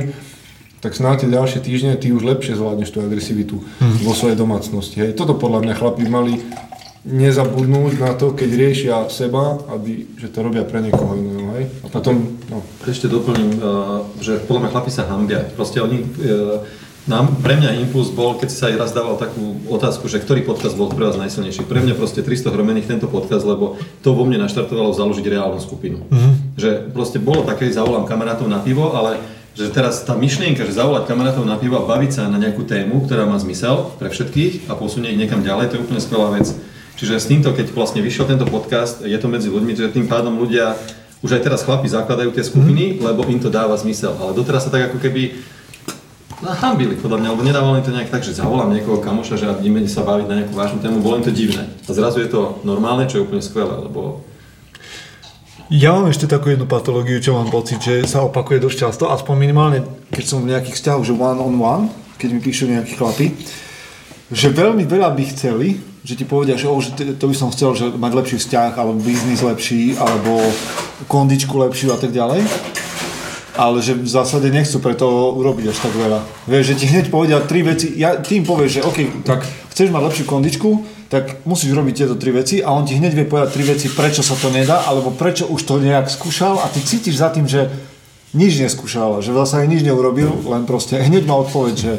tak 0.85 0.93
snáď 0.93 1.25
tie 1.25 1.33
ďalšie 1.33 1.61
týždne 1.65 1.97
ty 1.97 2.13
už 2.13 2.29
lepšie 2.29 2.61
zvládneš 2.61 2.93
tú 2.93 3.01
agresivitu 3.01 3.57
vo 4.05 4.13
svojej 4.13 4.37
domácnosti. 4.37 5.01
Hej. 5.01 5.17
Toto 5.17 5.33
podľa 5.33 5.65
mňa 5.65 5.75
chlapi 5.81 6.05
mali 6.05 6.45
nezabudnúť 7.09 8.01
na 8.01 8.13
to, 8.13 8.37
keď 8.37 8.51
riešia 8.53 8.97
seba, 9.09 9.65
aby, 9.73 10.05
že 10.21 10.29
to 10.29 10.45
robia 10.45 10.61
pre 10.69 10.85
niekoho 10.85 11.17
iného. 11.17 11.57
Hej. 11.57 11.65
A 11.85 11.87
potom, 11.89 12.37
no, 12.53 12.61
Ešte 12.85 13.09
doplním, 13.09 13.61
uh, 13.65 14.05
že 14.21 14.45
podľa 14.45 14.69
mňa 14.69 14.73
chlapi 14.77 14.91
sa 14.93 15.09
hambia. 15.09 15.41
Proste 15.57 15.81
oni, 15.81 16.05
uh, 16.05 16.61
nám, 17.05 17.33
pre 17.41 17.61
mňa 17.61 17.81
impuls 17.85 18.13
bol, 18.13 18.37
keď 18.41 18.49
si 18.49 18.57
sa 18.57 18.73
aj 18.73 18.77
raz 18.81 18.91
dával 18.97 19.21
takú 19.21 19.61
otázku, 19.69 20.09
že 20.09 20.21
ktorý 20.21 20.45
podcast 20.45 20.77
bol 20.77 20.89
pre 20.89 21.05
vás 21.05 21.21
najsilnejší. 21.21 21.69
Pre 21.69 21.81
mňa 21.81 21.97
proste 21.97 22.25
300 22.25 22.49
hromených 22.49 22.89
tento 22.89 23.09
podcast, 23.13 23.45
lebo 23.45 23.77
to 24.01 24.17
vo 24.17 24.25
mne 24.25 24.41
naštartovalo 24.45 24.93
založiť 24.93 25.25
reálnu 25.29 25.61
skupinu. 25.61 26.01
Že 26.57 26.93
proste 26.93 27.21
bolo 27.21 27.45
také, 27.45 27.69
zavolám 27.69 28.09
kamarátov 28.09 28.49
na 28.49 28.65
pivo, 28.65 28.97
ale 28.97 29.21
že 29.55 29.71
teraz 29.71 30.03
tá 30.03 30.19
myšlienka, 30.19 30.67
že 30.67 30.75
zavolať 30.75 31.07
kamarátov 31.07 31.47
na 31.47 31.55
pivo 31.55 31.79
a 31.79 31.87
baviť 31.87 32.11
sa 32.11 32.23
na 32.27 32.43
nejakú 32.43 32.67
tému, 32.67 33.07
ktorá 33.07 33.23
má 33.23 33.39
zmysel 33.39 33.95
pre 34.03 34.11
všetkých 34.11 34.67
a 34.67 34.75
posunie 34.75 35.15
ich 35.15 35.21
niekam 35.23 35.47
ďalej, 35.47 35.71
to 35.71 35.75
je 35.79 35.85
úplne 35.87 36.03
skvelá 36.03 36.35
vec. 36.35 36.51
Čiže 36.99 37.23
s 37.23 37.31
týmto, 37.31 37.55
keď 37.55 37.71
vlastne 37.75 38.03
vyšiel 38.03 38.27
tento 38.27 38.47
podcast, 38.51 39.03
je 39.03 39.15
to 39.19 39.31
medzi 39.31 39.51
ľuďmi, 39.51 39.73
že 39.75 39.95
tým 39.95 40.11
pádom 40.11 40.39
ľudia, 40.39 40.75
už 41.23 41.39
aj 41.39 41.43
teraz 41.47 41.63
chlapi 41.63 41.87
zakladajú 41.87 42.35
tie 42.35 42.45
skupiny, 42.45 42.99
lebo 42.99 43.23
im 43.31 43.39
to 43.39 43.49
dáva 43.49 43.79
zmysel. 43.79 44.15
Ale 44.19 44.37
doteraz 44.37 44.67
sa 44.67 44.71
tak 44.75 44.91
ako 44.91 44.99
keby 45.01 45.39
No, 46.45 46.53
hambili 46.53 46.93
podľa 46.93 47.25
mňa, 47.25 47.29
lebo 47.33 47.43
nedávali 47.47 47.81
to 47.81 47.95
nejak 47.95 48.13
tak, 48.13 48.21
že 48.21 48.37
zavolám 48.37 48.69
niekoho 48.69 49.01
kamoša, 49.01 49.41
že 49.41 49.47
ideme 49.65 49.81
sa 49.89 50.05
baviť 50.05 50.27
na 50.29 50.45
nejakú 50.45 50.53
vážnu 50.53 50.83
tému, 50.83 51.01
bolo 51.01 51.17
im 51.17 51.25
to 51.25 51.33
divné. 51.33 51.73
A 51.89 51.91
zrazu 51.95 52.21
je 52.21 52.29
to 52.29 52.61
normálne, 52.69 53.09
čo 53.09 53.23
je 53.23 53.25
úplne 53.25 53.41
skvelé, 53.41 53.73
lebo 53.81 54.21
Ja 55.75 55.91
mám 55.91 56.07
ešte 56.07 56.31
takú 56.31 56.55
jednu 56.55 56.71
patológiu, 56.71 57.19
čo 57.19 57.35
mám 57.35 57.51
pocit, 57.51 57.83
že 57.83 58.07
sa 58.07 58.23
opakuje 58.23 58.63
dosť 58.63 58.79
často, 58.79 59.11
aspoň 59.11 59.35
minimálne, 59.35 59.83
keď 60.15 60.23
som 60.23 60.39
v 60.47 60.55
nejakých 60.55 60.79
vzťahoch, 60.79 61.03
že 61.03 61.19
one 61.19 61.43
on 61.43 61.59
one, 61.59 61.85
keď 62.15 62.31
mi 62.31 62.39
píšu 62.39 62.71
nejakí 62.71 62.95
chlapi, 62.95 63.35
že 64.31 64.55
veľmi 64.55 64.87
veľa 64.87 65.11
by 65.11 65.25
chceli, 65.35 65.83
že 66.07 66.15
ti 66.15 66.23
povedia, 66.23 66.55
že, 66.55 66.71
oh, 66.71 66.79
že 66.79 67.19
to 67.19 67.27
by 67.27 67.35
som 67.35 67.51
chcel, 67.51 67.75
že 67.75 67.91
mať 67.91 68.13
lepší 68.15 68.37
vzťah, 68.39 68.71
alebo 68.79 69.03
biznis 69.03 69.43
lepší, 69.43 69.99
alebo 69.99 70.39
kondičku 71.11 71.59
lepšiu 71.59 71.91
a 71.91 71.99
tak 71.99 72.15
ďalej. 72.15 72.47
Ale 73.59 73.83
že 73.83 73.99
v 73.99 74.07
zásade 74.07 74.55
nechcú 74.55 74.79
preto 74.79 75.35
urobiť 75.35 75.75
až 75.75 75.79
tak 75.91 75.95
veľa. 75.99 76.23
Vieš, 76.47 76.65
že 76.71 76.79
ti 76.79 76.87
hneď 76.87 77.11
povedia 77.11 77.43
tri 77.43 77.67
veci, 77.67 77.99
ja, 77.99 78.23
ty 78.23 78.39
im 78.39 78.47
povieš, 78.47 78.79
že 78.79 78.87
OK, 78.87 79.27
tak 79.27 79.43
chceš 79.75 79.91
mať 79.91 80.07
lepšiu 80.07 80.25
kondičku, 80.31 80.71
tak 81.15 81.47
musíš 81.47 81.71
robiť 81.71 81.95
tieto 81.95 82.19
tri 82.19 82.35
veci 82.35 82.59
a 82.59 82.75
on 82.75 82.83
ti 82.83 82.99
hneď 82.99 83.15
vie 83.15 83.23
povedať 83.23 83.55
tri 83.55 83.63
veci, 83.63 83.87
prečo 83.87 84.27
sa 84.27 84.35
to 84.35 84.51
nedá, 84.51 84.83
alebo 84.83 85.15
prečo 85.15 85.47
už 85.47 85.63
to 85.63 85.79
nejak 85.79 86.11
skúšal 86.11 86.59
a 86.59 86.67
ty 86.67 86.83
cítiš 86.83 87.23
za 87.23 87.31
tým, 87.31 87.47
že 87.47 87.71
nič 88.35 88.59
neskúšal, 88.59 89.23
že 89.23 89.31
vlastne 89.31 89.63
nič 89.65 89.87
neurobil, 89.87 90.27
len 90.43 90.67
proste 90.67 90.99
hneď 90.99 91.23
má 91.23 91.39
odpoveď, 91.39 91.75
že 91.79 91.93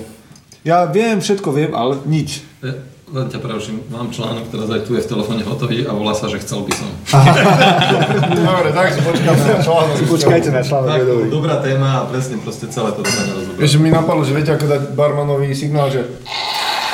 ja 0.68 0.84
viem, 0.84 1.24
všetko 1.24 1.48
viem, 1.56 1.72
ale 1.72 1.96
nič. 2.04 2.44
e, 2.60 2.76
len 3.06 3.32
ťa 3.32 3.40
preruším, 3.40 3.88
mám 3.88 4.12
článok, 4.12 4.52
teraz 4.52 4.68
aj 4.68 4.82
tu 4.84 4.98
je 4.98 5.02
v 5.06 5.08
telefóne 5.08 5.46
hotový 5.46 5.88
a 5.88 5.96
volá 5.96 6.12
sa, 6.12 6.28
že 6.28 6.44
chcel 6.44 6.68
by 6.68 6.74
som. 6.76 6.90
Dobre, 8.44 8.70
tak 8.74 8.92
si 8.92 9.00
počkáme 9.00 9.44
na 9.46 9.60
článok. 9.64 9.96
Počkajte 10.10 10.50
na 10.52 10.62
článok, 10.66 10.90
Tak, 10.92 11.02
dobrý. 11.06 11.28
dobrá 11.32 11.56
téma 11.62 12.04
a 12.04 12.10
presne 12.10 12.42
proste 12.42 12.68
celé 12.68 12.92
to 12.92 13.00
dobre 13.00 13.24
rozobrať. 13.32 13.60
Vieš, 13.62 13.72
že 13.72 13.80
mi 13.80 13.90
napadlo, 13.90 14.26
že 14.26 14.34
viete 14.34 14.52
ako 14.52 14.66
dať 14.68 14.82
barmanovi 14.92 15.54
signál, 15.54 15.88
že... 15.88 16.04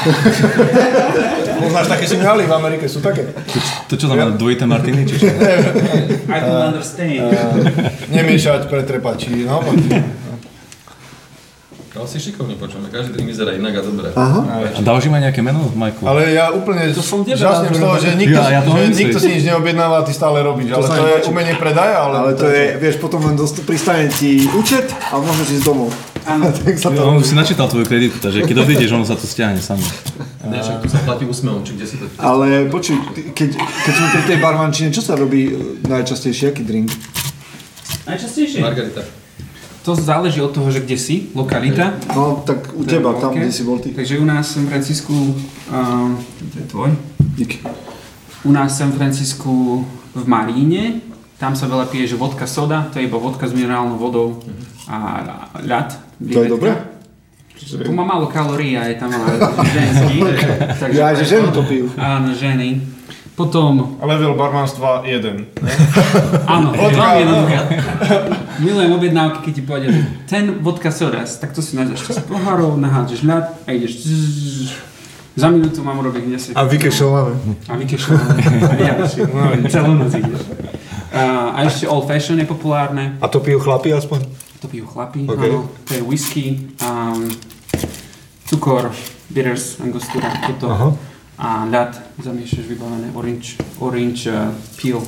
Poznáš 1.62 1.88
také 1.88 2.06
signály 2.10 2.50
v 2.50 2.54
Amerike, 2.54 2.90
sú 2.90 3.00
také. 3.06 3.30
To 3.90 3.94
čo 3.94 4.10
znamená 4.10 4.34
dvojité 4.34 4.66
martiny? 4.66 5.06
Či 5.06 5.16
čo? 5.22 5.28
I 6.36 6.38
don't 6.42 6.74
understand. 6.74 7.30
Nemiešať, 8.10 8.66
pretrepať, 8.66 9.16
či 9.30 9.46
no. 9.46 9.62
Ale 11.92 12.08
si 12.10 12.18
šikovný 12.18 12.58
počujeme, 12.58 12.90
každý 12.90 13.14
drink 13.14 13.30
vyzerá 13.30 13.54
inak 13.54 13.78
a 13.78 13.82
dobre. 13.86 14.10
A 14.16 14.80
dávaš 14.82 15.06
im 15.06 15.14
aj 15.14 15.28
nejaké 15.30 15.46
meno, 15.46 15.70
Majku? 15.76 16.02
Ale 16.08 16.34
ja 16.34 16.50
úplne 16.50 16.90
to 16.96 17.04
som 17.04 17.22
žasnem 17.22 17.78
z 17.78 17.78
toho, 17.78 17.96
že 18.02 18.18
nikto, 18.18 18.42
Ja- 18.42 18.58
ja 18.58 18.62
to 18.66 18.74
že 18.74 18.96
nikto 18.96 19.18
si 19.22 19.30
nič 19.38 19.44
neobjednáva 19.46 20.02
a 20.02 20.04
ty 20.08 20.10
stále 20.10 20.42
robíš. 20.42 20.74
Ale 20.74 20.82
sa 20.88 20.98
to 20.98 21.06
je 21.06 21.30
umenie 21.30 21.54
predaja, 21.62 22.10
ale, 22.10 22.16
Ale 22.26 22.32
to 22.34 22.50
je, 22.50 22.80
vieš, 22.82 22.98
potom 22.98 23.22
len 23.22 23.38
dost, 23.38 23.60
pristane 23.68 24.10
ti 24.10 24.50
účet 24.50 24.90
a 25.14 25.22
môžeš 25.22 25.62
ísť 25.62 25.66
domov. 25.68 25.94
tak 26.66 26.76
sa 26.78 26.90
to 26.94 27.02
On 27.02 27.18
už 27.18 27.26
si 27.26 27.36
načítal 27.36 27.68
tvoju 27.68 27.86
kreditu, 27.86 28.18
takže 28.22 28.46
keď 28.46 28.58
odídeš, 28.66 28.92
ono 28.94 29.06
sa 29.06 29.18
to 29.18 29.26
stiahne 29.26 29.62
samo. 29.62 29.84
Nie, 30.48 30.62
však 30.62 30.82
tu 30.82 30.88
sa 30.90 31.00
platí 31.06 31.26
úsmevom, 31.26 31.62
či 31.66 31.74
kde 31.78 31.86
si 31.88 31.96
to... 31.98 32.06
Ale 32.18 32.70
počuj, 32.70 32.98
ty- 33.14 33.30
keď, 33.34 33.50
keď 33.58 33.94
sme 33.94 34.08
pri 34.14 34.24
tej 34.28 34.38
barmančine, 34.42 34.90
čo 34.94 35.02
sa 35.02 35.18
robí 35.18 35.54
najčastejšie, 35.86 36.54
aký 36.54 36.64
drink? 36.66 36.90
Najčastejšie. 38.06 38.62
Margarita. 38.62 39.02
To 39.82 39.98
záleží 39.98 40.38
od 40.42 40.54
toho, 40.54 40.70
že 40.70 40.86
kde 40.86 40.98
si, 40.98 41.34
lokalita. 41.34 41.98
No, 42.14 42.46
tak 42.46 42.70
u 42.78 42.86
teba, 42.86 43.18
tam, 43.18 43.34
kde 43.34 43.50
si 43.50 43.66
bol 43.66 43.82
ty. 43.82 43.90
Takže 43.90 44.22
u 44.22 44.26
nás 44.26 44.46
v 44.46 44.62
San 44.62 44.66
Francisku, 44.70 45.14
uh, 45.74 46.14
to 46.54 46.58
je 46.62 46.66
tvoj, 46.70 46.90
Díky. 47.34 47.66
u 48.46 48.52
nás 48.54 48.74
v 48.74 48.78
San 48.78 48.92
Francisku 48.94 49.82
v 50.14 50.24
Maríne, 50.30 51.02
tam 51.42 51.58
sa 51.58 51.66
veľa 51.66 51.90
pije, 51.90 52.14
že 52.14 52.22
vodka 52.22 52.46
soda, 52.46 52.86
to 52.94 53.02
je 53.02 53.10
iba 53.10 53.18
vodka 53.18 53.50
s 53.50 53.54
minerálnou 53.58 53.98
vodou 53.98 54.38
a 54.86 55.26
ľad. 55.66 55.90
To 56.22 56.38
je 56.38 56.50
dobré? 56.50 56.72
To 57.82 57.90
má 57.90 58.06
málo 58.06 58.30
kalórií 58.30 58.78
a 58.78 58.86
je 58.86 59.02
tam 59.02 59.10
ale 59.10 59.42
ženský. 59.74 60.18
takže 60.78 60.98
Ja, 60.98 61.18
že 61.18 61.26
ženy 61.26 61.50
to 61.50 61.66
pijú. 61.66 61.90
Áno, 61.98 62.30
ženy. 62.38 62.78
Potom, 63.32 63.98
level 64.06 64.38
barmanstva 64.38 65.02
1. 65.02 66.46
áno, 66.46 66.68
veľmi 66.78 66.94
áno. 66.94 67.18
jednoduché. 67.18 67.58
Milujem 68.62 68.92
objednávky, 68.92 69.40
keď 69.42 69.54
ti 69.56 69.64
povedia, 69.66 69.90
ten 70.30 70.62
vodka 70.62 70.94
sodas, 70.94 71.42
tak 71.42 71.58
to 71.58 71.64
si 71.64 71.74
nájdeš 71.74 72.22
6 72.22 72.30
pohárov, 72.30 72.78
nahádžeš 72.78 73.26
ľad 73.26 73.46
a 73.66 73.70
ideš 73.74 74.04
zzz. 74.06 74.78
za 75.34 75.48
minútu 75.50 75.82
mám 75.82 75.98
urobiť 75.98 76.54
10. 76.54 76.60
A 76.60 76.62
vykešol 76.70 77.10
máme. 77.10 77.34
A 77.66 77.74
vykešľa. 77.80 78.18
ja, 78.78 78.94
no, 79.32 79.42
celú 79.66 79.92
noc 79.98 80.12
ideš. 80.14 80.42
A, 81.12 81.52
a 81.52 81.60
ešte 81.68 81.86
old 81.92 82.08
fashion 82.08 82.40
je 82.40 82.48
populárne. 82.48 83.20
A 83.20 83.28
to 83.28 83.44
pijú 83.44 83.60
chlapi 83.60 83.92
aspoň? 83.92 84.24
To 84.64 84.68
pijú 84.72 84.88
chlapi, 84.88 85.28
OK. 85.28 85.36
áno. 85.36 85.68
To 85.90 85.92
je 85.92 86.02
whisky, 86.08 86.72
um, 86.80 87.28
cukor, 88.48 88.96
bitters, 89.28 89.82
angostura, 89.84 90.32
toto. 90.48 90.72
Aha. 90.72 90.90
A 91.42 91.48
ľad, 91.68 91.98
zamiešaš 92.22 92.70
vybavené 92.70 93.12
orange, 93.18 93.60
orange 93.82 94.30
uh, 94.30 94.54
peel, 94.78 95.02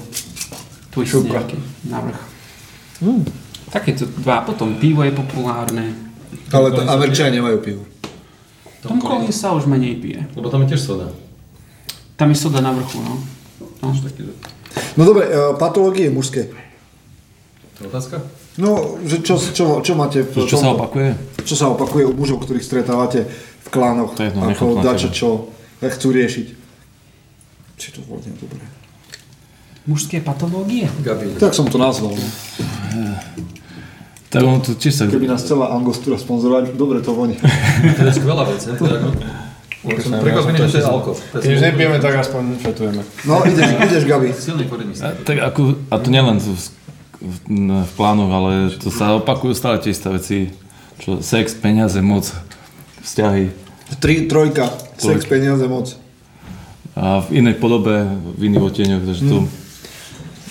twist 0.92 1.14
Šupka. 1.14 1.40
nejaký 1.40 1.58
navrh. 1.88 2.20
Mm. 3.00 3.24
Takéto 3.70 4.04
dva. 4.20 4.42
Potom 4.44 4.76
pivo 4.82 5.06
je 5.06 5.14
populárne. 5.14 5.94
Ale 6.50 6.74
to 6.74 6.82
Američania 6.84 7.40
nemajú 7.40 7.58
pivo. 7.62 7.84
Tom 8.84 9.00
Collins 9.00 9.40
sa 9.40 9.56
už 9.56 9.70
menej 9.70 9.96
pije. 10.04 10.28
Lebo 10.36 10.52
tam 10.52 10.68
je 10.68 10.76
tiež 10.76 10.84
soda. 10.84 11.08
Tam 12.20 12.28
je 12.28 12.38
soda 12.38 12.60
na 12.60 12.76
vrchu, 12.76 13.00
no. 13.00 13.16
no. 13.80 13.90
No 14.98 15.06
dobre, 15.06 15.26
e, 15.26 15.58
patológie 15.58 16.10
mužské. 16.10 16.50
To 17.78 17.80
je 17.84 17.88
otázka? 17.90 18.16
No, 18.58 19.02
že 19.02 19.26
čo, 19.26 19.42
čo, 19.42 19.82
čo 19.82 19.94
máte 19.98 20.22
v 20.22 20.46
Čo 20.46 20.58
sa 20.62 20.78
opakuje? 20.78 21.18
Čo 21.42 21.56
sa 21.58 21.66
opakuje 21.74 22.06
u 22.06 22.14
mužov, 22.14 22.46
ktorých 22.46 22.62
stretávate 22.62 23.26
v 23.66 23.68
klánoch? 23.74 24.14
To 24.14 24.22
je 24.22 24.30
jedno, 24.30 24.46
ako 24.46 24.66
dačo, 24.86 25.10
čo 25.10 25.50
chcú 25.82 26.08
riešiť? 26.14 26.48
Či 27.82 27.88
to 27.98 28.00
bolo 28.06 28.22
dobré. 28.22 28.62
Mužské 29.90 30.24
patológie? 30.24 30.88
Gabi. 31.04 31.36
Tak 31.36 31.52
som 31.52 31.68
to 31.68 31.76
nazval. 31.82 32.16
No. 32.16 33.14
Tak 34.32 34.42
ono 34.42 34.64
to 34.64 34.74
tiež 34.80 34.94
sa... 34.96 35.04
Keby 35.06 35.28
nás 35.28 35.44
chcela 35.44 35.76
Angostura 35.76 36.16
sponzorovať, 36.16 36.74
dobre 36.74 37.04
to 37.04 37.12
voní. 37.14 37.36
To 37.38 38.02
je 38.08 38.14
skvelá 38.16 38.48
vec, 38.48 38.62
ne? 38.66 38.78
Prekvapený, 39.84 40.58
že 40.64 40.68
to 40.72 40.78
je 40.80 40.86
alko. 40.88 41.12
To 41.12 41.36
je 41.38 41.42
Keď 41.44 41.52
už 41.60 41.62
nepijeme, 41.62 41.98
tak 42.00 42.16
aspoň 42.16 42.44
fetujeme. 42.64 43.02
No, 43.28 43.44
ideš, 43.44 43.68
ideš 43.92 44.04
Gabi. 44.08 44.32
Silný 44.32 44.66
korenistý. 44.72 45.04
A, 45.04 45.12
tak 45.12 45.38
ako, 45.44 45.76
a 45.92 45.96
to 46.00 46.08
nielen 46.08 46.40
v, 46.40 46.56
v, 47.20 47.36
v 47.84 47.92
plánoch, 48.00 48.32
ale 48.32 48.52
to 48.80 48.88
sa 48.88 49.20
opakujú 49.20 49.52
stále 49.52 49.84
tie 49.84 49.92
isté 49.92 50.08
veci. 50.08 50.38
Čo, 51.04 51.20
sex, 51.20 51.52
peniaze, 51.60 52.00
moc, 52.00 52.32
vzťahy. 53.04 53.52
Tri, 54.00 54.32
trojka, 54.32 54.72
sex, 54.96 55.28
peniaze, 55.28 55.68
moc. 55.68 56.00
A 56.96 57.20
v 57.28 57.44
inej 57.44 57.60
podobe, 57.60 58.08
v 58.40 58.42
iných 58.48 58.64
odtieňoch. 58.64 59.04
Takže 59.04 59.24
to, 59.28 59.38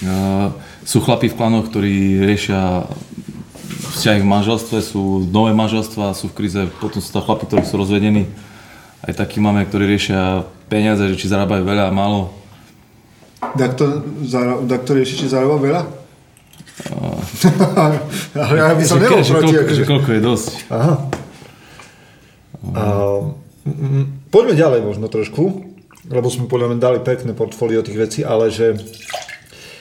a, 0.05 0.53
sú 0.85 1.01
chlapí 1.01 1.33
v 1.33 1.39
klanoch, 1.41 1.73
ktorí 1.73 2.21
riešia 2.21 2.85
vzťahy 3.97 4.21
v 4.21 4.29
manželstve, 4.29 4.79
sú 4.85 5.25
nové 5.25 5.57
manželstva, 5.57 6.13
sú 6.13 6.29
v 6.29 6.37
kríze, 6.37 6.61
potom 6.85 7.01
sú 7.01 7.11
to 7.17 7.25
chlapí, 7.25 7.49
ktorí 7.49 7.65
sú 7.65 7.81
rozvedení. 7.81 8.29
Aj 9.03 9.13
takí 9.13 9.39
máme, 9.39 9.67
ktorí 9.67 9.85
riešia 9.85 10.43
peniaze, 10.67 11.03
že 11.05 11.17
či 11.17 11.27
zarábajú 11.27 11.63
veľa 11.63 11.91
a 11.91 11.93
málo. 11.93 12.31
Tak 13.43 13.75
to, 13.75 13.85
zara- 14.23 14.63
tak 14.63 14.87
to 14.87 14.95
rieši, 14.95 15.15
či 15.17 15.27
zarába 15.27 15.59
veľa? 15.59 15.83
Ale 18.33 18.55
ja 18.57 18.73
by 18.73 18.83
som 18.83 18.97
Že, 18.97 19.03
nebol 19.03 19.19
proti. 19.19 19.33
koľko, 19.33 19.61
akože- 19.61 19.77
že 19.77 19.85
koľko 19.85 20.09
je 20.09 20.21
dosť. 20.21 20.51
Aha. 20.69 20.95
A, 22.73 22.83
mm, 23.65 24.05
poďme 24.31 24.55
ďalej 24.55 24.81
možno 24.83 25.07
trošku, 25.07 25.67
lebo 26.07 26.27
sme 26.27 26.47
podľa 26.47 26.73
mňa 26.73 26.79
dali 26.81 26.99
pekné 27.01 27.33
portfólio 27.33 27.83
tých 27.83 27.99
vecí, 27.99 28.21
ale 28.23 28.49
že 28.49 28.79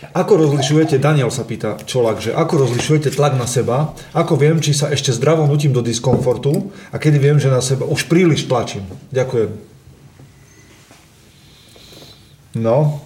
ako 0.10 0.50
rozlišujete, 0.50 0.98
Daniel 0.98 1.30
sa 1.30 1.46
pýta 1.46 1.78
Čolak, 1.86 2.18
že 2.18 2.34
ako 2.34 2.66
rozlišujete 2.66 3.14
tlak 3.14 3.38
na 3.38 3.46
seba, 3.46 3.94
ako 4.18 4.34
viem, 4.34 4.58
či 4.58 4.74
sa 4.74 4.90
ešte 4.90 5.14
zdravo 5.14 5.46
nutím 5.46 5.72
do 5.72 5.86
diskomfortu 5.86 6.74
a 6.90 6.98
kedy 6.98 7.22
viem, 7.22 7.38
že 7.38 7.54
na 7.54 7.62
seba 7.62 7.86
už 7.86 8.10
príliš 8.10 8.50
tlačím. 8.50 8.86
Ďakujem. 9.14 9.50
No, 12.52 13.00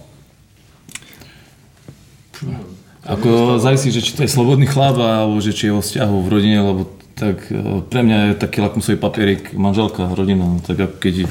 Ako 3.06 3.62
závisí, 3.62 3.94
že 3.94 4.02
či 4.02 4.18
to 4.18 4.26
je 4.26 4.30
slobodný 4.34 4.66
chlap, 4.66 4.98
alebo 4.98 5.38
že 5.38 5.54
či 5.54 5.70
je 5.70 5.76
vo 5.78 5.82
vzťahu 5.82 6.16
v 6.26 6.28
rodine, 6.28 6.58
lebo 6.58 6.82
tak 7.14 7.48
e, 7.54 7.80
pre 7.86 8.02
mňa 8.02 8.34
je 8.34 8.42
taký 8.42 8.58
lakmusový 8.60 8.98
papierik 8.98 9.54
manželka, 9.54 10.10
rodina. 10.10 10.42
No, 10.42 10.58
tak 10.58 10.76
ako 10.82 10.96
keď 10.98 11.30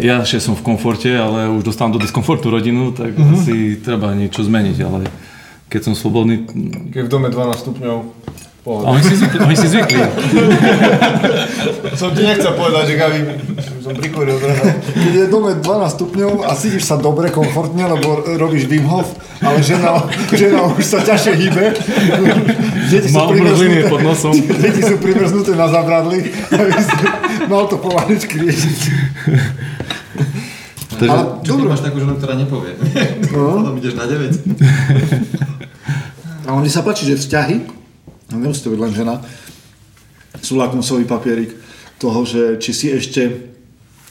ja 0.00 0.20
ešte 0.20 0.40
som 0.40 0.54
v 0.54 0.64
komforte, 0.64 1.10
ale 1.10 1.48
už 1.50 1.62
dostávam 1.62 1.92
do 1.92 1.98
diskomfortu 1.98 2.48
rodinu, 2.48 2.90
tak 2.90 3.12
Mhm. 3.12 3.32
asi 3.32 3.54
treba 3.78 4.12
niečo 4.12 4.40
zmeniť, 4.40 4.78
ale 4.80 5.06
keď 5.66 5.80
som 5.82 5.94
slobodný, 5.94 6.44
Keď 6.90 7.02
v 7.04 7.10
dome 7.10 7.28
12 7.28 7.60
stupňov, 7.60 7.96
a 7.96 8.64
pohoda. 8.64 8.86
oni 8.90 9.02
si 9.02 9.14
zvykli, 9.14 9.38
oni 9.40 9.56
si 9.56 9.68
zvykli. 9.68 10.00
Som 11.94 12.10
ti 12.10 12.22
nechcel 12.22 12.52
povedať, 12.54 12.84
že 12.86 12.94
Gabi, 12.96 13.18
som 13.84 13.92
prikoril 13.92 14.40
zrazu. 14.40 14.64
Keď 14.96 15.12
je 15.12 15.24
dome 15.28 15.60
12 15.60 15.92
stupňov 15.92 16.48
a 16.48 16.56
cítiš 16.56 16.88
sa 16.88 16.96
dobre, 16.96 17.28
komfortne, 17.28 17.84
lebo 17.84 18.24
robíš 18.40 18.64
Wim 18.64 18.88
Hof, 18.88 19.12
ale 19.44 19.60
žena, 19.60 20.08
žena 20.32 20.64
už 20.72 20.80
sa 20.80 21.04
ťažšie 21.04 21.32
hýbe. 21.36 21.76
Deti 22.88 23.12
sú 23.12 23.20
primrznuté- 23.28 23.92
pod 23.92 24.00
nosom. 24.00 24.32
Deti 24.32 24.80
sú 24.80 24.96
primrznuté 24.96 25.52
na 25.52 25.68
zabradli. 25.68 26.32
aby 26.48 26.72
si 26.80 26.96
Mal 27.44 27.68
to 27.68 27.76
pomaličky 27.76 28.40
riešiť. 28.40 28.78
Takže, 30.94 31.10
Ale 31.12 31.22
Čo 31.44 31.50
dobre. 31.52 31.60
ty 31.60 31.68
máš 31.68 31.82
takú 31.84 31.96
ženu, 32.00 32.14
ktorá 32.16 32.34
nepovie? 32.40 32.72
No. 33.34 33.52
Potom 33.60 33.76
ideš 33.76 33.94
na 34.00 34.06
9. 34.08 34.32
A 36.46 36.56
mne 36.56 36.70
sa 36.72 36.80
páči, 36.80 37.04
že 37.04 37.20
vzťahy, 37.20 37.56
a 38.32 38.38
nemusí 38.38 38.64
to 38.64 38.72
byť 38.72 38.80
len 38.80 38.92
žena, 38.96 39.20
sú 40.40 40.56
lakmusový 40.56 41.04
papierik 41.04 41.52
toho, 41.98 42.24
že 42.24 42.56
či 42.62 42.70
si 42.72 42.86
ešte 42.88 43.52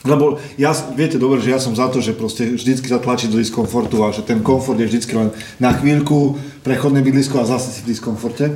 lebo 0.04 0.36
ja, 0.60 0.76
viete 0.92 1.16
dobre, 1.16 1.40
že 1.40 1.56
ja 1.56 1.56
som 1.56 1.72
za 1.72 1.88
to, 1.88 2.04
že 2.04 2.12
proste 2.12 2.52
vždycky 2.52 2.92
sa 2.92 3.00
do 3.00 3.40
diskomfortu 3.40 4.04
a 4.04 4.12
že 4.12 4.20
ten 4.20 4.44
komfort 4.44 4.76
je 4.76 4.84
vždycky 4.84 5.16
len 5.16 5.32
na 5.56 5.72
chvíľku, 5.72 6.36
prechodné 6.60 7.00
bydlisko 7.00 7.40
a 7.40 7.48
zase 7.48 7.72
si 7.72 7.80
v 7.88 7.96
diskomforte. 7.96 8.52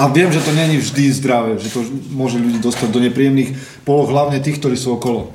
A 0.00 0.08
viem, 0.08 0.32
že 0.32 0.40
to 0.40 0.56
není 0.56 0.80
vždy 0.80 1.12
zdravé, 1.12 1.60
že 1.60 1.72
to 1.72 1.84
môže 2.12 2.40
ľudí 2.40 2.60
dostať 2.60 2.88
do 2.88 3.00
nepríjemných 3.04 3.52
poloh, 3.84 4.08
hlavne 4.08 4.40
tých, 4.40 4.56
ktorí 4.60 4.76
sú 4.80 4.96
okolo. 4.96 5.32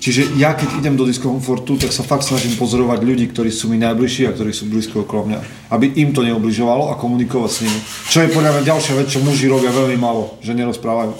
Čiže 0.00 0.38
ja 0.38 0.54
keď 0.54 0.80
idem 0.80 0.94
do 0.94 1.02
diskomfortu, 1.02 1.74
tak 1.74 1.90
sa 1.90 2.06
fakt 2.06 2.22
snažím 2.22 2.54
pozorovať 2.54 3.02
ľudí, 3.02 3.26
ktorí 3.34 3.50
sú 3.50 3.66
mi 3.66 3.76
najbližší 3.82 4.30
a 4.30 4.34
ktorí 4.34 4.54
sú 4.54 4.70
blízko 4.70 5.02
okolo 5.02 5.34
mňa. 5.34 5.38
Aby 5.74 5.98
im 5.98 6.14
to 6.14 6.22
neobližovalo 6.22 6.94
a 6.94 6.98
komunikovať 6.98 7.50
s 7.50 7.58
nimi. 7.66 7.78
Čo 8.06 8.18
je 8.22 8.32
podľa 8.32 8.50
mňa 8.54 8.62
ďalšia 8.70 8.94
vec, 8.96 9.06
čo 9.10 9.20
muži 9.20 9.50
robia 9.50 9.74
veľmi 9.74 9.98
málo, 9.98 10.38
že 10.40 10.54
nerozprávajú. 10.54 11.12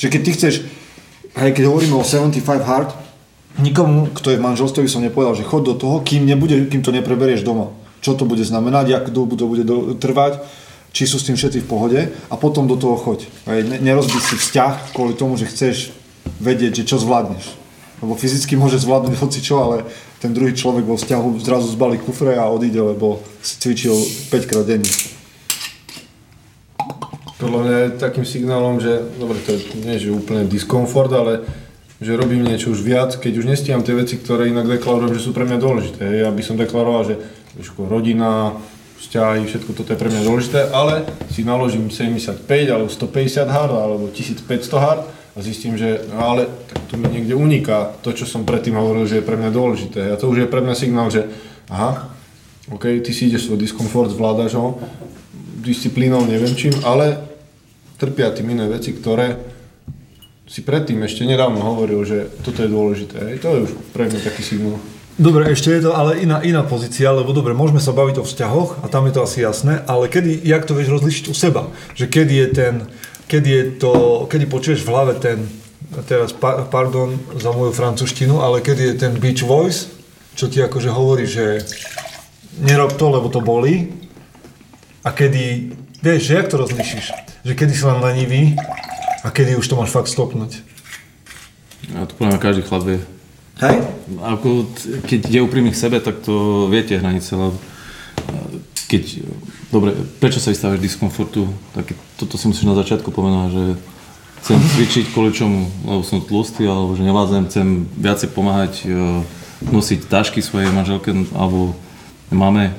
Že 0.00 0.06
keď 0.08 0.20
ty 0.24 0.30
chceš, 0.34 0.54
hej, 1.36 1.50
keď 1.52 1.64
hovoríme 1.68 1.96
o 1.96 2.04
75 2.04 2.42
hard, 2.64 2.90
nikomu, 3.60 4.08
kto 4.12 4.32
je 4.32 4.40
v 4.40 4.46
manželstve, 4.46 4.84
by 4.84 4.90
som 4.90 5.04
nepovedal, 5.04 5.36
že 5.36 5.44
chod 5.44 5.68
do 5.68 5.74
toho, 5.76 6.00
kým, 6.00 6.24
nebude, 6.24 6.68
kým 6.72 6.80
to 6.80 6.92
nepreberieš 6.92 7.44
doma. 7.44 7.68
Čo 8.00 8.16
to 8.16 8.24
bude 8.24 8.42
znamenať, 8.42 8.88
jak 8.88 9.04
dlho 9.12 9.36
to 9.36 9.46
bude 9.46 9.64
trvať, 10.00 10.42
či 10.92 11.08
sú 11.08 11.16
s 11.16 11.26
tým 11.28 11.36
všetci 11.36 11.64
v 11.64 11.70
pohode 11.70 12.00
a 12.28 12.34
potom 12.36 12.68
do 12.68 12.76
toho 12.76 12.96
choď. 13.00 13.24
Hej, 13.48 13.80
ne, 13.80 13.92
si 14.02 14.36
vzťah 14.36 14.92
kvôli 14.92 15.16
tomu, 15.16 15.40
že 15.40 15.48
chceš 15.48 15.94
vedieť, 16.40 16.82
že 16.82 16.88
čo 16.88 16.96
zvládneš. 17.00 17.56
Lebo 18.02 18.18
fyzicky 18.18 18.58
môže 18.58 18.82
zvládnuť 18.82 19.14
hoci 19.22 19.40
čo, 19.40 19.62
ale 19.62 19.86
ten 20.18 20.34
druhý 20.34 20.52
človek 20.52 20.82
vo 20.82 20.98
vzťahu 20.98 21.38
zrazu 21.38 21.70
zbalí 21.70 22.02
kufre 22.02 22.34
a 22.34 22.50
odíde, 22.50 22.82
lebo 22.82 23.22
si 23.40 23.62
cvičil 23.62 23.94
5 24.30 24.50
krát 24.50 24.66
denne. 24.66 24.90
Podľa 27.42 27.60
mňa 27.66 27.76
je 27.82 27.88
takým 27.98 28.22
signálom, 28.22 28.78
že, 28.78 29.02
dobre, 29.18 29.42
to 29.42 29.58
nie 29.82 29.98
že 29.98 30.14
úplne 30.14 30.46
diskomfort, 30.46 31.10
ale 31.10 31.42
že 31.98 32.14
robím 32.14 32.46
niečo 32.46 32.70
už 32.70 32.86
viac, 32.86 33.18
keď 33.18 33.42
už 33.42 33.50
nestíham 33.50 33.82
tie 33.82 33.98
veci, 33.98 34.14
ktoré 34.18 34.46
inak 34.46 34.70
deklarujem, 34.70 35.18
že 35.18 35.26
sú 35.26 35.34
pre 35.34 35.42
mňa 35.42 35.58
dôležité. 35.58 36.06
Ja 36.22 36.30
by 36.30 36.42
som 36.42 36.54
deklaroval, 36.54 37.02
že 37.02 37.14
rodina, 37.82 38.54
vzťahy, 39.02 39.42
všetko 39.50 39.70
toto 39.74 39.90
je 39.90 39.98
pre 39.98 40.06
mňa 40.06 40.22
dôležité, 40.22 40.70
ale 40.70 41.02
si 41.34 41.42
naložím 41.42 41.90
75 41.90 42.46
alebo 42.70 42.86
150 42.86 43.50
hard 43.50 43.74
alebo 43.74 44.06
1500 44.14 44.46
hard 44.78 45.02
a 45.34 45.38
zistím, 45.42 45.74
že 45.74 46.06
no 46.14 46.22
ale 46.22 46.46
tak 46.70 46.78
to 46.86 46.94
mi 46.94 47.10
niekde 47.10 47.34
uniká 47.34 47.98
to, 48.06 48.14
čo 48.14 48.22
som 48.22 48.46
predtým 48.46 48.78
hovoril, 48.78 49.10
že 49.10 49.18
je 49.18 49.26
pre 49.26 49.34
mňa 49.34 49.50
dôležité. 49.50 50.14
A 50.14 50.18
to 50.18 50.30
už 50.30 50.46
je 50.46 50.48
pre 50.50 50.62
mňa 50.62 50.74
signál, 50.78 51.10
že 51.10 51.26
aha, 51.66 52.14
OK, 52.70 53.02
ty 53.02 53.10
si 53.10 53.26
ideš 53.26 53.50
svoj 53.50 53.58
diskomfort, 53.58 54.14
zvládaš 54.14 54.54
ho, 54.54 54.78
disciplínou, 55.62 56.22
neviem 56.26 56.54
čím, 56.54 56.74
ale 56.86 57.31
trpia 58.02 58.34
tým 58.34 58.50
iné 58.58 58.66
veci, 58.66 58.90
ktoré 58.90 59.38
si 60.50 60.66
predtým 60.66 60.98
ešte 61.06 61.22
nedávno 61.22 61.62
hovoril, 61.62 62.02
že 62.02 62.26
toto 62.42 62.66
je 62.66 62.68
dôležité. 62.68 63.16
Hej. 63.30 63.36
To 63.46 63.48
je 63.54 63.60
už 63.70 63.72
pre 63.94 64.10
mňa 64.10 64.20
taký 64.20 64.42
signál. 64.42 64.82
Dobre, 65.16 65.48
ešte 65.52 65.70
je 65.70 65.86
to 65.86 65.92
ale 65.92 66.18
iná, 66.24 66.40
iná 66.40 66.64
pozícia, 66.64 67.12
lebo 67.12 67.36
dobre, 67.36 67.52
môžeme 67.52 67.78
sa 67.78 67.92
baviť 67.92 68.20
o 68.20 68.24
vzťahoch 68.24 68.80
a 68.80 68.88
tam 68.88 69.06
je 69.06 69.12
to 69.12 69.24
asi 69.24 69.44
jasné, 69.44 69.84
ale 69.84 70.08
kedy, 70.08 70.40
jak 70.40 70.64
to 70.64 70.72
vieš 70.72 70.98
rozlišiť 70.98 71.24
u 71.28 71.34
seba? 71.36 71.68
Že 71.92 72.04
kedy 72.08 72.34
je 72.34 72.48
ten, 72.48 72.74
kedy 73.28 73.48
je 73.48 73.64
to, 73.76 73.92
kedy 74.26 74.44
počuješ 74.48 74.80
v 74.82 74.90
hlave 74.92 75.12
ten, 75.20 75.44
teraz 76.08 76.32
pa, 76.32 76.64
pardon 76.64 77.20
za 77.36 77.52
moju 77.52 77.76
francúzštinu, 77.76 78.40
ale 78.40 78.64
kedy 78.64 78.82
je 78.92 78.94
ten 78.96 79.12
beach 79.20 79.44
voice, 79.44 79.92
čo 80.32 80.48
ti 80.48 80.64
akože 80.64 80.88
hovorí, 80.88 81.28
že 81.28 81.60
nerob 82.64 82.96
to, 82.96 83.12
lebo 83.12 83.28
to 83.28 83.44
bolí 83.44 83.92
a 85.04 85.12
kedy, 85.12 85.76
vieš, 86.00 86.28
že 86.28 86.36
jak 86.40 86.48
to 86.48 86.56
rozlišíš? 86.56 87.31
Že 87.42 87.52
kedy 87.58 87.72
si 87.74 87.82
len 87.82 87.98
lenivý 87.98 88.42
a 89.22 89.28
kedy 89.30 89.58
už 89.58 89.66
to 89.66 89.74
máš 89.74 89.90
fakt 89.90 90.10
stopnúť? 90.10 90.72
a 91.90 92.06
to 92.06 92.14
podľa 92.14 92.38
každý 92.38 92.62
chlap 92.62 92.86
vie. 92.86 93.00
Hej? 93.58 93.76
Ako, 94.22 94.70
keď 95.04 95.20
je 95.28 95.40
úprimný 95.44 95.70
k 95.74 95.82
sebe, 95.82 95.98
tak 96.00 96.22
to 96.22 96.66
viete 96.70 96.96
hranice, 96.96 97.34
lebo 97.36 97.58
e, 97.58 97.62
keď, 98.88 99.02
dobre, 99.68 99.92
prečo 100.22 100.40
sa 100.40 100.54
vystavíš 100.54 100.80
diskomfortu, 100.80 101.50
tak 101.76 101.92
toto 102.16 102.38
si 102.38 102.48
musíš 102.48 102.64
na 102.64 102.78
začiatku 102.78 103.12
pomenovať, 103.12 103.50
že 103.52 103.64
chcem 104.42 104.58
cvičiť 104.58 105.04
kvôli 105.12 105.30
čomu, 105.36 105.68
lebo 105.84 106.02
som 106.02 106.24
tlustý, 106.24 106.66
alebo 106.66 106.96
že 106.96 107.06
nevládzem, 107.06 107.50
chcem 107.50 107.66
viacej 107.98 108.28
pomáhať 108.32 108.72
e, 108.82 108.88
nosiť 109.68 110.08
tašky 110.08 110.40
svojej 110.42 110.72
manželke 110.72 111.12
alebo 111.36 111.76
máme. 112.32 112.74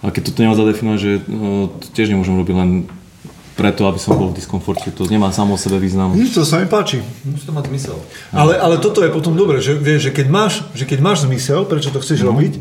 Ale 0.00 0.10
keď 0.16 0.32
toto 0.32 0.40
nemá 0.40 0.54
zadefinovať, 0.56 0.98
že 1.02 1.12
e, 1.18 1.20
to 1.82 1.86
tiež 1.92 2.14
nemôžem 2.14 2.36
robiť 2.38 2.54
len 2.56 2.70
preto, 3.60 3.84
aby 3.84 4.00
som 4.00 4.16
bol 4.16 4.32
v 4.32 4.40
diskomforte, 4.40 4.88
to 4.88 5.04
nemá 5.04 5.28
samo 5.36 5.54
o 5.54 5.60
sebe 5.60 5.76
význam. 5.76 6.16
Nič, 6.16 6.32
to 6.32 6.48
sa 6.48 6.56
mi 6.56 6.64
páči. 6.64 7.04
Musí 7.28 7.44
to 7.44 7.52
mať 7.52 7.68
zmysel. 7.68 8.00
Ale, 8.32 8.56
ale 8.56 8.80
toto 8.80 9.04
je 9.04 9.12
potom 9.12 9.36
dobré, 9.36 9.60
že 9.60 9.76
vieš, 9.76 10.08
že 10.08 10.12
keď 10.16 10.26
máš, 10.32 10.64
že 10.72 10.88
keď 10.88 11.04
máš 11.04 11.28
zmysel, 11.28 11.68
prečo 11.68 11.92
to 11.92 12.00
chceš 12.00 12.24
robiť, 12.24 12.56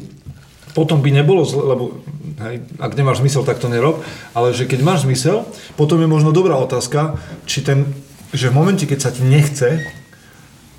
potom 0.75 0.99
by 0.99 1.15
nebolo 1.15 1.47
zle, 1.47 1.63
lebo 1.63 2.03
hej, 2.43 2.67
ak 2.77 2.91
nemáš 2.99 3.23
zmysel, 3.23 3.47
tak 3.47 3.63
to 3.63 3.71
nerob, 3.71 4.03
ale 4.35 4.51
že 4.51 4.67
keď 4.67 4.83
máš 4.83 5.07
zmysel, 5.07 5.47
potom 5.79 6.03
je 6.03 6.11
možno 6.11 6.35
dobrá 6.35 6.59
otázka, 6.59 7.15
či 7.47 7.63
ten, 7.63 7.87
že 8.35 8.51
v 8.51 8.57
momente, 8.59 8.83
keď 8.83 8.99
sa 8.99 9.09
ti 9.15 9.23
nechce, 9.23 9.87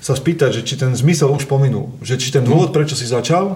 sa 0.01 0.13
spýtať, 0.13 0.61
že 0.61 0.65
či 0.65 0.77
ten 0.77 0.93
zmysel 0.93 1.33
už 1.33 1.49
pominul, 1.49 1.97
že 2.01 2.21
či 2.21 2.29
ten 2.29 2.45
dôvod, 2.45 2.73
prečo 2.73 2.93
si 2.93 3.09
začal, 3.09 3.53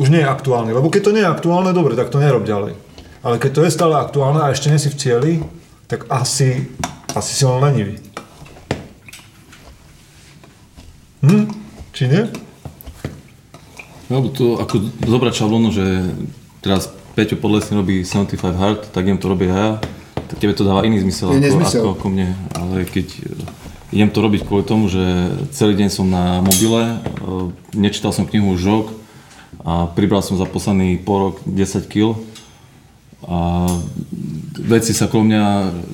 už 0.00 0.08
nie 0.08 0.24
je 0.24 0.28
aktuálny. 0.28 0.72
Lebo 0.72 0.88
keď 0.88 1.02
to 1.08 1.14
nie 1.16 1.24
je 1.24 1.28
aktuálne, 1.28 1.76
dobre, 1.76 1.92
tak 1.96 2.08
to 2.08 2.16
nerob 2.16 2.48
ďalej. 2.48 2.72
Ale 3.20 3.36
keď 3.36 3.50
to 3.52 3.64
je 3.68 3.76
stále 3.76 4.00
aktuálne 4.00 4.40
a 4.40 4.48
ešte 4.48 4.72
nie 4.72 4.80
si 4.80 4.88
v 4.88 4.96
cieli, 4.96 5.32
tak 5.90 6.06
asi, 6.06 6.70
asi 7.18 7.30
si 7.34 7.42
len 7.42 7.58
lenivý. 7.58 7.94
Hm? 11.26 11.50
Či 11.90 12.02
nie? 12.06 12.22
Lebo 14.06 14.30
to 14.30 14.62
ako 14.62 14.86
zobrať 15.02 15.34
šablónu, 15.34 15.74
že 15.74 16.14
teraz 16.62 16.94
Peťo 17.18 17.34
Podlesný 17.42 17.82
robí 17.82 18.06
75 18.06 18.38
hard, 18.54 18.80
tak 18.94 19.02
idem 19.02 19.18
to 19.18 19.34
robiť 19.34 19.48
aj 19.50 19.58
ja, 19.58 19.70
tak 20.30 20.36
tebe 20.38 20.54
to 20.54 20.62
dáva 20.62 20.86
iný 20.86 21.02
zmysel 21.02 21.34
ako, 21.34 21.42
nezmysel. 21.42 21.82
ako, 21.82 21.88
ako 21.98 22.06
mne. 22.06 22.28
Ale 22.54 22.86
keď 22.86 23.06
e, 23.10 23.20
idem 23.90 24.10
to 24.14 24.22
robiť 24.22 24.46
kvôli 24.46 24.62
tomu, 24.62 24.86
že 24.86 25.02
celý 25.50 25.74
deň 25.74 25.90
som 25.90 26.06
na 26.06 26.38
mobile, 26.38 26.86
e, 26.86 26.96
nečítal 27.74 28.14
som 28.14 28.30
knihu 28.30 28.54
už 28.54 28.62
rok 28.62 28.86
a 29.66 29.90
pribral 29.90 30.22
som 30.22 30.38
za 30.38 30.46
posledný 30.46 31.02
pol 31.02 31.34
rok 31.34 31.42
10 31.50 31.90
kg 31.90 32.14
a 33.20 33.68
veci 34.56 34.96
sa 34.96 35.12
okolo 35.12 35.28
mňa, 35.28 35.44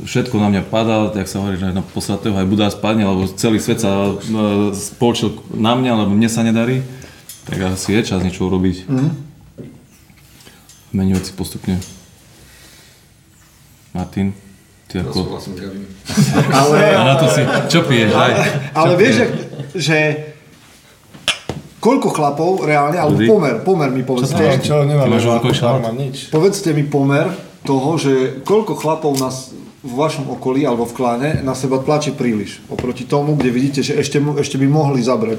všetko 0.07 0.35
na 0.39 0.49
mňa 0.51 0.63
padá, 0.71 1.11
jak 1.11 1.27
sa 1.27 1.43
hovorí, 1.43 1.59
že 1.59 1.75
na 1.75 1.83
posratého 1.83 2.39
aj 2.39 2.47
Buda 2.47 2.71
spadne, 2.71 3.03
lebo 3.03 3.27
celý 3.35 3.59
svet 3.59 3.83
sa 3.83 4.15
e, 4.15 4.71
spolčil 4.71 5.35
na 5.51 5.75
mňa, 5.75 6.07
lebo 6.07 6.13
mne 6.15 6.31
sa 6.31 6.47
nedarí, 6.47 6.87
tak 7.51 7.59
asi 7.67 7.99
je 7.99 8.15
čas 8.15 8.23
niečo 8.23 8.47
urobiť. 8.47 8.87
Mm. 8.87 9.11
Meniť 10.95 11.15
veci 11.19 11.33
postupne. 11.35 11.77
Martin, 13.91 14.31
ty 14.87 15.03
ako... 15.03 15.41
Ale, 16.53 16.79
A 16.95 17.03
na 17.03 17.15
to 17.19 17.27
si, 17.27 17.43
čo 17.67 17.83
piješ, 17.89 18.13
aj? 18.15 18.33
ale 18.71 18.93
vieš, 18.95 19.15
že, 19.19 19.27
že 19.75 19.99
koľko 21.87 22.09
chlapov 22.11 22.67
reálne, 22.67 22.99
alebo 22.99 23.23
pomer, 23.23 23.63
pomer 23.63 23.95
mi 23.95 24.03
povedzte, 24.03 24.59
Čo, 24.59 24.83
čo 24.83 24.83
nemám, 24.83 25.07
farma, 25.55 25.95
nič. 25.95 26.35
povedzte 26.35 26.75
mi 26.75 26.83
pomer 26.83 27.31
toho, 27.63 27.95
že 27.95 28.43
koľko 28.43 28.75
chlapov 28.75 29.15
nás 29.17 29.55
v 29.87 29.93
vašom 29.95 30.27
okolí 30.29 30.67
alebo 30.67 30.83
v 30.83 30.95
kláne 30.95 31.31
na 31.41 31.55
seba 31.55 31.79
tlačí 31.79 32.11
príliš. 32.11 32.59
Oproti 32.67 33.07
tomu, 33.07 33.39
kde 33.39 33.55
vidíte, 33.55 33.81
že 33.87 33.95
ešte, 33.95 34.19
ešte 34.19 34.59
by 34.59 34.67
mohli 34.67 34.99
zabrať. 34.99 35.39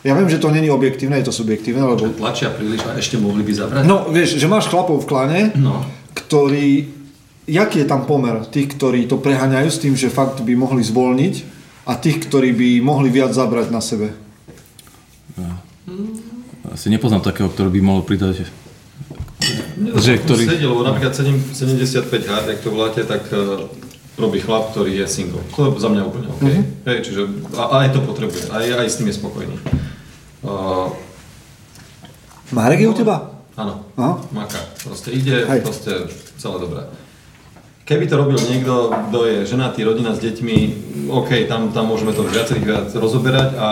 Ja 0.00 0.12
viem, 0.12 0.28
že 0.28 0.36
to 0.36 0.48
není 0.48 0.68
objektívne, 0.68 1.16
je 1.16 1.28
to 1.28 1.34
subjektívne, 1.34 1.84
lebo... 1.84 2.08
Tlačia 2.10 2.52
príliš 2.52 2.84
a 2.84 2.96
ešte 2.96 3.16
mohli 3.16 3.40
by 3.40 3.52
zabrať? 3.52 3.82
No, 3.84 4.08
vieš, 4.08 4.36
že 4.36 4.44
máš 4.44 4.68
chlapov 4.68 5.00
v 5.00 5.08
kláne, 5.08 5.40
No. 5.56 5.80
ktorí... 6.12 7.00
Jaký 7.44 7.82
je 7.82 7.88
tam 7.88 8.06
pomer 8.06 8.46
tých, 8.46 8.76
ktorí 8.76 9.04
to 9.04 9.18
preháňajú 9.18 9.68
s 9.68 9.82
tým, 9.82 9.92
že 9.96 10.06
fakt 10.06 10.38
by 10.38 10.52
mohli 10.54 10.80
zvolniť 10.80 11.34
a 11.84 11.96
tých, 11.96 12.28
ktorí 12.28 12.54
by 12.54 12.68
mohli 12.80 13.10
viac 13.10 13.32
zabrať 13.32 13.72
na 13.72 13.82
sebe? 13.82 14.14
Asi 16.70 16.86
nepoznám 16.92 17.24
takého, 17.24 17.48
ktorý 17.50 17.72
by 17.72 17.80
mohol 17.80 18.02
pridať. 18.06 18.46
Že 19.80 20.12
ktorý... 20.22 20.42
Sedí, 20.44 20.64
lebo 20.68 20.84
napríklad 20.84 21.16
7, 21.16 21.56
75 21.56 22.30
hard, 22.30 22.46
ak 22.52 22.58
to 22.60 22.68
voláte, 22.70 23.00
tak 23.08 23.24
eh, 23.32 23.66
robí 24.20 24.38
chlap, 24.38 24.70
ktorý 24.76 25.00
je 25.00 25.06
single. 25.08 25.40
To 25.56 25.72
je 25.72 25.80
za 25.80 25.88
mňa 25.88 26.02
úplne 26.04 26.28
OK. 26.28 26.44
Hej, 26.86 26.98
čiže 27.02 27.20
a, 27.56 27.62
a 27.64 27.74
aj 27.88 27.96
to 27.96 28.00
potrebuje, 28.04 28.52
aj, 28.52 28.64
aj 28.84 28.88
s 28.88 28.98
tým 29.00 29.08
je 29.08 29.16
spokojný. 29.16 29.56
Uh, 30.44 30.92
Marek 32.52 32.80
je 32.84 32.88
u 32.88 32.96
teba? 32.96 33.40
áno, 33.60 33.84
Aha. 34.00 34.14
maka. 34.32 34.56
Proste 34.80 35.12
ide, 35.12 35.44
Hej. 35.44 35.60
proste 35.60 35.92
celé 36.40 36.56
dobré. 36.56 36.82
Keby 37.84 38.06
to 38.06 38.16
robil 38.16 38.38
niekto, 38.38 38.94
kto 39.10 39.18
je 39.26 39.36
ženatý, 39.44 39.82
rodina 39.82 40.14
s 40.14 40.22
deťmi, 40.22 40.56
OK, 41.10 41.44
tam, 41.50 41.74
tam 41.74 41.90
môžeme 41.90 42.14
to 42.14 42.22
viacerých 42.24 42.64
viac 42.64 42.88
rozoberať 42.94 43.58
a, 43.58 43.68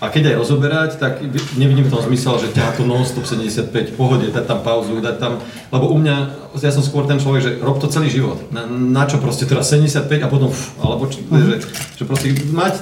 a 0.00 0.08
keď 0.08 0.32
aj 0.32 0.36
rozoberať, 0.40 0.90
tak 0.96 1.20
nevidím 1.60 1.84
v 1.84 1.92
tom 1.92 2.00
zmysel, 2.00 2.40
že 2.40 2.56
ťa 2.56 2.80
to 2.80 2.88
non-stop 2.88 3.28
75, 3.28 4.00
pohode, 4.00 4.32
dať 4.32 4.48
tam 4.48 4.64
pauzu, 4.64 4.96
dať 4.96 5.16
tam, 5.20 5.44
lebo 5.68 5.92
u 5.92 6.00
mňa, 6.00 6.16
ja 6.56 6.72
som 6.72 6.80
skôr 6.80 7.04
ten 7.04 7.20
človek, 7.20 7.40
že 7.44 7.52
rob 7.60 7.76
to 7.76 7.92
celý 7.92 8.08
život. 8.08 8.40
Na, 8.48 8.64
na 8.64 9.04
čo 9.04 9.20
proste 9.20 9.44
teraz 9.44 9.68
75 9.68 10.08
a 10.24 10.28
potom, 10.32 10.48
pf, 10.48 10.80
alebo 10.80 11.04
či, 11.04 11.20
že, 11.20 11.56
že 12.00 12.02
proste 12.08 12.32
mať, 12.48 12.80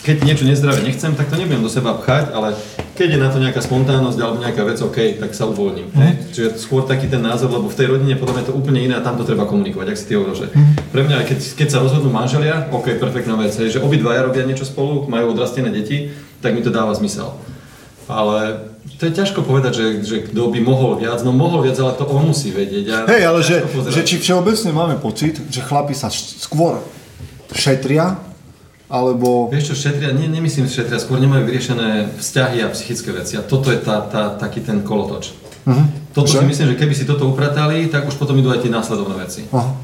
keď 0.00 0.16
niečo 0.24 0.48
nezdravé 0.48 0.80
nechcem, 0.80 1.12
tak 1.12 1.28
to 1.28 1.36
nebudem 1.36 1.60
do 1.60 1.68
seba 1.68 1.92
pchať, 1.92 2.32
ale 2.32 2.56
keď 2.96 3.16
je 3.16 3.18
na 3.20 3.28
to 3.28 3.36
nejaká 3.36 3.60
spontánnosť 3.60 4.18
alebo 4.20 4.40
nejaká 4.40 4.64
vec, 4.64 4.80
OK, 4.80 5.20
tak 5.20 5.36
sa 5.36 5.44
uvoľním. 5.44 5.92
Hej? 5.92 6.12
Čiže 6.32 6.48
skôr 6.56 6.88
taký 6.88 7.08
ten 7.08 7.20
názor, 7.20 7.52
lebo 7.52 7.68
v 7.68 7.76
tej 7.76 7.92
rodine 7.92 8.16
podľa 8.16 8.32
mňa 8.32 8.42
je 8.44 8.48
to 8.48 8.56
úplne 8.56 8.80
iné 8.80 8.96
a 8.96 9.04
tam 9.04 9.20
to 9.20 9.28
treba 9.28 9.44
komunikovať, 9.44 9.92
ak 9.92 9.96
si 10.00 10.08
ty 10.08 10.16
hovoril, 10.16 10.36
že 10.40 10.48
pre 10.88 11.04
mňa, 11.04 11.28
keď, 11.28 11.38
keď 11.52 11.68
sa 11.68 11.84
rozhodnú 11.84 12.08
manželia, 12.08 12.72
OK, 12.72 12.96
perfektná 12.96 13.36
vec, 13.36 13.52
že 13.52 13.76
obidvaja 13.80 14.24
robia 14.24 14.48
niečo 14.48 14.64
spolu, 14.64 15.04
majú 15.04 15.36
odrastené 15.36 15.68
deti, 15.68 16.16
tak 16.40 16.56
mi 16.56 16.64
to 16.64 16.72
dáva 16.72 16.96
zmysel. 16.96 17.36
Ale 18.10 18.68
to 18.98 19.06
je 19.06 19.12
ťažko 19.14 19.46
povedať, 19.46 19.72
že, 19.76 19.86
že 20.02 20.16
kto 20.26 20.50
by 20.50 20.60
mohol 20.60 20.98
viac, 20.98 21.22
no 21.22 21.30
mohol 21.30 21.62
viac, 21.62 21.78
ale 21.78 21.94
to 21.94 22.04
on 22.10 22.26
musí 22.26 22.50
vedieť. 22.50 22.84
A 22.90 22.96
Hej, 23.06 23.22
ale 23.22 23.40
že, 23.44 23.56
pozerať. 23.70 23.94
že 23.94 24.02
či 24.02 24.16
všeobecne 24.18 24.70
máme 24.74 24.96
pocit, 24.98 25.38
že 25.46 25.62
chlapi 25.62 25.94
sa 25.94 26.10
skôr 26.10 26.82
šetria, 27.54 28.18
alebo... 28.90 29.46
Vieš 29.54 29.72
čo, 29.72 29.86
šetria, 29.86 30.10
nie, 30.10 30.26
nemyslím 30.26 30.66
šetria, 30.66 30.98
skôr 30.98 31.22
nemajú 31.22 31.46
vyriešené 31.46 32.18
vzťahy 32.18 32.66
a 32.66 32.74
psychické 32.74 33.14
veci 33.14 33.38
a 33.38 33.42
toto 33.46 33.70
je 33.70 33.78
tá, 33.78 34.02
tá, 34.02 34.34
taký 34.34 34.66
ten 34.66 34.82
kolotoč. 34.82 35.30
Mhm. 35.70 36.10
Toto 36.10 36.26
Že? 36.26 36.42
si 36.42 36.46
myslím, 36.50 36.68
že 36.74 36.76
keby 36.80 36.94
si 36.98 37.04
toto 37.06 37.30
upratali, 37.30 37.86
tak 37.86 38.10
už 38.10 38.18
potom 38.18 38.34
idú 38.34 38.50
aj 38.50 38.66
tie 38.66 38.72
následovné 38.74 39.14
veci. 39.14 39.46
Aha. 39.54 39.78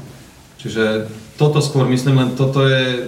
Čiže 0.59 1.07
toto 1.39 1.63
skôr 1.63 1.87
myslím, 1.87 2.19
len 2.19 2.29
toto 2.35 2.67
je 2.67 3.07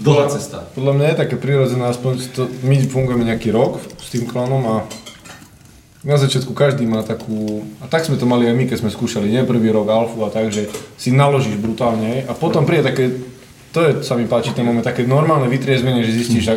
dlhá 0.00 0.28
cesta. 0.30 0.66
Podľa 0.76 0.92
mňa 0.96 1.06
je 1.10 1.20
také 1.20 1.36
prirodzené, 1.36 1.84
aspoň 1.90 2.12
to, 2.32 2.42
my 2.64 2.76
fungujeme 2.86 3.24
nejaký 3.26 3.52
rok 3.52 3.80
s 3.98 4.08
tým 4.12 4.24
klanom 4.28 4.62
a 4.66 4.76
na 6.00 6.16
začiatku 6.16 6.56
každý 6.56 6.88
má 6.88 7.04
takú, 7.04 7.60
a 7.84 7.86
tak 7.86 8.08
sme 8.08 8.16
to 8.16 8.24
mali 8.24 8.48
aj 8.48 8.56
my, 8.56 8.64
keď 8.64 8.78
sme 8.80 8.90
skúšali, 8.90 9.28
nie 9.28 9.44
prvý 9.44 9.68
rok 9.68 9.92
alfu 9.92 10.24
a 10.24 10.32
tak, 10.32 10.48
že 10.48 10.72
si 10.96 11.12
naložíš 11.12 11.60
brutálne 11.60 12.24
a 12.24 12.32
potom 12.32 12.64
príde 12.64 12.88
také, 12.88 13.04
to 13.76 13.84
je, 13.84 13.90
sa 14.00 14.16
mi 14.16 14.24
páči 14.24 14.56
ten 14.56 14.64
moment, 14.64 14.80
také 14.80 15.04
normálne 15.04 15.52
vytriezvenie, 15.52 16.00
že 16.00 16.16
zistíš, 16.16 16.42
že 16.44 16.54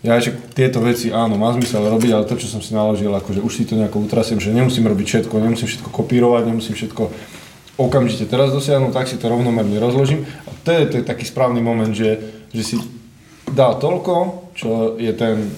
ja, 0.00 0.16
že 0.16 0.32
tieto 0.56 0.80
veci 0.80 1.12
áno, 1.12 1.36
má 1.36 1.52
zmysel 1.52 1.84
robiť, 1.84 2.10
ale 2.16 2.24
to, 2.24 2.40
čo 2.40 2.48
som 2.48 2.64
si 2.64 2.72
naložil, 2.72 3.12
akože 3.12 3.44
už 3.44 3.52
si 3.52 3.68
to 3.68 3.76
nejako 3.76 4.00
utrasiem, 4.00 4.40
že 4.40 4.48
nemusím 4.48 4.88
robiť 4.88 5.06
všetko, 5.06 5.34
nemusím 5.36 5.68
všetko 5.68 5.88
kopírovať, 5.92 6.42
nemusím 6.48 6.72
všetko 6.72 7.02
okamžite 7.76 8.28
teraz 8.28 8.52
dosiahnuť, 8.52 8.92
tak 8.96 9.08
si 9.08 9.16
to 9.20 9.28
rovnomerne 9.28 9.76
rozložím. 9.76 10.24
A 10.48 10.52
to 10.64 10.72
je, 10.72 10.82
to 10.88 10.94
je 11.00 11.04
taký 11.04 11.24
správny 11.28 11.60
moment, 11.64 11.92
že, 11.92 12.39
že 12.54 12.62
si 12.62 12.76
dá 13.50 13.74
toľko, 13.74 14.14
čo 14.54 14.94
je 14.98 15.12
ten 15.14 15.50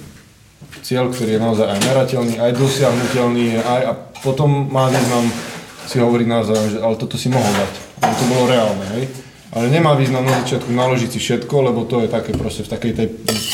cieľ, 0.80 1.12
ktorý 1.12 1.36
je 1.36 1.40
naozaj 1.40 1.66
aj 1.68 1.78
merateľný, 1.84 2.34
aj 2.40 2.52
dosiahnutelný, 2.56 3.46
aj, 3.60 3.82
a 3.86 3.92
potom 4.22 4.70
má 4.72 4.88
význam 4.88 5.28
si 5.84 5.98
hovoriť 5.98 6.26
navzájom, 6.30 6.68
že 6.72 6.78
ale 6.78 6.94
toto 6.96 7.18
si 7.18 7.28
mohol 7.28 7.50
dať, 7.52 7.72
lebo 8.00 8.14
to 8.14 8.24
bolo 8.30 8.44
reálne, 8.48 8.86
hej. 8.96 9.04
Ale 9.52 9.68
nemá 9.68 9.92
význam 9.92 10.24
na 10.24 10.40
začiatku 10.40 10.72
naložiť 10.72 11.10
si 11.12 11.18
všetko, 11.20 11.54
lebo 11.68 11.84
to 11.84 12.00
je 12.00 12.08
také 12.08 12.32
proste 12.32 12.64
v 12.64 12.72
takej 12.72 12.92
tej 12.96 13.08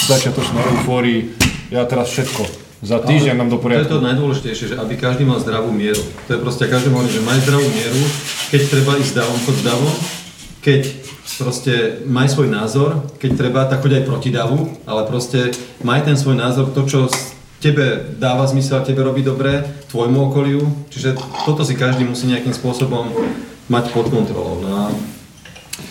začiatočnej 0.06 0.62
eufórii, 0.78 1.34
ja 1.74 1.82
teraz 1.90 2.14
všetko, 2.14 2.68
za 2.86 3.02
týždeň 3.02 3.34
nám 3.34 3.50
do 3.50 3.58
To 3.58 3.66
je 3.66 3.82
to 3.82 3.98
poriadku. 3.98 4.06
najdôležitejšie, 4.06 4.66
že 4.70 4.76
aby 4.78 4.94
každý 4.94 5.26
mal 5.26 5.42
zdravú 5.42 5.74
mieru. 5.74 5.98
To 6.30 6.30
je 6.30 6.38
proste, 6.38 6.70
každý 6.70 6.94
hovorí, 6.94 7.10
že 7.10 7.26
maj 7.26 7.42
zdravú 7.42 7.66
mieru, 7.66 8.02
keď 8.54 8.60
treba 8.70 8.92
ísť 9.02 9.18
davom, 9.18 9.38
choď 9.42 9.56
davom, 9.66 9.94
keď 10.62 10.80
proste 11.36 12.00
maj 12.08 12.32
svoj 12.32 12.48
názor, 12.48 13.04
keď 13.20 13.30
treba, 13.36 13.68
tak 13.68 13.84
choď 13.84 14.00
aj 14.00 14.08
proti 14.08 14.30
davu, 14.32 14.72
ale 14.88 15.04
proste 15.04 15.52
maj 15.84 16.00
ten 16.08 16.16
svoj 16.16 16.40
názor, 16.40 16.72
to, 16.72 16.88
čo 16.88 17.12
tebe 17.60 18.16
dáva 18.16 18.46
zmysel, 18.46 18.80
tebe 18.86 19.02
robí 19.02 19.20
dobre, 19.20 19.66
tvojmu 19.90 20.30
okoliu, 20.30 20.62
čiže 20.88 21.18
toto 21.44 21.66
si 21.66 21.74
každý 21.74 22.06
musí 22.06 22.30
nejakým 22.30 22.54
spôsobom 22.54 23.10
mať 23.68 23.92
pod 23.92 24.08
kontrolou. 24.08 24.62
No 24.62 24.70
a 24.72 24.84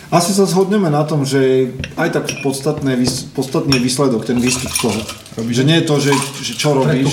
Asi 0.08 0.32
sa 0.32 0.48
zhodneme 0.48 0.88
na 0.88 1.04
tom, 1.04 1.28
že 1.28 1.68
aj 2.00 2.08
tak 2.16 2.26
podstatné, 2.40 2.96
podstatný 3.36 3.76
je 3.76 3.84
výsledok, 3.84 4.24
ten 4.24 4.40
výstup 4.40 4.72
z 4.72 4.80
toho. 4.80 5.00
Že 5.38 5.62
nie 5.68 5.76
je 5.80 5.86
to, 5.86 5.96
že, 6.00 6.12
že 6.40 6.52
čo 6.56 6.72
robíš, 6.72 7.12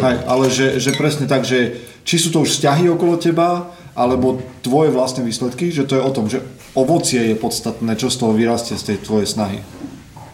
aj, 0.00 0.16
ale 0.24 0.48
že, 0.48 0.80
že 0.80 0.96
presne 0.96 1.28
tak, 1.28 1.44
že 1.44 1.76
či 2.02 2.16
sú 2.16 2.32
to 2.32 2.42
už 2.42 2.56
vzťahy 2.56 2.88
okolo 2.88 3.20
teba, 3.20 3.70
alebo 4.00 4.40
tvoje 4.64 4.88
vlastné 4.88 5.20
výsledky, 5.20 5.68
že 5.68 5.84
to 5.84 6.00
je 6.00 6.02
o 6.02 6.14
tom, 6.14 6.24
že 6.32 6.40
ovocie 6.72 7.20
je 7.28 7.36
podstatné, 7.36 8.00
čo 8.00 8.08
z 8.08 8.16
toho 8.16 8.32
vyrastie 8.32 8.80
z 8.80 8.96
tej 8.96 9.04
tvojej 9.04 9.28
snahy. 9.28 9.60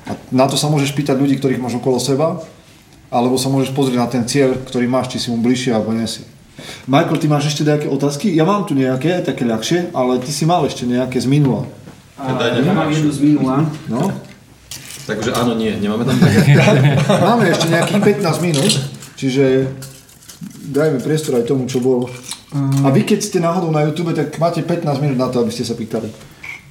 A 0.07 0.15
na 0.31 0.47
to 0.47 0.55
sa 0.55 0.71
môžeš 0.71 0.95
pýtať 0.95 1.19
ľudí, 1.19 1.35
ktorých 1.43 1.59
máš 1.59 1.83
okolo 1.83 1.99
seba, 1.99 2.47
alebo 3.11 3.35
sa 3.35 3.51
môžeš 3.51 3.75
pozrieť 3.75 3.99
na 3.99 4.07
ten 4.07 4.23
cieľ, 4.23 4.55
ktorý 4.55 4.87
máš, 4.87 5.19
či 5.19 5.27
si 5.27 5.29
mu 5.35 5.43
bližšie 5.43 5.75
alebo 5.75 5.91
nie 5.91 6.07
si. 6.07 6.23
Michael, 6.87 7.19
ty 7.19 7.27
máš 7.27 7.51
ešte 7.51 7.67
nejaké 7.67 7.91
otázky? 7.91 8.31
Ja 8.31 8.47
mám 8.47 8.71
tu 8.71 8.79
nejaké, 8.79 9.19
také 9.27 9.43
ľahšie, 9.43 9.91
ale 9.91 10.23
ty 10.23 10.31
si 10.31 10.47
mal 10.47 10.63
ešte 10.63 10.87
nejaké 10.87 11.19
z 11.19 11.27
minula. 11.27 11.67
A 12.17 12.33
ja 12.39 12.73
mám 12.73 12.87
jednu 12.89 13.11
z 13.11 13.19
minula. 13.19 13.67
No? 13.91 14.15
takže 15.07 15.31
áno, 15.35 15.55
nie, 15.55 15.71
nemáme 15.79 16.03
tam. 16.03 16.19
Máme 17.31 17.47
ešte 17.47 17.71
nejakých 17.71 18.03
15 18.27 18.43
minút, 18.43 18.73
čiže 19.15 19.71
dajme 20.71 20.99
priestor 21.03 21.39
aj 21.39 21.47
tomu, 21.47 21.71
čo 21.71 21.79
bolo. 21.79 22.11
A 22.85 22.91
vy 22.95 23.03
keď 23.03 23.21
ste 23.23 23.39
náhodou 23.43 23.71
na 23.71 23.87
YouTube, 23.87 24.15
tak 24.15 24.39
máte 24.39 24.63
15 24.63 25.03
minút 25.03 25.19
na 25.19 25.29
to, 25.31 25.43
aby 25.43 25.51
ste 25.51 25.67
sa 25.67 25.75
pýtali. 25.75 26.11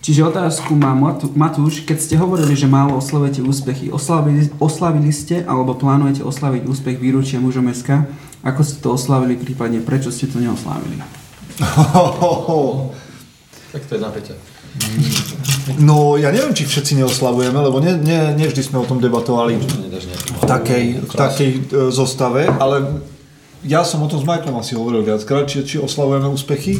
Čiže 0.06 0.22
otázku 0.22 0.78
má 0.78 0.93
Matúš, 1.34 1.82
keď 1.82 1.98
ste 1.98 2.16
hovorili, 2.22 2.54
že 2.54 2.70
málo 2.70 3.02
oslavujete 3.02 3.41
úspechy, 3.41 3.89
oslavili, 3.89 4.54
oslavili 4.62 5.10
ste 5.10 5.41
alebo 5.41 5.74
plánujete 5.74 6.22
oslaviť 6.22 6.70
úspech 6.70 7.02
výročia 7.02 7.41
mužom 7.41 7.66
SK? 7.74 8.06
Ako 8.46 8.62
ste 8.62 8.86
to 8.86 8.93
oslavili, 8.93 9.34
prípadne 9.34 9.82
prečo 9.82 10.14
ste 10.14 10.30
to 10.30 10.38
neoslavili? 10.38 11.02
tak 13.74 13.82
to 13.89 13.98
je 13.98 14.02
napäťa. 14.06 14.34
No 15.82 16.22
ja 16.22 16.30
neviem, 16.30 16.54
či 16.54 16.70
všetci 16.70 17.02
neoslavujeme, 17.02 17.58
lebo 17.58 17.82
nie, 17.82 17.98
nie, 17.98 18.38
nie 18.38 18.46
vždy 18.46 18.62
sme 18.62 18.84
o 18.84 18.86
tom 18.86 19.02
debatovali 19.02 19.58
v 19.58 20.43
takej, 20.46 21.02
v 21.02 21.14
takej 21.18 21.50
e, 21.50 21.60
zostave, 21.89 22.46
ale 22.46 23.02
ja 23.66 23.82
som 23.82 24.05
o 24.05 24.07
tom 24.07 24.22
s 24.22 24.26
Michaelom 24.26 24.61
asi 24.61 24.78
hovoril 24.78 25.01
viackrát, 25.01 25.49
či, 25.49 25.66
či 25.66 25.76
oslavujeme 25.82 26.30
úspechy. 26.30 26.80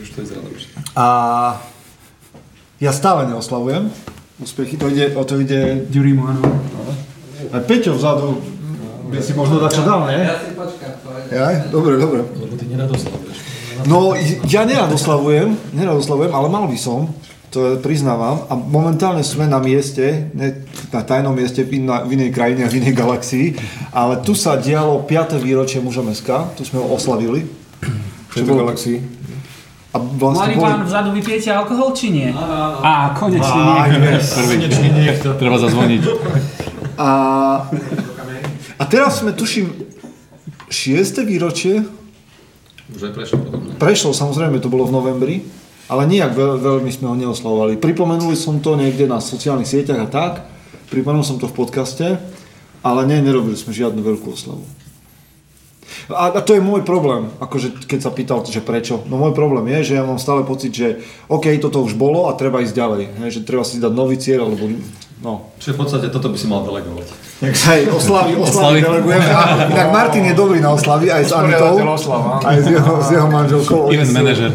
Už 0.00 0.08
to 0.16 0.24
vyzerá 0.24 0.40
lepšie. 0.42 0.72
A 0.96 1.06
ja 2.80 2.90
stále 2.90 3.28
neoslavujem 3.28 3.92
úspechy, 4.42 4.74
to 4.80 4.90
ide, 4.90 5.14
o 5.14 5.22
to 5.22 5.38
ide 5.38 5.86
Ďurimu, 5.86 6.22
áno. 6.26 6.42
aj 7.54 7.62
Peťo 7.68 7.94
vzadu, 7.94 8.42
by 9.12 9.20
si 9.22 9.36
možno 9.36 9.60
dať 9.60 9.70
čo 9.70 9.82
dal, 9.86 10.08
nie? 10.08 10.24
Ja 10.24 10.40
si 10.40 10.56
počkám. 10.56 10.92
Ja? 11.30 11.46
Dobre, 11.68 12.00
dobre. 12.00 12.24
Lebo 12.24 12.56
ty 12.56 12.64
neradoslavuješ. 12.66 13.36
No, 13.86 14.16
ja 14.48 14.62
nerad 14.64 14.90
oslavujem, 14.90 15.54
nerad 15.76 16.00
oslavujem, 16.00 16.32
ale 16.32 16.46
mal 16.48 16.64
by 16.66 16.78
som, 16.80 17.12
to 17.52 17.76
priznávam. 17.78 18.48
A 18.48 18.56
momentálne 18.56 19.20
sme 19.20 19.44
na 19.44 19.60
mieste, 19.60 20.32
ne, 20.32 20.64
na 20.88 21.04
tajnom 21.04 21.36
mieste 21.36 21.60
v, 21.62 21.84
iná, 21.84 22.00
v 22.00 22.16
inej 22.16 22.32
krajine 22.32 22.64
a 22.64 22.72
v 22.72 22.80
inej 22.80 22.96
galaxii, 22.96 23.46
ale 23.92 24.24
tu 24.24 24.32
sa 24.32 24.56
dialo 24.56 25.04
5. 25.04 25.36
výročie 25.36 25.84
mužom 25.84 26.08
SK, 26.08 26.56
tu 26.56 26.64
sme 26.64 26.80
ho 26.80 26.88
oslavili. 26.88 27.44
V 28.32 28.32
tejto 28.32 28.56
galaxii. 28.56 28.98
A 29.92 30.00
vlastne 30.00 30.56
Mladý 30.56 30.64
pán 30.64 30.80
vzadu, 30.88 31.12
vy 31.12 31.20
pijete 31.20 31.52
alkohol, 31.52 31.92
či 31.92 32.08
nie? 32.08 32.32
Á, 32.32 33.12
konečne 33.12 33.60
Á, 33.60 33.92
niekto. 33.92 34.08
yes. 34.08 34.26
Prvý. 34.32 34.56
Treba 35.36 35.56
zazvoniť. 35.60 36.02
A, 36.96 37.10
a 38.80 38.84
teraz 38.88 39.20
sme, 39.20 39.36
tuším, 39.36 39.68
6. 40.72 41.28
výročie, 41.28 41.84
Už 42.88 43.04
aj 43.04 43.12
prešlo 43.12 43.36
podobne. 43.44 43.76
prešlo, 43.76 44.16
samozrejme, 44.16 44.56
to 44.64 44.72
bolo 44.72 44.88
v 44.88 44.92
novembri, 44.96 45.36
ale 45.90 46.06
nijak 46.06 46.34
veľ, 46.34 46.62
veľmi 46.62 46.90
sme 46.92 47.10
ho 47.10 47.16
neoslavovali. 47.18 47.80
Pripomenuli 47.80 48.38
som 48.38 48.62
to 48.62 48.78
niekde 48.78 49.10
na 49.10 49.18
sociálnych 49.18 49.66
sieťach 49.66 50.06
a 50.06 50.08
tak, 50.08 50.32
pripomenul 50.92 51.26
som 51.26 51.40
to 51.40 51.50
v 51.50 51.56
podcaste, 51.56 52.06
ale 52.82 53.00
nie, 53.06 53.22
nerobili 53.22 53.54
sme 53.54 53.74
žiadnu 53.74 54.02
veľkú 54.02 54.34
oslavu. 54.34 54.62
A, 56.10 56.34
a 56.34 56.40
to 56.42 56.56
je 56.56 56.62
môj 56.64 56.82
problém, 56.82 57.30
akože 57.38 57.86
keď 57.86 58.00
sa 58.02 58.10
pýtal, 58.10 58.42
že 58.42 58.64
prečo. 58.64 59.04
No 59.06 59.20
môj 59.20 59.36
problém 59.36 59.70
je, 59.78 59.92
že 59.92 59.96
ja 60.00 60.04
mám 60.04 60.18
stále 60.18 60.42
pocit, 60.42 60.74
že 60.74 61.04
OK, 61.30 61.52
toto 61.62 61.84
už 61.84 61.94
bolo 61.94 62.26
a 62.26 62.34
treba 62.34 62.64
ísť 62.64 62.74
ďalej. 62.74 63.02
Hej, 63.22 63.30
že 63.38 63.40
treba 63.46 63.62
si 63.62 63.78
dať 63.78 63.92
nový 63.92 64.18
cieľ, 64.18 64.50
alebo 64.50 64.66
no. 65.22 65.52
Čiže 65.62 65.76
v 65.76 65.78
podstate 65.78 66.06
toto 66.10 66.32
by 66.32 66.36
si 66.40 66.46
mal 66.50 66.66
delegovať. 66.66 67.06
Hej, 67.42 67.92
oslavy, 67.92 68.34
oslavy 68.38 68.40
Oslavy. 68.40 68.78
delegujeme. 68.82 69.26
A 69.30 69.42
inak 69.68 69.88
Martin 69.94 70.24
je 70.26 70.34
dobrý 70.34 70.58
na 70.58 70.74
oslavy, 70.74 71.06
aj 71.12 71.22
s 71.22 71.32
Anitou, 71.34 71.74
aj 72.40 72.56
s 72.58 72.66
jeho, 72.66 72.92
s 72.98 73.08
jeho 73.12 73.28
manželkou. 73.30 73.80
Event 73.92 74.12
manažer. 74.16 74.50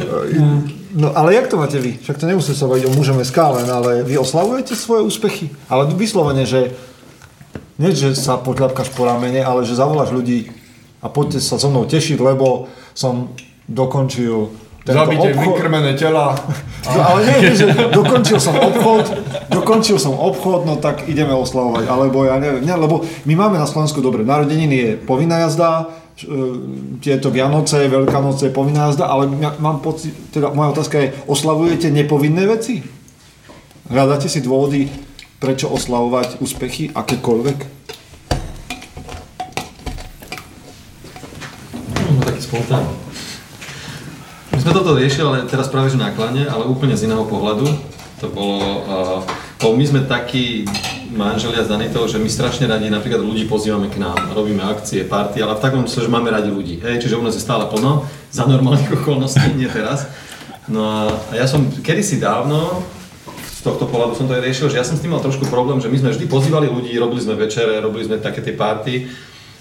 No 0.98 1.14
ale 1.14 1.38
jak 1.38 1.48
to 1.48 1.62
máte 1.62 1.78
vy? 1.78 2.02
Však 2.02 2.18
to 2.18 2.26
nemusí 2.26 2.58
sa 2.58 2.66
baviť 2.66 2.90
o 2.90 2.96
mužom 2.98 3.22
SK 3.22 3.38
len, 3.62 3.70
ale 3.70 4.02
vy 4.02 4.18
oslavujete 4.18 4.74
svoje 4.74 5.06
úspechy? 5.06 5.54
Ale 5.70 5.86
vyslovene, 5.94 6.42
že 6.42 6.74
nie, 7.78 7.94
že 7.94 8.18
sa 8.18 8.42
potľapkáš 8.42 8.90
po 8.98 9.06
ramene, 9.06 9.46
ale 9.46 9.62
že 9.62 9.78
zavoláš 9.78 10.10
ľudí 10.10 10.50
a 10.98 11.06
poďte 11.14 11.46
sa 11.46 11.62
so 11.62 11.70
mnou 11.70 11.86
tešiť, 11.86 12.18
lebo 12.18 12.66
som 12.98 13.30
dokončil 13.70 14.50
tento 14.82 14.98
Zabite 14.98 15.38
obchod. 15.38 15.44
vykrmené 15.46 15.94
tela. 15.94 16.34
No, 16.88 17.04
ale 17.04 17.28
nie, 17.28 17.52
že 17.52 17.68
dokončil 17.92 18.40
som 18.40 18.56
obchod, 18.56 19.12
dokončil 19.52 20.00
som 20.00 20.16
obchod, 20.16 20.64
no 20.64 20.80
tak 20.80 21.04
ideme 21.12 21.36
oslavovať. 21.36 21.84
Alebo 21.84 22.24
ja 22.24 22.40
neviem, 22.40 22.64
nie, 22.64 22.72
lebo 22.72 23.04
my 23.28 23.34
máme 23.36 23.60
na 23.60 23.68
Slovensku 23.68 24.00
dobre, 24.00 24.24
narodeniny 24.24 24.76
je 24.80 24.90
povinná 24.96 25.44
jazda, 25.44 25.92
tieto 26.98 27.30
Vianoce, 27.30 27.86
Veľkanoce 27.86 28.50
povinná 28.50 28.90
jazda, 28.90 29.06
ale 29.06 29.30
mám 29.62 29.86
pocit, 29.86 30.34
teda 30.34 30.50
moja 30.50 30.74
otázka 30.74 30.98
je, 30.98 31.14
oslavujete 31.30 31.94
nepovinné 31.94 32.50
veci? 32.50 32.82
Hľadáte 33.86 34.26
si 34.26 34.42
dôvody, 34.42 34.90
prečo 35.38 35.70
oslavovať 35.70 36.42
úspechy, 36.42 36.90
akékoľvek? 36.90 37.58
No 42.18 42.22
taký 42.26 42.42
spontánny. 42.42 42.94
My 44.58 44.60
sme 44.66 44.74
toto 44.74 44.98
riešili, 44.98 45.22
ale 45.22 45.46
teraz 45.46 45.70
práve 45.70 45.94
že 45.94 46.02
nákladne, 46.02 46.50
ale 46.50 46.66
úplne 46.66 46.98
z 46.98 47.06
iného 47.06 47.30
pohľadu. 47.30 47.70
To 48.26 48.34
bolo, 48.34 48.60
uh, 49.62 49.70
my 49.70 49.86
sme 49.86 50.10
takí 50.10 50.66
manželia 51.14 51.64
s 51.64 51.72
Danitou, 51.72 52.04
že 52.08 52.20
my 52.20 52.28
strašne 52.28 52.68
radi 52.68 52.92
napríklad 52.92 53.24
ľudí 53.24 53.48
pozývame 53.48 53.88
k 53.88 54.02
nám, 54.02 54.36
robíme 54.36 54.60
akcie, 54.64 55.08
party, 55.08 55.40
ale 55.40 55.56
v 55.56 55.64
takom 55.64 55.84
sa, 55.88 56.04
že 56.04 56.12
máme 56.12 56.28
radi 56.28 56.52
ľudí. 56.52 56.84
Hej, 56.84 57.06
čiže 57.08 57.16
u 57.16 57.24
nás 57.24 57.36
je 57.36 57.44
stále 57.44 57.64
plno, 57.72 58.04
za 58.32 58.44
normálnych 58.44 58.92
okolností, 59.02 59.56
nie 59.56 59.72
teraz. 59.72 60.12
No 60.68 60.84
a 60.84 61.00
ja 61.32 61.48
som 61.48 61.64
kedysi 61.80 62.20
dávno, 62.20 62.84
z 63.48 63.64
tohto 63.64 63.88
pohľadu 63.88 64.20
som 64.20 64.28
to 64.28 64.36
aj 64.36 64.44
riešil, 64.44 64.68
že 64.68 64.78
ja 64.78 64.86
som 64.86 65.00
s 65.00 65.04
tým 65.04 65.16
mal 65.16 65.24
trošku 65.24 65.48
problém, 65.48 65.80
že 65.80 65.88
my 65.88 65.98
sme 65.98 66.14
vždy 66.14 66.26
pozývali 66.28 66.68
ľudí, 66.68 66.92
robili 67.00 67.24
sme 67.24 67.40
večere, 67.40 67.80
robili 67.80 68.06
sme 68.06 68.20
také 68.20 68.44
tie 68.44 68.54
party, 68.54 69.08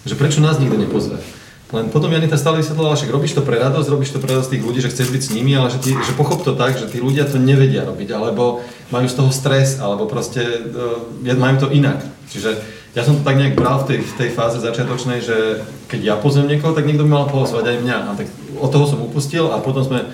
že 0.05 0.15
prečo 0.19 0.43
nás 0.43 0.59
nikto 0.59 0.77
nepozve. 0.77 1.23
Len 1.67 1.91
potom 1.91 2.15
Janita 2.15 2.39
stále 2.39 2.63
vysvetlovala, 2.63 2.95
že 2.95 3.11
robíš 3.11 3.35
to 3.35 3.43
pre 3.43 3.59
radosť, 3.59 3.91
robíš 3.91 4.15
to 4.15 4.23
pre 4.23 4.31
radosť 4.31 4.55
tých 4.55 4.63
ľudí, 4.63 4.79
že 4.79 4.93
chceš 4.95 5.11
byť 5.11 5.23
s 5.27 5.33
nimi, 5.35 5.51
ale 5.59 5.67
že, 5.67 5.83
ty, 5.83 5.99
že 5.99 6.15
pochop 6.15 6.47
to 6.47 6.55
tak, 6.55 6.79
že 6.79 6.87
tí 6.87 7.03
ľudia 7.03 7.27
to 7.27 7.43
nevedia 7.43 7.83
robiť, 7.83 8.15
alebo 8.15 8.63
majú 8.95 9.07
z 9.11 9.19
toho 9.19 9.31
stres, 9.35 9.83
alebo 9.83 10.07
proste 10.07 10.47
uh, 10.47 11.35
majú 11.35 11.67
to 11.67 11.75
inak. 11.75 12.07
Čiže 12.31 12.55
ja 12.95 13.03
som 13.03 13.19
to 13.19 13.27
tak 13.27 13.35
nejak 13.35 13.59
bral 13.59 13.83
v 13.83 13.93
tej, 13.93 13.99
v 14.07 14.15
tej 14.15 14.31
fáze 14.31 14.63
začiatočnej, 14.63 15.19
že 15.27 15.67
keď 15.91 16.01
ja 16.01 16.15
pozvem 16.15 16.47
niekoho, 16.47 16.71
tak 16.71 16.87
niekto 16.87 17.03
by 17.03 17.11
mal 17.11 17.27
pozvať 17.27 17.75
aj 17.75 17.77
mňa. 17.83 17.99
A 18.09 18.11
tak 18.15 18.31
od 18.57 18.71
toho 18.71 18.87
som 18.87 19.03
upustil 19.03 19.51
a 19.51 19.59
potom 19.59 19.83
sme 19.83 20.07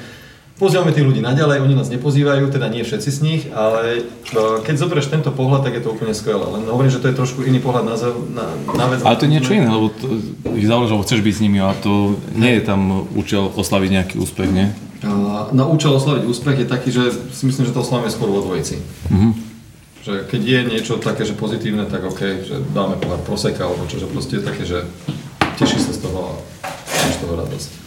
Pozývame 0.61 0.95
tých 0.95 1.09
ľudí 1.09 1.19
naďalej, 1.25 1.65
oni 1.65 1.75
nás 1.75 1.91
nepozývajú, 1.91 2.53
teda 2.53 2.71
nie 2.71 2.87
všetci 2.87 3.11
z 3.11 3.19
nich, 3.25 3.43
ale 3.51 4.05
uh, 4.37 4.63
keď 4.63 4.75
zoberieš 4.79 5.11
tento 5.11 5.35
pohľad, 5.35 5.67
tak 5.67 5.75
je 5.75 5.83
to 5.83 5.91
úplne 5.91 6.15
skvelé. 6.15 6.45
Len 6.45 6.69
hovorím, 6.69 6.93
že 6.93 7.03
to 7.03 7.11
je 7.11 7.19
trošku 7.19 7.43
iný 7.43 7.59
pohľad 7.59 7.83
na, 7.89 7.97
na, 8.31 8.47
na 8.77 8.87
vec. 8.93 9.03
Ale 9.03 9.19
to 9.19 9.27
je 9.27 9.33
niečo 9.33 9.57
iné, 9.57 9.67
lebo 9.67 9.91
to, 9.91 10.23
ich 10.55 10.69
lebo 10.69 11.03
chceš 11.03 11.21
byť 11.25 11.35
s 11.35 11.43
nimi 11.43 11.59
a 11.59 11.75
to 11.75 12.15
nie 12.37 12.61
je 12.61 12.63
tam 12.63 13.09
účel 13.17 13.51
oslaviť 13.51 13.91
nejaký 13.91 14.15
úspech, 14.23 14.51
nie? 14.55 14.71
Na 15.51 15.67
účel 15.67 15.91
oslaviť 15.99 16.31
úspech 16.31 16.63
je 16.63 16.67
taký, 16.71 16.95
že 16.95 17.11
si 17.35 17.43
myslím, 17.51 17.67
že 17.67 17.75
to 17.75 17.83
oslavíme 17.83 18.13
skôr 18.13 18.31
vo 18.31 18.47
dvojici. 18.47 18.79
Že 20.07 20.31
keď 20.31 20.41
je 20.47 20.61
niečo 20.67 20.95
také, 21.03 21.27
že 21.27 21.35
pozitívne, 21.35 21.91
tak 21.91 22.07
OK, 22.07 22.47
že 22.47 22.63
dáme 22.71 23.03
pohár 23.03 23.19
proseka 23.27 23.67
alebo 23.67 23.87
čo, 23.91 23.99
že 23.99 24.07
proste 24.07 24.39
je 24.39 24.47
také, 24.47 24.63
že 24.63 24.87
teší 25.59 25.83
sa 25.83 25.91
z 25.91 26.07
toho 26.07 26.39
a 26.63 26.71
máš 26.87 27.19
toho 27.19 27.35
radosť. 27.35 27.82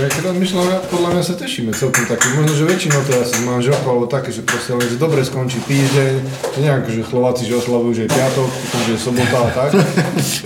Ja 0.00 0.08
keď 0.08 0.32
rozmýšľam, 0.32 0.64
ja, 0.64 0.80
podľa 0.88 1.10
mňa 1.12 1.22
sa 1.28 1.36
tešíme 1.36 1.76
celkom 1.76 2.08
taký. 2.08 2.32
Možno, 2.32 2.56
že 2.56 2.64
väčšinou 2.64 3.04
asi 3.04 3.36
s 3.36 3.44
manželkou 3.44 3.84
alebo 3.84 4.08
také, 4.08 4.32
že 4.32 4.40
proste 4.40 4.72
len, 4.72 4.88
že 4.88 4.96
dobre 4.96 5.20
skončí 5.20 5.60
týždeň, 5.68 6.12
nejak, 6.56 6.88
že 6.88 7.04
Slováci, 7.04 7.44
že 7.44 7.60
oslavujú, 7.60 7.92
že 7.92 8.02
je 8.08 8.16
piatok, 8.16 8.48
potom, 8.48 8.80
že 8.88 8.92
je 8.96 9.00
sobota 9.04 9.38
a 9.44 9.48
tak. 9.52 9.70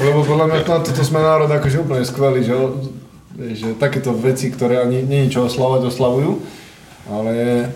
Lebo 0.02 0.26
podľa 0.26 0.46
mňa 0.50 0.58
na 0.58 0.78
toto 0.82 1.02
sme 1.06 1.22
národ 1.22 1.46
akože 1.46 1.86
úplne 1.86 2.02
skvelý, 2.02 2.42
že, 2.42 2.54
že 3.54 3.68
takéto 3.78 4.10
veci, 4.18 4.50
ktoré 4.50 4.82
ani 4.82 5.06
je 5.06 5.30
čo 5.30 5.46
oslavovať, 5.46 5.86
oslavujú. 5.86 6.42
Ale 7.14 7.70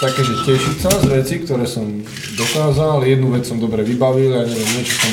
také, 0.00 0.24
že 0.24 0.32
tešiť 0.48 0.76
sa 0.80 0.96
z 0.96 1.12
veci, 1.12 1.44
ktoré 1.44 1.68
som 1.68 1.84
dokázal, 2.40 3.04
jednu 3.04 3.36
vec 3.36 3.44
som 3.44 3.60
dobre 3.60 3.84
vybavil, 3.84 4.32
ja 4.32 4.48
neviem, 4.48 4.80
niečo 4.80 4.96
som 4.96 5.12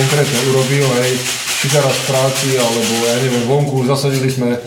konkrétne 0.00 0.38
urobil, 0.48 0.88
hej, 1.04 1.41
či 1.62 1.70
teraz 1.70 1.94
v 1.94 2.04
práci, 2.10 2.58
alebo 2.58 2.94
ja 3.06 3.22
neviem, 3.22 3.46
vonku 3.46 3.86
zasadili 3.86 4.26
sme 4.26 4.58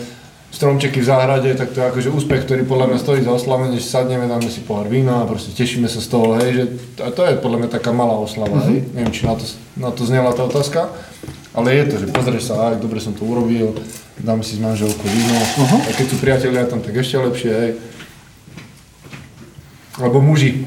stromčeky 0.48 1.04
v 1.04 1.08
záhrade, 1.12 1.52
tak 1.52 1.76
to 1.76 1.84
je 1.84 1.90
akože 1.92 2.08
úspech, 2.08 2.48
ktorý 2.48 2.64
podľa 2.64 2.88
mňa 2.88 2.98
stojí 3.04 3.20
za 3.20 3.36
oslavenie, 3.36 3.76
že 3.76 3.84
sadneme, 3.84 4.24
dáme 4.24 4.48
si 4.48 4.64
pohár 4.64 4.88
vína 4.88 5.20
a 5.20 5.28
proste 5.28 5.52
tešíme 5.52 5.92
sa 5.92 6.00
z 6.00 6.08
toho, 6.08 6.40
hej, 6.40 6.48
že 6.56 6.64
a 7.04 7.12
to 7.12 7.28
je 7.28 7.36
podľa 7.36 7.58
mňa 7.60 7.68
taká 7.68 7.92
malá 7.92 8.16
oslava, 8.16 8.64
hej, 8.64 8.88
neviem, 8.96 9.12
či 9.12 9.28
na 9.28 9.36
to, 9.36 9.44
na 9.76 9.90
to 9.92 10.08
znela 10.08 10.32
tá 10.32 10.48
otázka, 10.48 10.88
ale 11.52 11.76
je 11.76 11.84
to, 11.92 11.94
že 12.00 12.06
pozrieš 12.08 12.48
sa, 12.48 12.72
aj 12.72 12.80
dobre 12.80 13.04
som 13.04 13.12
to 13.12 13.28
urobil, 13.28 13.76
dáme 14.16 14.40
si 14.40 14.56
s 14.56 14.64
manželkou 14.64 15.04
víno, 15.04 15.36
a 15.84 15.90
keď 15.92 16.06
sú 16.08 16.16
priatelia 16.16 16.64
tam, 16.64 16.80
tak 16.80 16.96
ešte 16.96 17.20
lepšie, 17.20 17.52
hej. 17.52 17.72
Alebo 20.00 20.24
muži, 20.24 20.64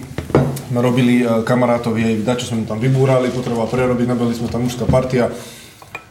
robili 0.69 1.25
e, 1.25 1.41
kamarátovi, 1.41 2.01
hej, 2.05 2.15
dačo 2.21 2.45
sme 2.45 2.69
tam 2.69 2.77
vybúrali, 2.77 3.33
potreboval 3.33 3.65
prerobiť, 3.65 4.05
nabili 4.05 4.37
sme 4.37 4.53
tam 4.53 4.69
mužská 4.69 4.85
partia. 4.85 5.33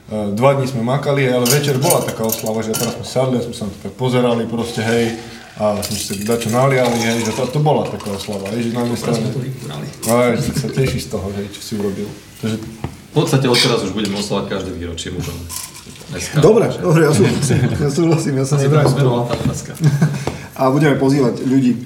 E, 0.08 0.32
Dva 0.32 0.56
dní 0.56 0.64
sme 0.64 0.80
makali, 0.80 1.28
ale 1.28 1.44
večer 1.44 1.76
bola 1.76 2.00
taká 2.00 2.24
oslava, 2.24 2.64
že 2.64 2.72
teraz 2.72 2.96
sme 2.96 3.04
sadli 3.04 3.36
a 3.38 3.42
sme 3.44 3.54
sa 3.54 3.64
na 3.68 3.72
to 3.76 3.78
tak 3.84 3.94
pozerali 4.00 4.48
proste, 4.48 4.80
hej, 4.80 5.20
a 5.60 5.76
sme 5.84 5.98
si 6.00 6.24
dačo 6.24 6.48
naliali, 6.48 6.96
hej, 6.96 7.28
že 7.28 7.32
to, 7.36 7.44
to 7.50 7.60
bola 7.60 7.84
taká 7.84 8.16
oslava, 8.16 8.48
hej, 8.56 8.70
že 8.70 8.70
na 8.72 8.88
jednej 8.88 8.98
strane. 8.98 9.20
Aj, 10.08 10.32
že 10.38 10.50
sa 10.56 10.68
teší 10.72 11.00
z 11.04 11.08
toho, 11.12 11.28
hej, 11.36 11.46
čo 11.52 11.60
si 11.60 11.72
urobil. 11.76 12.08
Takže 12.40 12.56
V 12.56 13.12
podstate 13.12 13.46
odteraz 13.52 13.84
už 13.84 13.92
budeme 13.92 14.16
oslavať 14.16 14.44
každé 14.48 14.70
výročie 14.72 15.12
mužom. 15.12 15.36
Dobre, 16.40 16.72
dobre, 16.80 17.04
ja 17.04 17.12
súhlasím, 17.12 17.68
ja 17.68 17.90
súhlasím, 17.92 18.34
ja 18.40 18.46
sa 18.48 18.56
otázka. 19.36 19.76
a 20.56 20.72
budeme 20.72 20.96
pozývať 20.96 21.44
ľudí. 21.44 21.84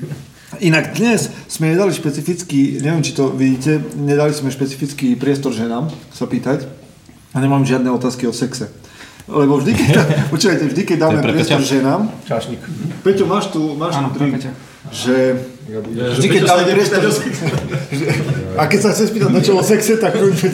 Inak 0.62 0.94
dnes 0.94 1.26
sme 1.50 1.74
nedali 1.74 1.90
špecifický, 1.90 2.78
neviem 2.86 3.02
či 3.02 3.18
to 3.18 3.34
vidíte, 3.34 3.82
nedali 3.98 4.30
sme 4.30 4.54
špecifický 4.54 5.18
priestor 5.18 5.50
ženám 5.50 5.90
sa 6.14 6.30
pýtať 6.30 6.81
a 7.32 7.36
nemám 7.40 7.64
žiadne 7.64 7.88
otázky 7.90 8.28
o 8.28 8.32
sexe. 8.32 8.68
Lebo 9.30 9.56
vždy, 9.58 9.72
keď, 9.74 9.88
počúvajte, 10.34 10.64
vždy, 10.68 10.82
keď 10.82 10.98
dáme 10.98 11.18
To 11.22 11.28
priestor 11.30 11.60
ženám, 11.62 12.00
čašník. 12.26 12.60
Peťo, 13.06 13.24
máš 13.26 13.54
tu, 13.54 13.78
máš 13.78 13.96
Áno, 13.96 14.10
tu 14.10 14.18
Peťa. 14.18 14.50
že 14.90 15.16
vždy, 15.62 16.26
Že 16.26 16.28
keď 16.28 16.42
dáme 16.42 16.64
priestor, 16.74 17.00
a 18.60 18.62
keď 18.66 18.80
sa 18.82 18.90
chce 18.90 19.04
spýtať 19.14 19.30
niečo 19.30 19.54
o 19.54 19.62
sexe, 19.62 19.94
tak 19.96 20.18
kľudne 20.18 20.48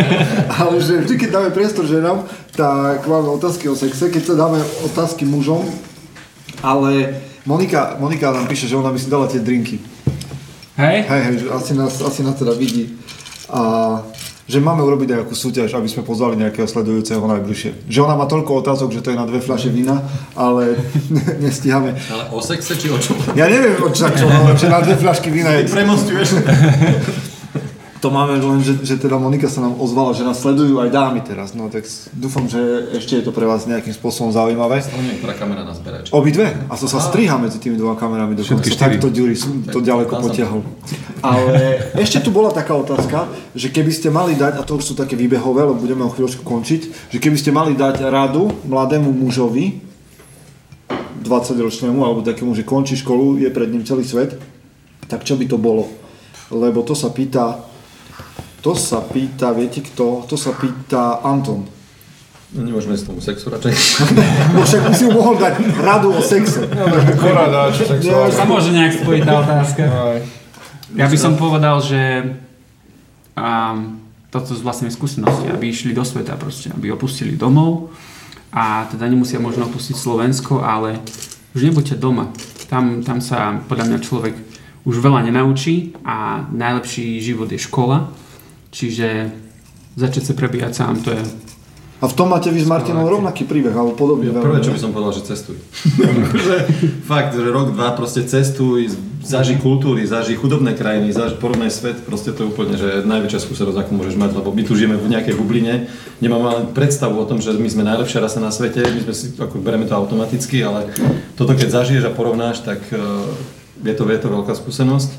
Ale 0.60 0.76
že 0.84 1.00
vždy, 1.02 1.14
keď 1.16 1.30
dáme 1.32 1.48
priestor 1.50 1.84
ženám, 1.88 2.28
tak 2.52 3.08
máme 3.08 3.28
otázky 3.34 3.72
o 3.72 3.74
sexe, 3.74 4.12
keď 4.12 4.22
sa 4.22 4.34
dáme 4.36 4.60
otázky 4.84 5.24
mužom, 5.24 5.64
ale 6.60 7.24
Monika, 7.48 7.96
Monika 7.96 8.36
nám 8.36 8.46
píše, 8.46 8.68
že 8.68 8.76
ona 8.76 8.92
by 8.92 9.00
si 9.00 9.08
dala 9.08 9.26
tie 9.32 9.40
drinky. 9.40 9.80
Hej? 10.76 11.08
Hej, 11.08 11.22
hej, 11.24 11.36
asi 11.48 11.72
nás, 11.72 11.96
asi 12.04 12.20
nás 12.20 12.36
teda 12.36 12.52
vidí. 12.52 13.00
A 13.48 14.04
že 14.50 14.58
máme 14.58 14.82
urobiť 14.82 15.14
nejakú 15.14 15.34
súťaž, 15.38 15.78
aby 15.78 15.86
sme 15.86 16.02
pozvali 16.02 16.34
nejakého 16.34 16.66
sledujúceho 16.66 17.22
najbližšie. 17.22 17.86
Že 17.86 18.10
ona 18.10 18.18
má 18.18 18.26
toľko 18.26 18.66
otázok, 18.66 18.90
že 18.90 18.98
to 19.06 19.14
je 19.14 19.20
na 19.22 19.30
dve 19.30 19.38
fľaše 19.38 19.70
vína, 19.70 20.02
ale 20.34 20.74
nestíhame. 21.44 21.94
Ale 21.94 22.34
o 22.34 22.42
sexe 22.42 22.74
či 22.74 22.90
o 22.90 22.98
čom? 22.98 23.14
Ja 23.38 23.46
neviem, 23.46 23.78
o 23.78 23.94
čo, 23.94 24.10
čo, 24.10 24.26
ale 24.26 24.58
na 24.58 24.80
dve 24.82 24.98
fľašky 24.98 25.30
vína 25.30 25.54
je... 25.54 25.70
Premostuješ? 25.70 26.28
To 28.00 28.08
máme 28.08 28.40
len, 28.40 28.64
že, 28.64 28.80
že 28.80 28.96
teda 28.96 29.20
Monika 29.20 29.44
sa 29.44 29.60
nám 29.60 29.76
ozvala, 29.76 30.16
že 30.16 30.24
nás 30.24 30.40
sledujú 30.40 30.80
aj 30.80 30.88
dámy 30.88 31.20
teraz. 31.20 31.52
No 31.52 31.68
tak 31.68 31.84
dúfam, 32.16 32.48
že 32.48 32.56
ešte 32.96 33.20
je 33.20 33.24
to 33.28 33.32
pre 33.32 33.44
vás 33.44 33.68
nejakým 33.68 33.92
spôsobom 33.92 34.32
zaujímavé. 34.32 34.80
Nie, 35.04 35.20
ktorá 35.20 35.36
kamera 35.36 35.68
nás 35.68 35.84
berie. 35.84 36.08
čo? 36.08 36.16
Obidve? 36.16 36.48
A 36.72 36.80
to 36.80 36.88
sa 36.88 36.96
striha 36.96 37.36
medzi 37.36 37.60
tými 37.60 37.76
dvoma 37.76 38.00
kamerami 38.00 38.40
dokonca. 38.40 38.56
Všetky 38.56 38.72
štyri. 38.72 38.96
Takto 38.96 39.12
Ďuri 39.12 39.36
to 39.68 39.78
ďaleko 39.84 40.12
potiahol. 40.16 40.64
Ale 41.20 41.92
ešte 42.00 42.24
tu 42.24 42.32
bola 42.32 42.48
taká 42.48 42.72
otázka, 42.72 43.28
že 43.52 43.68
keby 43.68 43.92
ste 43.92 44.08
mali 44.08 44.32
dať, 44.32 44.56
a 44.56 44.64
to 44.64 44.80
už 44.80 44.92
sú 44.92 44.94
také 44.96 45.12
výbehové, 45.12 45.68
lebo 45.68 45.76
budeme 45.76 46.00
o 46.00 46.08
chvíľočku 46.08 46.40
končiť, 46.40 47.12
že 47.12 47.18
keby 47.20 47.36
ste 47.36 47.52
mali 47.52 47.76
dať 47.76 48.00
radu 48.08 48.48
mladému 48.64 49.12
mužovi, 49.12 49.92
20-ročnému, 51.20 52.00
alebo 52.00 52.24
takému, 52.24 52.56
že 52.56 52.64
končí 52.64 52.96
školu, 52.96 53.36
je 53.44 53.52
pred 53.52 53.68
ním 53.68 53.84
celý 53.84 54.08
svet, 54.08 54.40
tak 55.04 55.20
čo 55.20 55.36
by 55.36 55.44
to 55.44 55.60
bolo? 55.60 55.92
Lebo 56.48 56.80
to 56.80 56.96
sa 56.96 57.12
pýta, 57.12 57.69
to 58.60 58.76
sa 58.76 59.00
pýta, 59.00 59.56
viete 59.56 59.80
kto? 59.80 60.28
To 60.28 60.36
sa 60.36 60.52
pýta 60.52 61.24
Anton. 61.24 61.64
No, 62.50 62.66
Nemôžeme 62.66 62.98
s 62.98 63.06
tomu 63.06 63.22
sexu 63.22 63.46
radšej. 63.46 63.72
No 64.54 64.66
však 64.66 64.80
by 64.90 64.92
si 64.92 65.04
mu 65.06 65.22
mohol 65.22 65.38
dať 65.38 65.54
radu 65.78 66.10
o 66.10 66.18
sexe. 66.18 66.66
Tak 66.66 68.02
Nie, 68.02 68.34
Sa 68.34 68.44
môže 68.44 68.74
nejak 68.74 69.00
spojiť 69.00 69.22
tá 69.22 69.34
otázka. 69.38 69.82
Ja 70.98 71.06
by 71.06 71.16
som 71.16 71.38
povedal, 71.38 71.78
že 71.78 72.34
um, 73.38 74.02
toto 74.34 74.50
z 74.58 74.62
vlastnej 74.66 74.90
skúsenosti, 74.90 75.46
aby 75.46 75.70
išli 75.70 75.94
do 75.94 76.02
sveta 76.02 76.34
proste, 76.34 76.74
aby 76.74 76.90
opustili 76.90 77.38
domov 77.38 77.94
a 78.50 78.90
teda 78.90 79.06
nemusia 79.06 79.38
možno 79.38 79.70
opustiť 79.70 79.94
Slovensko, 79.94 80.58
ale 80.58 80.98
už 81.54 81.70
nebuďte 81.70 82.02
doma. 82.02 82.34
Tam, 82.66 83.02
tam 83.06 83.22
sa 83.22 83.62
podľa 83.70 83.94
mňa 83.94 83.98
človek 84.02 84.34
už 84.84 84.96
veľa 85.00 85.28
nenaučí 85.28 85.92
a 86.04 86.48
najlepší 86.48 87.20
život 87.20 87.52
je 87.52 87.60
škola, 87.60 88.08
čiže 88.72 89.28
začať 89.98 90.30
sa 90.30 90.32
prebíjať 90.32 90.72
sám, 90.72 91.04
to 91.04 91.12
je 91.12 91.22
A 92.00 92.08
v 92.08 92.16
tom 92.16 92.32
máte 92.32 92.48
vy 92.48 92.64
s 92.64 92.64
Martinom 92.64 93.04
rovnaký 93.04 93.44
príbeh, 93.44 93.76
alebo 93.76 93.92
podobne. 93.92 94.32
Prvé, 94.32 94.64
čo 94.64 94.72
by 94.72 94.80
som 94.80 94.96
povedal, 94.96 95.20
že 95.20 95.28
cestuj. 95.28 95.60
že 96.48 96.56
fakt, 97.04 97.36
že 97.36 97.44
rok, 97.44 97.76
dva 97.76 97.92
proste 97.92 98.24
cestuj, 98.24 98.88
zaži 99.20 99.60
kultúry, 99.60 100.08
zaži 100.08 100.32
chudobné 100.32 100.72
krajiny, 100.72 101.12
zaži 101.12 101.36
porovnaj 101.36 101.68
svet, 101.68 102.00
proste 102.00 102.32
to 102.32 102.48
je 102.48 102.50
úplne, 102.56 102.74
že 102.80 103.04
najväčšia 103.04 103.44
skúsenosť, 103.44 103.76
akú 103.84 103.92
môžeš 103.92 104.16
mať, 104.16 104.32
lebo 104.32 104.48
my 104.48 104.62
tu 104.64 104.72
žijeme 104.72 104.96
v 104.96 105.12
nejakej 105.12 105.36
bubline, 105.36 105.92
nemáme 106.24 106.48
len 106.48 106.64
predstavu 106.72 107.20
o 107.20 107.28
tom, 107.28 107.44
že 107.44 107.52
my 107.52 107.68
sme 107.68 107.84
najlepšia 107.84 108.24
rasa 108.24 108.40
na 108.40 108.48
svete, 108.48 108.80
my 108.80 109.00
sme 109.04 109.12
si, 109.12 109.36
ako 109.36 109.60
bereme 109.60 109.84
to 109.84 109.92
automaticky, 109.92 110.64
ale 110.64 110.88
toto 111.36 111.52
keď 111.52 111.68
zažiješ 111.68 112.08
a 112.08 112.16
porovnáš, 112.16 112.64
tak 112.64 112.80
uh, 112.96 113.28
je, 113.84 113.94
to, 113.96 114.02
je 114.08 114.20
to 114.20 114.28
veľká 114.28 114.52
skúsenosť. 114.56 115.10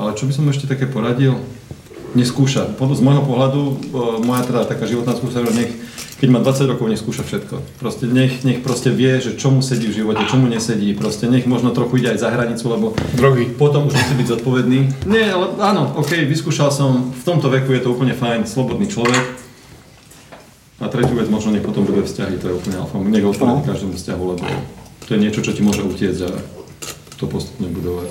Ale 0.00 0.16
čo 0.16 0.24
by 0.24 0.32
som 0.32 0.48
ešte 0.48 0.68
také 0.68 0.88
poradil? 0.88 1.36
neskúša. 2.14 2.76
Z 2.76 3.00
môjho 3.00 3.24
pohľadu, 3.24 3.60
moja 4.24 4.42
teda 4.44 4.68
taká 4.68 4.84
životná 4.84 5.16
skúsenosť, 5.16 5.56
nech, 5.56 5.72
keď 6.20 6.28
má 6.28 6.38
20 6.44 6.70
rokov, 6.70 6.86
neskúša 6.92 7.24
všetko. 7.26 7.82
Proste 7.82 8.04
nech, 8.06 8.44
nech 8.46 8.60
proste 8.62 8.92
vie, 8.92 9.18
že 9.18 9.34
čomu 9.34 9.64
sedí 9.64 9.90
v 9.90 10.04
živote, 10.04 10.22
čomu 10.28 10.46
nesedí. 10.46 10.92
Proste 10.94 11.26
nech 11.26 11.48
možno 11.48 11.74
trochu 11.74 12.04
ide 12.04 12.14
aj 12.14 12.22
za 12.22 12.28
hranicu, 12.30 12.64
lebo 12.68 12.86
Drogy. 13.16 13.50
potom 13.56 13.88
už 13.88 13.96
musí 13.96 14.14
byť 14.14 14.28
zodpovedný. 14.38 14.78
Nie, 15.08 15.32
ale 15.34 15.56
áno, 15.58 15.96
ok, 15.98 16.22
vyskúšal 16.28 16.70
som, 16.70 17.10
v 17.10 17.22
tomto 17.24 17.50
veku 17.50 17.74
je 17.74 17.82
to 17.82 17.90
úplne 17.90 18.14
fajn, 18.14 18.46
slobodný 18.46 18.86
človek. 18.86 19.40
A 20.82 20.90
tretiu 20.90 21.14
vec, 21.14 21.30
možno 21.30 21.54
nech 21.54 21.62
potom 21.62 21.86
bude 21.86 22.02
vzťahy, 22.02 22.42
to 22.42 22.50
je 22.50 22.54
úplne 22.58 22.76
alfa. 22.82 22.98
Nech 22.98 23.22
odpovedá 23.22 23.62
každému 23.62 23.94
vzťahu, 23.94 24.22
lebo 24.34 24.44
to 25.06 25.10
je 25.14 25.18
niečo, 25.18 25.40
čo 25.42 25.54
ti 25.54 25.62
môže 25.62 25.82
utiecť 25.82 26.20
a 26.26 26.30
to 27.22 27.30
postupne 27.30 27.70
budovať. 27.70 28.10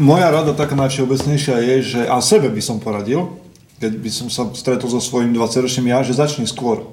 Moja 0.00 0.32
rada 0.32 0.56
taká 0.56 0.72
najvšeobecnejšia 0.74 1.56
je, 1.60 1.76
že 1.84 2.00
a 2.08 2.18
sebe 2.24 2.48
by 2.48 2.62
som 2.64 2.80
poradil, 2.80 3.36
keď 3.78 3.92
by 4.00 4.10
som 4.10 4.26
sa 4.32 4.48
stretol 4.56 4.88
so 4.88 4.98
svojím 4.98 5.36
20-ročným 5.36 5.92
ja, 5.92 6.00
že 6.00 6.16
začni 6.16 6.48
skôr. 6.48 6.88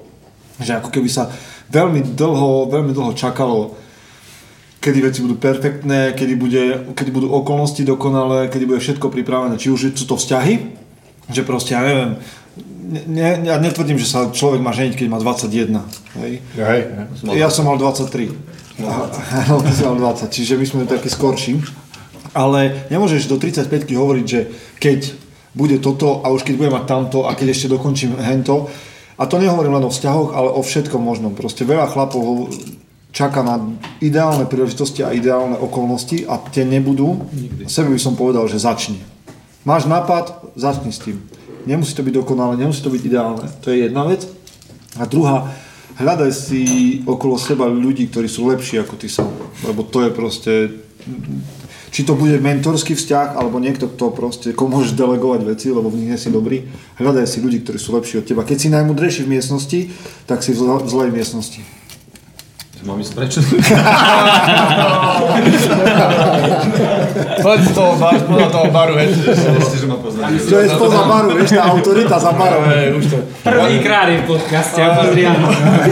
Že 0.60 0.84
ako 0.84 0.92
keby 0.92 1.08
sa 1.08 1.32
veľmi 1.72 2.12
dlho, 2.12 2.68
veľmi 2.68 2.92
dlho 2.92 3.16
čakalo, 3.16 3.74
kedy 4.84 4.98
veci 5.00 5.24
budú 5.24 5.40
perfektné, 5.40 6.12
kedy, 6.12 6.34
bude, 6.36 6.64
kedy 6.92 7.10
budú 7.10 7.32
okolnosti 7.32 7.80
dokonalé, 7.80 8.52
kedy 8.52 8.68
bude 8.68 8.84
všetko 8.84 9.08
pripravené. 9.08 9.56
Či 9.56 9.72
už 9.72 9.96
sú 9.96 10.04
to 10.04 10.20
vzťahy, 10.20 10.76
že 11.32 11.42
proste, 11.46 11.72
ja 11.72 11.82
neviem, 11.82 12.20
ne, 13.08 13.46
ja 13.46 13.56
netvrdím, 13.56 13.96
že 13.96 14.10
sa 14.10 14.28
človek 14.28 14.60
má 14.60 14.74
ženiť, 14.74 14.94
keď 14.98 15.06
má 15.08 15.18
21. 15.22 15.80
Hej? 16.18 16.32
Hej, 16.58 16.80
Ja 17.32 17.48
som 17.48 17.64
mal 17.64 17.80
23. 17.80 18.61
Áno, 18.80 19.60
ty 19.60 19.72
si 19.76 19.82
mal 19.84 20.00
20, 20.00 20.32
čiže 20.32 20.56
my 20.56 20.64
sme 20.64 20.88
takí 20.88 21.12
skorší. 21.12 21.60
Ale 22.32 22.88
nemôžeš 22.88 23.28
do 23.28 23.36
35 23.36 23.68
hovoriť, 23.92 24.24
že 24.24 24.40
keď 24.80 25.00
bude 25.52 25.76
toto 25.84 26.24
a 26.24 26.32
už 26.32 26.48
keď 26.48 26.54
budem 26.56 26.74
mať 26.80 26.84
tamto 26.88 27.28
a 27.28 27.36
keď 27.36 27.52
ešte 27.52 27.68
dokončím 27.68 28.16
hento. 28.16 28.72
A 29.20 29.28
to 29.28 29.36
nehovorím 29.36 29.76
len 29.76 29.84
o 29.84 29.92
vzťahoch, 29.92 30.32
ale 30.32 30.48
o 30.48 30.64
všetkom 30.64 30.96
možnom. 30.96 31.36
Proste 31.36 31.68
veľa 31.68 31.92
chlapov 31.92 32.48
čaká 33.12 33.44
na 33.44 33.60
ideálne 34.00 34.48
príležitosti 34.48 35.04
a 35.04 35.12
ideálne 35.12 35.60
okolnosti 35.60 36.24
a 36.24 36.40
tie 36.40 36.64
nebudú. 36.64 37.28
Nikdy. 37.28 37.68
Sebe 37.68 37.92
by 37.92 38.00
som 38.00 38.16
povedal, 38.16 38.48
že 38.48 38.64
začni. 38.64 39.04
Máš 39.68 39.84
nápad, 39.84 40.56
začni 40.56 40.90
s 40.90 41.04
tým. 41.04 41.20
Nemusí 41.68 41.92
to 41.94 42.02
byť 42.02 42.14
dokonalé, 42.24 42.56
nemusí 42.56 42.80
to 42.80 42.90
byť 42.90 43.02
ideálne. 43.04 43.46
To 43.62 43.70
je 43.70 43.86
jedna 43.86 44.08
vec. 44.08 44.26
A 44.96 45.04
druhá, 45.04 45.52
hľadaj 45.98 46.30
si 46.32 46.62
okolo 47.04 47.36
seba 47.36 47.68
ľudí, 47.68 48.08
ktorí 48.08 48.28
sú 48.30 48.48
lepší 48.48 48.80
ako 48.80 48.94
ty 48.96 49.08
sám. 49.10 49.28
Lebo 49.66 49.84
to 49.84 50.06
je 50.06 50.10
proste 50.12 50.52
či 51.92 52.08
to 52.08 52.16
bude 52.16 52.40
mentorský 52.40 52.96
vzťah, 52.96 53.36
alebo 53.36 53.60
niekto, 53.60 53.84
kto 53.84 54.16
proste, 54.16 54.56
komu 54.56 54.80
môžeš 54.80 54.96
delegovať 54.96 55.44
veci, 55.44 55.68
lebo 55.68 55.92
v 55.92 56.00
nich 56.00 56.08
nie 56.08 56.16
si 56.16 56.32
dobrý. 56.32 56.64
Hľadaj 56.96 57.28
si 57.28 57.44
ľudí, 57.44 57.60
ktorí 57.60 57.76
sú 57.76 57.92
lepší 57.92 58.24
od 58.24 58.24
teba. 58.24 58.48
Keď 58.48 58.56
si 58.56 58.68
najmudrejší 58.72 59.28
v 59.28 59.36
miestnosti, 59.36 59.92
tak 60.24 60.40
si 60.40 60.56
v 60.56 60.88
zlej 60.88 61.12
miestnosti. 61.12 61.60
Mám 62.82 62.98
ísť 62.98 63.14
prečo? 63.14 63.38
Poď 67.42 67.60
z 67.62 67.70
toho 67.74 67.92
baru, 67.94 68.18
spoza 68.18 68.48
toho 68.50 68.68
baru, 68.74 68.94
hej. 68.98 69.08
Ešte, 69.14 69.76
že 69.78 69.86
ma 69.86 69.98
poznáte. 70.02 70.34
To 70.42 70.58
je 70.58 70.66
spoza 70.66 71.00
baru, 71.06 71.28
vieš, 71.38 71.50
tá 71.54 71.62
autorita 71.70 72.16
za 72.18 72.32
barom. 72.34 72.66
Hej, 72.66 72.98
už 72.98 73.04
to. 73.06 73.16
Prvýkrát 73.46 74.10
je 74.10 74.18
v 74.22 74.24
podcaste 74.26 74.82
a 74.82 74.98
pozri. 74.98 75.22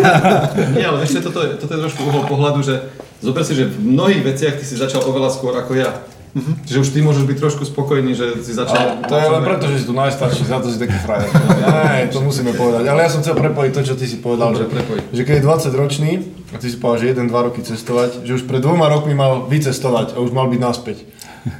Nie, 0.78 0.90
ale 0.90 1.06
ešte 1.06 1.22
toto 1.22 1.46
je, 1.46 1.54
toto 1.62 1.70
je 1.78 1.80
trošku 1.86 2.02
uhol 2.10 2.26
pohľadu, 2.26 2.58
že 2.66 2.74
zober 3.22 3.46
si, 3.46 3.54
že 3.54 3.70
v 3.70 3.78
mnohých 3.94 4.26
veciach 4.26 4.58
ty 4.58 4.64
si 4.66 4.74
začal 4.74 5.06
oveľa 5.06 5.30
skôr 5.30 5.54
ako 5.54 5.78
ja. 5.78 5.94
Mm-hmm. 6.30 6.54
Čiže 6.62 6.78
už 6.78 6.88
ty 6.94 6.98
môžeš 7.02 7.24
byť 7.26 7.38
trošku 7.42 7.62
spokojný, 7.66 8.14
že 8.14 8.38
si 8.46 8.54
začal... 8.54 9.02
To 9.02 9.16
je 9.18 9.28
len 9.28 9.42
preto, 9.42 9.66
že 9.66 9.82
si 9.82 9.84
tu 9.90 9.94
najstarší, 9.94 10.46
za 10.46 10.62
to 10.62 10.70
si 10.70 10.78
taký 10.78 10.94
frajer. 11.02 11.26
Aj, 11.66 12.06
to 12.06 12.22
musíme 12.22 12.54
povedať. 12.54 12.86
Ale 12.86 13.02
ja 13.02 13.10
som 13.10 13.18
chcel 13.18 13.34
prepojiť 13.34 13.72
to, 13.74 13.82
čo 13.82 13.94
ty 13.98 14.06
si 14.06 14.22
povedal, 14.22 14.54
Dobre, 14.54 14.66
že, 14.66 14.66
prepoj. 14.70 14.98
že 15.10 15.22
keď 15.26 15.34
je 15.34 15.44
20 15.74 15.82
ročný, 15.82 16.10
a 16.50 16.56
ty 16.58 16.66
si 16.70 16.76
povedal, 16.78 16.98
že 17.02 17.06
1-2 17.18 17.34
roky 17.34 17.60
cestovať, 17.66 18.10
že 18.22 18.32
už 18.38 18.42
pred 18.46 18.62
dvoma 18.62 18.86
rokmi 18.90 19.14
mal 19.14 19.46
vycestovať 19.46 20.14
a 20.14 20.22
už 20.22 20.30
mal 20.30 20.46
byť 20.46 20.60
naspäť. 20.62 20.98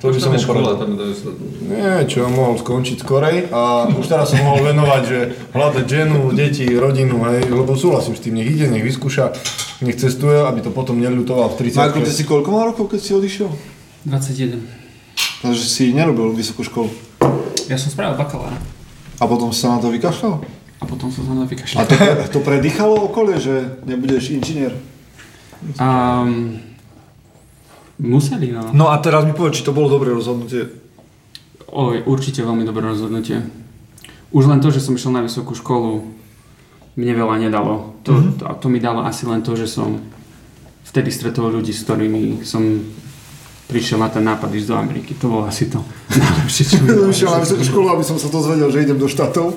To 0.05 0.13
by 0.13 0.21
som 0.21 0.37
škola, 0.37 0.77
tam 0.77 0.93
je 1.01 1.17
Nie, 1.65 2.05
čo, 2.05 2.29
mohol 2.29 2.61
skončiť 2.61 3.01
skorej 3.01 3.49
a 3.49 3.89
už 3.89 4.05
teraz 4.13 4.29
som 4.29 4.45
mohol 4.45 4.77
venovať, 4.77 5.03
že 5.09 5.19
hľadať 5.57 5.87
ženu, 5.89 6.37
deti, 6.37 6.69
rodinu, 6.77 7.25
hej, 7.33 7.49
lebo 7.49 7.73
súhlasím 7.73 8.13
s 8.13 8.21
tým, 8.21 8.37
nech 8.37 8.51
ide, 8.53 8.69
nech 8.69 8.85
vyskúša, 8.85 9.33
nech 9.81 9.97
cestuje, 9.97 10.37
aby 10.37 10.61
to 10.61 10.69
potom 10.69 11.01
neľutoval 11.01 11.57
v 11.57 11.73
30 11.73 11.81
Michael, 11.81 12.05
ty 12.05 12.13
si 12.13 12.25
koľko 12.29 12.49
mal 12.53 12.65
rokov, 12.77 12.93
keď 12.93 13.01
si 13.01 13.11
odišiel? 13.17 13.49
21. 14.05 14.61
Takže 15.41 15.63
si 15.63 15.93
nerobil 15.93 16.33
vysokú 16.33 16.63
školu. 16.63 16.91
Ja 17.67 17.77
som 17.77 17.89
spravil 17.89 18.17
bakalára. 18.17 18.57
A 19.17 19.25
potom 19.25 19.51
sa 19.51 19.77
na 19.77 19.79
to 19.79 19.89
vykašľal? 19.89 20.41
A 20.81 20.85
potom 20.85 21.09
som 21.09 21.23
sa 21.23 21.33
na 21.33 21.45
to 21.45 21.47
A 21.47 21.53
vykašľal. 21.53 21.85
to, 21.85 21.97
to 22.31 22.41
predýchalo 22.41 22.97
okolie, 23.03 23.37
že 23.37 23.53
nebudeš 23.85 24.33
inžinier? 24.33 24.73
Um, 25.77 26.57
museli, 27.99 28.49
no. 28.49 28.73
No 28.73 28.89
a 28.89 28.97
teraz 28.97 29.25
mi 29.25 29.33
povedz, 29.33 29.61
či 29.61 29.67
to 29.67 29.77
bolo 29.77 29.93
dobré 29.93 30.09
rozhodnutie. 30.09 30.73
Oj, 31.69 32.03
určite 32.03 32.41
veľmi 32.41 32.65
dobré 32.65 32.83
rozhodnutie. 32.83 33.45
Už 34.31 34.47
len 34.47 34.59
to, 34.59 34.73
že 34.73 34.81
som 34.81 34.97
išiel 34.97 35.13
na 35.13 35.21
vysokú 35.21 35.53
školu, 35.53 36.01
mne 36.95 37.13
veľa 37.15 37.37
nedalo. 37.39 37.95
To, 38.03 38.13
Mhm. 38.13 38.31
to, 38.37 38.45
a 38.45 38.53
to 38.55 38.67
mi 38.67 38.81
dalo 38.81 39.05
asi 39.05 39.25
len 39.25 39.41
to, 39.41 39.53
že 39.53 39.69
som 39.69 40.01
vtedy 40.85 41.09
stretol 41.09 41.53
ľudí, 41.53 41.71
s 41.71 41.85
ktorými 41.85 42.43
som 42.43 42.83
prišiel 43.71 44.03
na 44.03 44.11
ten 44.11 44.27
nápad 44.27 44.51
ísť 44.51 44.69
do 44.69 44.77
Ameriky. 44.77 45.15
To 45.23 45.31
bolo 45.31 45.47
asi 45.47 45.71
to 45.71 45.79
najlepšie, 46.19 46.63
čo 46.67 46.77
mi 46.83 46.91
išiel 47.15 47.31
na 47.31 47.39
vysokú 47.39 47.63
školu, 47.63 47.87
aby 47.95 48.03
som 48.03 48.19
sa 48.19 48.27
dozvedel, 48.27 48.67
že 48.75 48.83
idem 48.83 48.99
do 48.99 49.07
štátov. 49.07 49.55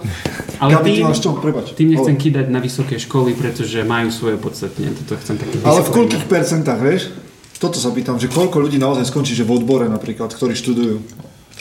Ale 0.61 0.77
tým, 0.85 1.09
čo? 1.17 1.33
Tým 1.73 1.89
nechcem 1.97 2.15
Ale- 2.15 2.21
kýdať 2.21 2.45
na 2.53 2.61
vysoké 2.61 3.01
školy, 3.01 3.33
pretože 3.33 3.81
majú 3.81 4.13
svoje 4.13 4.37
podstatne. 4.37 4.93
Toto 4.93 5.17
chcem 5.17 5.41
také 5.41 5.57
Ale 5.65 5.81
v 5.81 5.89
koľkých 5.89 6.25
percentách, 6.29 6.79
vieš? 6.79 7.09
Toto 7.57 7.81
sa 7.81 7.89
pýtam, 7.89 8.21
že 8.21 8.29
koľko 8.29 8.61
ľudí 8.61 8.77
naozaj 8.77 9.09
skončí, 9.09 9.33
že 9.33 9.47
v 9.47 9.57
odbore 9.57 9.89
napríklad, 9.89 10.29
ktorí 10.29 10.53
študujú. 10.53 11.01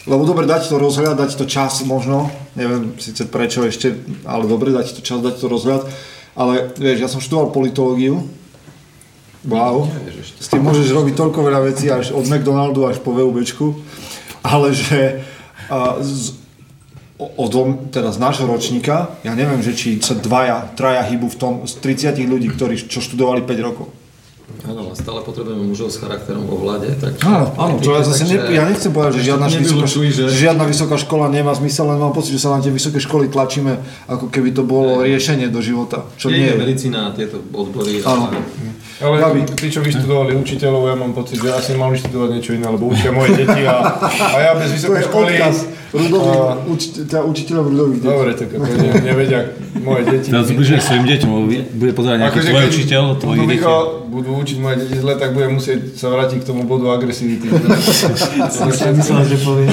Lebo 0.03 0.27
dobre, 0.27 0.51
dať 0.51 0.67
to 0.67 0.83
rozhľad, 0.83 1.15
dať 1.15 1.39
to 1.39 1.47
čas 1.47 1.87
možno, 1.87 2.27
neviem 2.59 2.99
síce 2.99 3.23
prečo 3.31 3.63
ešte, 3.63 3.95
ale 4.27 4.51
dobre, 4.51 4.75
dať 4.75 4.99
to 4.99 5.01
čas, 5.01 5.23
dať 5.23 5.39
to 5.39 5.47
rozhľad. 5.47 5.87
Ale 6.35 6.75
vieš, 6.75 6.99
ja 6.99 7.09
som 7.09 7.23
študoval 7.23 7.55
politológiu, 7.55 8.27
wow, 9.47 9.87
s 10.39 10.47
tým 10.47 10.63
môžeš 10.63 10.91
robiť 10.95 11.15
toľko 11.19 11.39
veľa 11.43 11.61
vecí, 11.67 11.91
až 11.91 12.15
od 12.15 12.27
McDonaldu 12.27 12.87
až 12.87 13.03
po 13.03 13.11
VUBčku, 13.15 13.75
ale 14.43 14.75
že 14.75 15.23
a, 15.71 15.99
z, 16.03 16.39
od, 17.19 17.53
teda 17.95 18.11
z 18.11 18.19
nášho 18.19 18.47
ročníka, 18.51 19.15
ja 19.23 19.35
neviem, 19.39 19.63
že 19.63 19.75
či 19.75 19.99
sa 20.03 20.19
dvaja, 20.19 20.75
traja 20.75 21.07
hýbu 21.07 21.31
v 21.31 21.37
tom, 21.39 21.53
z 21.67 21.79
30 21.79 22.19
ľudí, 22.27 22.51
ktorí 22.51 22.79
čo 22.87 22.99
študovali 22.99 23.47
5 23.47 23.67
rokov. 23.67 24.02
Áno, 24.63 24.95
stále 24.95 25.27
potrebujeme 25.27 25.67
mužov 25.67 25.91
s 25.91 25.99
charakterom 25.99 26.47
vo 26.47 26.63
vláde, 26.63 26.95
tak... 26.95 27.19
Áno, 27.27 27.51
áno, 27.59 27.75
to 27.83 27.91
ja 27.93 28.07
zase 28.07 28.31
ne, 28.31 28.39
ja 28.55 28.63
nechcem 28.63 28.95
povedať, 28.95 29.19
že 29.19 29.35
žiadna, 29.35 29.47
vysoká, 29.51 29.87
že- 29.91 30.31
žiadna 30.31 30.65
vysoká 30.71 30.97
škola 31.03 31.27
nemá 31.27 31.51
zmysel, 31.59 31.91
len 31.91 31.99
mám 31.99 32.15
pocit, 32.15 32.39
že 32.39 32.47
sa 32.47 32.55
na 32.55 32.63
tie 32.63 32.71
vysoké 32.71 33.03
školy 33.03 33.27
tlačíme, 33.27 33.83
ako 34.07 34.31
keby 34.31 34.55
to 34.55 34.63
bolo 34.63 35.03
riešenie 35.03 35.51
do 35.51 35.59
života, 35.59 36.07
čo 36.15 36.31
je, 36.31 36.39
nie 36.39 36.47
je 36.47 36.57
medicína 36.57 37.11
a 37.11 37.17
tieto 37.17 37.43
odbory. 37.51 38.07
Áno. 38.07 38.31
Ale 39.03 39.19
Gabi. 39.19 39.43
tí, 39.59 39.67
čo 39.67 39.83
vyštudovali 39.83 40.39
učiteľov, 40.39 40.87
ja 40.87 40.95
mám 40.95 41.11
pocit, 41.11 41.43
že 41.43 41.51
asi 41.51 41.75
mali 41.75 41.99
študovať 41.99 42.29
niečo 42.39 42.55
iné, 42.55 42.71
lebo 42.71 42.87
učia 42.87 43.11
moje 43.11 43.35
deti 43.35 43.67
a, 43.67 43.99
a 44.07 44.37
ja 44.39 44.55
bez 44.55 44.79
vysokej 44.79 45.11
školy... 45.11 45.43
odkaz 45.43 45.82
Rudových, 45.93 46.41
A- 46.41 46.57
uči, 46.73 46.87
teda 47.05 47.21
učiteľov 47.21 47.65
Rudových 47.69 48.01
detí. 48.01 48.09
Dobre, 48.09 48.31
tak 48.33 48.49
ako 48.49 48.65
ne, 48.65 48.91
nevedia 49.05 49.41
moje 49.85 50.03
deti. 50.09 50.29
Teraz 50.33 50.49
ubližuješ 50.49 50.83
svojim 50.89 51.05
deťom, 51.05 51.29
bude 51.77 51.93
pozerať 51.93 52.17
nejaký 52.25 52.39
Akože 52.41 52.49
tvoj 52.49 52.65
učiteľ, 52.73 53.03
budú, 53.05 53.21
tvojich 53.21 53.41
detí. 53.45 53.53
vycho- 53.61 53.89
budú 54.13 54.31
učiť 54.41 54.59
moje 54.61 54.77
deti 54.81 54.97
zle, 54.97 55.13
tak 55.21 55.29
budem 55.37 55.53
musieť 55.57 55.81
sa 55.97 56.07
vrátiť 56.09 56.39
k 56.41 56.49
tomu 56.49 56.65
bodu 56.65 56.97
agresivity. 56.97 57.47
že 59.29 59.37
povie. 59.45 59.69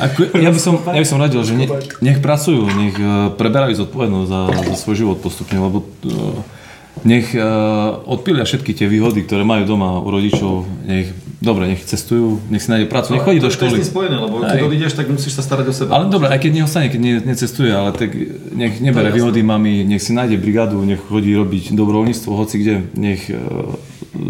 Ako, 0.00 0.20
ja, 0.36 0.50
by 0.52 0.60
som, 0.60 0.74
ja 0.80 1.00
by 1.00 1.08
som 1.08 1.18
radil, 1.20 1.40
že 1.44 1.54
ne, 1.56 1.66
nech 2.00 2.18
pracujú, 2.24 2.64
nech 2.64 2.96
eh, 2.96 3.28
preberajú 3.36 3.84
zodpovednosť 3.84 4.28
za, 4.28 4.40
za 4.72 4.74
svoj 4.80 4.96
život 4.96 5.18
postupne, 5.20 5.60
lebo 5.60 5.84
eh, 6.08 6.62
nech 7.02 7.34
uh, 7.34 8.00
odpília 8.06 8.46
všetky 8.46 8.70
tie 8.70 8.86
výhody, 8.86 9.26
ktoré 9.26 9.42
majú 9.42 9.66
doma 9.66 9.98
u 9.98 10.08
rodičov, 10.08 10.62
nech, 10.86 11.10
dobre, 11.44 11.68
nech 11.68 11.84
cestujú, 11.84 12.40
nech 12.48 12.58
si 12.58 12.68
nájde 12.68 12.88
prácu, 12.88 13.12
nech 13.12 13.22
chodí 13.22 13.38
do 13.38 13.46
To 13.46 13.52
je 13.52 13.56
školy. 13.56 13.76
s 13.76 13.80
tým 13.84 13.92
spojené, 13.92 14.16
lebo 14.16 14.40
keď 14.40 14.58
Hej. 14.58 14.66
odídeš, 14.66 14.92
tak 14.92 15.06
musíš 15.06 15.32
sa 15.36 15.42
starať 15.44 15.66
o 15.68 15.74
seba. 15.76 15.90
Ale 15.94 16.08
dobre, 16.08 16.32
aj 16.32 16.40
keď 16.40 16.50
neostane, 16.56 16.88
keď 16.88 17.00
ne, 17.00 17.12
necestuje, 17.22 17.68
ale 17.68 17.92
tak 17.92 18.10
nech 18.50 18.80
nebere 18.80 19.12
výhody 19.12 19.44
mami, 19.44 19.84
nech 19.84 20.00
si 20.00 20.10
nájde 20.10 20.40
brigádu, 20.40 20.80
nech 20.80 20.98
chodí 20.98 21.30
robiť 21.30 21.76
dobrovoľníctvo, 21.76 22.30
hoci 22.32 22.56
kde, 22.58 22.74
nech 22.96 23.28
uh, 23.28 23.38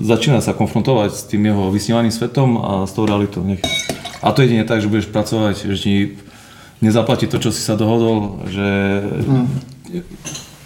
začína 0.03 0.43
sa 0.43 0.53
konfrontovať 0.53 1.11
s 1.15 1.23
tým 1.25 1.47
jeho 1.47 1.71
vysnívaným 1.71 2.11
svetom 2.11 2.59
a 2.59 2.71
s 2.85 2.93
tou 2.93 3.07
realitou. 3.07 3.41
Nech. 3.41 3.63
A 4.21 4.35
to 4.35 4.43
jedine 4.43 4.67
tak, 4.67 4.83
že 4.83 4.91
budeš 4.91 5.07
pracovať, 5.09 5.71
že 5.71 5.77
ti 5.79 5.95
nezaplatí 6.81 7.31
to, 7.31 7.39
čo 7.39 7.49
si 7.49 7.61
sa 7.61 7.77
dohodol, 7.77 8.45
že 8.49 8.67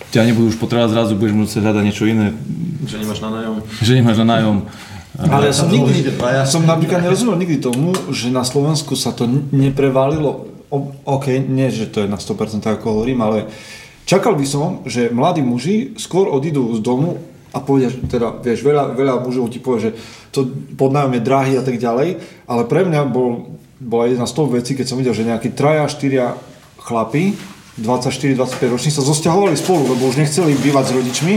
ťa 0.09 0.24
nebudú 0.24 0.49
už 0.49 0.57
potrebovať 0.57 0.90
zrazu, 0.90 1.12
budeš 1.14 1.34
musieť 1.36 1.61
hľadať 1.68 1.82
niečo 1.84 2.09
iné, 2.09 2.32
Že 2.88 2.96
nemáš 3.05 3.20
na 3.20 3.28
nájom. 3.28 3.55
že 3.84 3.92
nemáš 3.92 4.16
na 4.24 4.26
nájom. 4.26 4.57
Ale 5.18 5.50
ja 5.50 5.54
som 5.54 5.66
nikdy, 5.66 6.14
som 6.46 6.62
napríklad 6.62 7.02
nerozumel 7.02 7.34
nikdy 7.34 7.58
tomu, 7.58 7.90
že 8.14 8.30
na 8.30 8.46
Slovensku 8.46 8.94
sa 8.94 9.10
to 9.10 9.26
neprevalilo. 9.50 10.46
O, 10.70 10.94
OK, 11.02 11.42
nie, 11.42 11.74
že 11.74 11.90
to 11.90 12.06
je 12.06 12.08
na 12.08 12.22
100% 12.22 12.62
ako 12.62 13.02
hovorím, 13.02 13.26
ale 13.26 13.50
čakal 14.06 14.38
by 14.38 14.46
som, 14.46 14.86
že 14.86 15.10
mladí 15.10 15.42
muži 15.42 15.98
skôr 15.98 16.30
odídu 16.30 16.70
z 16.78 16.80
domu 16.86 17.18
a 17.50 17.58
povedia, 17.58 17.90
teda, 17.90 18.38
vieš, 18.38 18.62
veľa, 18.62 18.94
veľa 18.94 19.14
mužov 19.26 19.50
ti 19.50 19.58
povie, 19.58 19.90
že 19.90 19.96
to 20.30 20.46
podnájom 20.78 21.18
je 21.18 21.26
drahý 21.26 21.52
a 21.58 21.64
tak 21.66 21.82
ďalej, 21.82 22.22
ale 22.46 22.62
pre 22.68 22.86
mňa 22.86 23.00
bol, 23.08 23.58
bola 23.82 24.06
jedna 24.06 24.28
z 24.28 24.36
toho 24.38 24.46
vecí, 24.54 24.78
keď 24.78 24.86
som 24.86 25.00
videl, 25.00 25.16
že 25.16 25.26
nejakí 25.26 25.50
traja, 25.50 25.90
štyria 25.90 26.38
chlapi, 26.78 27.34
24-25 27.80 28.74
roční 28.74 28.90
sa 28.94 29.02
zosťahovali 29.02 29.56
spolu, 29.58 29.98
lebo 29.98 30.06
už 30.06 30.20
nechceli 30.20 30.54
bývať 30.58 30.84
s 30.90 30.94
rodičmi 30.94 31.34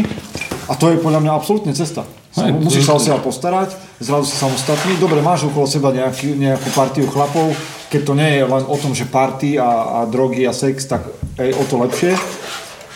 a 0.69 0.73
to 0.77 0.89
je 0.93 1.01
podľa 1.01 1.21
mňa 1.23 1.31
absolútne 1.33 1.73
cesta. 1.73 2.05
Hej, 2.31 2.51
Musíš 2.55 2.87
sa 2.87 2.95
o 2.95 3.01
seba 3.03 3.19
postarať, 3.19 3.75
zrazu 3.99 4.23
si 4.31 4.39
samostatný. 4.39 4.95
Dobre, 5.03 5.19
máš 5.19 5.51
okolo 5.51 5.67
seba 5.67 5.91
nejaký, 5.91 6.31
nejakú 6.39 6.71
partiu 6.71 7.03
chlapov, 7.11 7.51
keď 7.91 8.01
to 8.07 8.13
nie 8.15 8.39
je 8.39 8.43
len 8.47 8.63
o 8.63 8.75
tom, 8.79 8.95
že 8.95 9.03
party 9.03 9.59
a, 9.59 9.67
a 9.67 9.97
drogy 10.07 10.47
a 10.47 10.55
sex, 10.55 10.87
tak 10.87 11.03
aj 11.35 11.51
o 11.59 11.63
to 11.67 11.75
lepšie. 11.83 12.15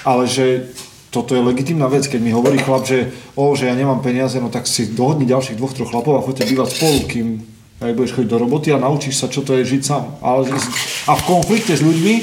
Ale 0.07 0.23
že 0.23 0.71
toto 1.11 1.35
je 1.35 1.43
legitimná 1.43 1.91
vec, 1.91 2.07
keď 2.07 2.19
mi 2.23 2.31
hovorí 2.31 2.63
chlap, 2.63 2.87
že, 2.87 3.11
o, 3.35 3.51
že 3.55 3.67
ja 3.67 3.75
nemám 3.75 3.99
peniaze, 3.99 4.39
no 4.39 4.47
tak 4.47 4.67
si 4.67 4.95
dohodni 4.95 5.27
ďalších 5.27 5.59
dvoch, 5.59 5.75
troch 5.75 5.91
chlapov 5.91 6.15
a 6.15 6.23
choďte 6.23 6.47
bývať 6.51 6.75
spolu, 6.75 6.99
kým 7.07 7.27
aj 7.83 7.91
budeš 7.91 8.15
chodiť 8.15 8.29
do 8.31 8.39
roboty 8.39 8.71
a 8.71 8.79
naučíš 8.79 9.19
sa, 9.19 9.27
čo 9.27 9.43
to 9.43 9.55
je 9.59 9.67
žiť 9.67 9.81
sám. 9.83 10.15
Ale, 10.23 10.47
a 11.07 11.11
v 11.11 11.23
konflikte 11.27 11.75
s 11.75 11.83
ľuďmi, 11.83 12.13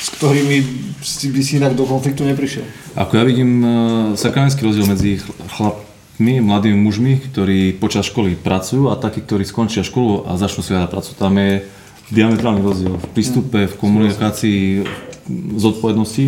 s 0.00 0.08
ktorými 0.16 0.56
si, 1.04 1.28
by 1.28 1.40
si 1.44 1.60
inak 1.60 1.76
do 1.76 1.84
konfliktu 1.84 2.24
neprišiel. 2.24 2.64
Ako 2.96 3.20
ja 3.20 3.24
vidím 3.28 3.50
uh, 3.60 3.68
sakramenský 4.16 4.64
rozdiel 4.64 4.88
medzi 4.88 5.20
chl- 5.20 5.87
chlapmi, 6.18 6.42
mladými 6.42 6.74
mužmi, 6.82 7.22
ktorí 7.30 7.78
počas 7.78 8.10
školy 8.10 8.34
pracujú 8.34 8.90
a 8.90 8.98
takí, 8.98 9.22
ktorí 9.22 9.46
skončia 9.46 9.86
školu 9.86 10.26
a 10.26 10.34
začnú 10.34 10.66
si 10.66 10.74
hľadať 10.74 10.90
prácu. 10.90 11.10
Tam 11.14 11.30
je 11.38 11.62
diametrálny 12.10 12.58
rozdiel 12.58 12.98
v 12.98 13.06
prístupe, 13.14 13.70
v 13.70 13.74
komunikácii, 13.78 14.82
v 15.30 15.58
zodpovednosti, 15.62 16.24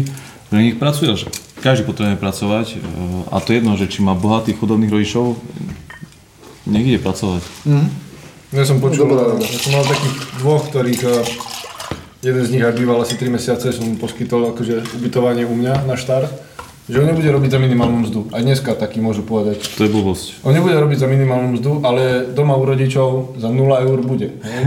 že 0.46 0.54
nech 0.54 0.78
pracuje, 0.78 1.10
že 1.18 1.26
každý 1.58 1.90
potrebuje 1.90 2.22
pracovať 2.22 2.66
uh, 2.78 3.34
a 3.34 3.42
to 3.42 3.50
je 3.50 3.58
jedno, 3.58 3.74
že 3.74 3.90
či 3.90 4.06
má 4.06 4.14
bohatých, 4.14 4.62
chudobných 4.62 4.94
rodičov, 4.94 5.34
nech 6.70 6.86
ide 6.86 7.02
pracovať. 7.02 7.42
Ja 8.54 8.62
som 8.62 8.78
počul, 8.78 9.10
Dobrá 9.10 9.34
rada. 9.34 9.42
ja 9.42 9.58
som 9.58 9.74
mal 9.74 9.90
takých 9.90 10.16
dvoch, 10.38 10.62
ktorých 10.70 11.02
eh, 11.02 11.14
jeden 12.30 12.42
z 12.46 12.50
nich 12.54 12.62
aj 12.62 12.78
býval 12.78 13.02
asi 13.02 13.18
3 13.18 13.26
mesiace, 13.26 13.74
som 13.74 13.90
mu 13.90 13.98
poskytol 13.98 14.54
akože 14.54 15.02
ubytovanie 15.02 15.46
u 15.46 15.54
mňa 15.54 15.86
na 15.86 15.98
štart, 15.98 16.49
že 16.90 16.98
on 16.98 17.06
nebude 17.06 17.30
robiť 17.30 17.50
za 17.54 17.58
minimálnu 17.62 17.98
mzdu. 18.04 18.20
Aj 18.34 18.42
dneska 18.42 18.74
taký 18.74 18.98
môžu 18.98 19.22
povedať. 19.22 19.62
To 19.78 19.86
je 19.86 19.90
blbosť. 19.90 20.42
On 20.42 20.50
nebude 20.50 20.74
robiť 20.74 20.98
za 21.00 21.08
minimálnu 21.08 21.56
mzdu, 21.56 21.86
ale 21.86 22.26
doma 22.34 22.58
u 22.58 22.64
rodičov 22.66 23.38
za 23.38 23.46
0 23.46 23.86
eur 23.86 23.98
bude. 24.02 24.34
hej. 24.42 24.62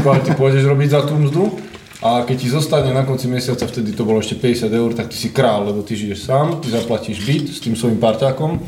Keď 0.00 0.20
ty 0.24 0.32
pôjdeš 0.32 0.64
robiť 0.64 0.88
za 0.90 1.00
tú 1.04 1.14
mzdu 1.20 1.52
a 2.00 2.24
keď 2.24 2.36
ti 2.40 2.48
zostane 2.48 2.90
na 2.96 3.04
konci 3.04 3.28
mesiaca, 3.28 3.68
vtedy 3.68 3.92
to 3.92 4.08
bolo 4.08 4.24
ešte 4.24 4.40
50 4.40 4.72
eur, 4.72 4.90
tak 4.96 5.12
ty 5.12 5.16
si 5.20 5.28
král, 5.32 5.68
lebo 5.68 5.84
ty 5.84 5.92
žiješ 5.92 6.24
sám, 6.24 6.64
ty 6.64 6.72
zaplatíš 6.72 7.20
byt 7.24 7.46
s 7.52 7.60
tým 7.60 7.76
svojim 7.76 8.00
parťákom, 8.00 8.60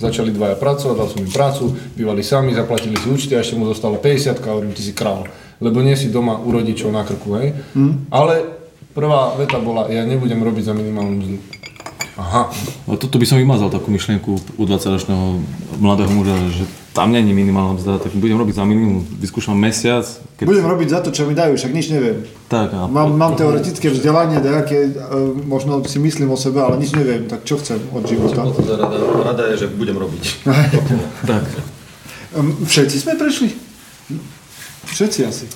začali 0.00 0.32
dvaja 0.32 0.56
pracovať, 0.56 0.96
dal 0.96 1.08
som 1.12 1.20
im 1.20 1.28
prácu, 1.28 1.64
bývali 1.92 2.24
sami, 2.24 2.56
zaplatili 2.56 2.96
si 2.96 3.06
účty 3.08 3.32
a 3.36 3.44
ešte 3.44 3.56
mu 3.56 3.68
zostalo 3.68 4.00
50 4.00 4.40
a 4.40 4.48
hovorím, 4.52 4.72
ty 4.72 4.80
si 4.80 4.96
král. 4.96 5.28
Lebo 5.60 5.84
nie 5.84 5.92
si 5.92 6.08
doma 6.08 6.40
u 6.40 6.48
rodičov 6.56 6.88
na 6.88 7.04
krku, 7.04 7.36
hej. 7.36 7.52
Ale 8.08 8.34
prvá 8.96 9.36
veta 9.36 9.60
bola, 9.60 9.92
ja 9.92 10.08
nebudem 10.08 10.40
robiť 10.40 10.72
za 10.72 10.74
minimálnu 10.74 11.14
mzdu. 11.20 11.36
Aha, 12.20 12.52
Ale 12.84 12.96
toto 13.00 13.16
by 13.16 13.24
som 13.24 13.40
vymazal 13.40 13.72
takú 13.72 13.88
myšlienku 13.88 14.36
u 14.60 14.62
20-ročného 14.68 15.40
mladého 15.80 16.12
muža, 16.12 16.36
že 16.52 16.68
tam 16.92 17.16
není 17.16 17.32
minimálna 17.32 17.80
mzda, 17.80 18.02
tak 18.02 18.12
budem 18.12 18.36
robiť 18.36 18.60
za 18.60 18.64
minimum, 18.68 19.00
vyskúšam 19.22 19.56
mesiac, 19.56 20.04
keď... 20.36 20.44
Budem 20.44 20.66
robiť 20.68 20.88
za 20.90 21.00
to, 21.00 21.14
čo 21.14 21.24
mi 21.24 21.38
dajú, 21.38 21.56
však 21.56 21.72
nič 21.72 21.86
neviem. 21.94 22.26
Tak, 22.50 22.76
a 22.76 22.90
Mám, 22.90 23.16
mám 23.16 23.38
teoretické 23.38 23.88
vzdelanie, 23.88 24.42
nejaké, 24.42 24.90
e, 24.90 25.16
možno 25.48 25.80
si 25.86 26.02
myslím 26.02 26.34
o 26.34 26.36
sebe, 26.36 26.60
ale 26.60 26.76
nič 26.76 26.92
neviem, 26.92 27.24
tak 27.24 27.46
čo 27.48 27.56
chcem 27.56 27.80
od 27.94 28.04
života? 28.04 28.42
Rada, 28.44 28.98
rada 29.22 29.42
je, 29.54 29.64
že 29.64 29.66
budem 29.72 29.96
robiť. 29.96 30.44
tak. 31.30 31.46
Všetci 32.66 32.96
sme 33.00 33.14
prešli? 33.16 33.54
Všetci 34.90 35.20
asi. 35.24 35.46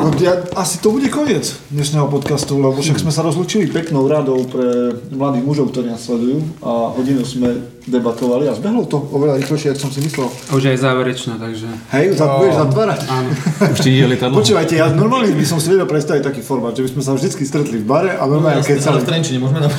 No, 0.00 0.08
ja, 0.16 0.32
asi 0.56 0.80
to 0.80 0.96
bude 0.96 1.12
koniec 1.12 1.60
dnešného 1.68 2.08
podcastu, 2.08 2.56
lebo 2.56 2.80
však 2.80 3.04
sme 3.04 3.12
sa 3.12 3.20
rozlúčili 3.20 3.68
peknou 3.68 4.08
radou 4.08 4.48
pre 4.48 4.96
mladých 5.12 5.44
mužov, 5.44 5.76
ktorí 5.76 5.92
nás 5.92 6.00
sledujú 6.00 6.40
a 6.64 6.96
hodinu 6.96 7.20
sme 7.20 7.60
debatovali 7.86 8.48
a 8.48 8.54
zbehlo 8.56 8.84
to 8.84 8.96
oveľa 9.12 9.38
rýchlejšie, 9.40 9.72
ako 9.72 9.80
som 9.86 9.90
si 9.94 10.00
myslel. 10.02 10.28
Už 10.52 10.62
aj 10.72 10.78
záverečná, 10.80 11.34
takže... 11.38 11.68
Hej, 11.94 12.18
za, 12.18 12.24
budeš 12.36 12.56
zatvárať? 12.66 13.00
Áno. 13.08 13.30
Už 13.72 13.78
ti 13.78 13.90
ide 13.94 14.06
lietadlo? 14.10 14.34
Počúvajte, 14.42 14.74
ja 14.76 14.86
normálne 14.90 15.30
by 15.32 15.44
som 15.46 15.62
si 15.62 15.70
vedel 15.70 15.86
predstaviť 15.86 16.22
taký 16.24 16.40
formát, 16.42 16.74
že 16.74 16.84
by 16.88 16.90
sme 16.96 17.02
sa 17.04 17.12
vždycky 17.14 17.42
stretli 17.44 17.78
v 17.80 17.86
bare 17.86 18.16
a 18.16 18.24
normálne 18.24 18.64
keď 18.64 18.76
sa... 18.80 18.88
Ale 18.96 19.04
v 19.04 19.08
Trenčine 19.08 19.38
môžeme 19.38 19.60
na... 19.62 19.68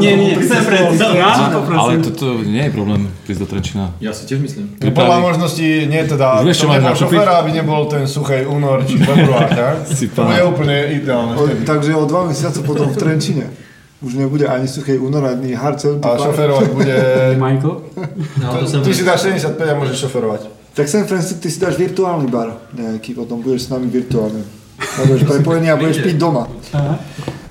Nie, 0.00 0.16
nie, 0.16 0.32
chcem 0.40 0.64
Ale 1.76 1.92
toto 2.00 2.40
nie 2.40 2.62
je 2.66 2.72
problém 2.72 3.06
prísť 3.28 3.40
do 3.44 3.48
Trenčina. 3.48 3.84
Ja 4.00 4.10
si 4.16 4.24
tiež 4.24 4.40
myslím. 4.40 4.80
No 4.80 4.90
podľa 4.96 5.18
možností 5.20 5.86
nie 5.86 6.00
teda, 6.08 6.40
Vieš, 6.40 6.64
čo 6.64 6.66
na 6.66 6.80
kúpiť? 6.80 6.98
šoféra, 7.04 7.32
aby 7.44 7.50
nebol 7.52 7.84
ten 7.86 8.08
suchej 8.08 8.48
únor 8.48 8.82
či 8.88 8.96
február, 8.96 9.48
tak? 9.52 9.84
To 10.20 10.26
je 10.26 10.42
úplne 10.42 10.76
ideálne 10.96 11.36
takže 11.64 11.94
o 11.94 12.04
dva 12.04 12.26
mesiace 12.26 12.60
potom 12.66 12.90
v 12.90 12.96
Trenčine. 12.98 13.46
Už 14.00 14.16
nebude 14.16 14.48
ani 14.48 14.64
suchej 14.64 14.96
únor, 14.96 15.28
ani 15.28 15.52
harcel. 15.52 16.00
A 16.00 16.16
šoférovať 16.16 16.66
bude... 16.72 16.96
Michael? 17.44 17.84
No, 18.40 18.48
to 18.60 18.66
sem... 18.66 18.80
Ty 18.80 18.92
si 18.96 19.04
dáš 19.04 19.28
75 19.28 19.60
a 19.60 19.74
môžeš 19.76 19.96
šoferovať. 20.08 20.40
Tak 20.72 20.88
San 20.88 21.04
Francisco, 21.04 21.42
ty 21.42 21.52
si 21.52 21.60
dáš 21.60 21.76
virtuálny 21.76 22.30
bar 22.32 22.72
nejaký, 22.72 23.12
potom 23.12 23.44
budeš 23.44 23.68
s 23.68 23.68
nami 23.68 23.92
virtuálne. 23.92 24.40
A 24.80 25.04
budeš 25.04 25.28
prepojený 25.28 25.68
a 25.68 25.76
budeš 25.76 26.00
piť 26.00 26.16
doma. 26.16 26.48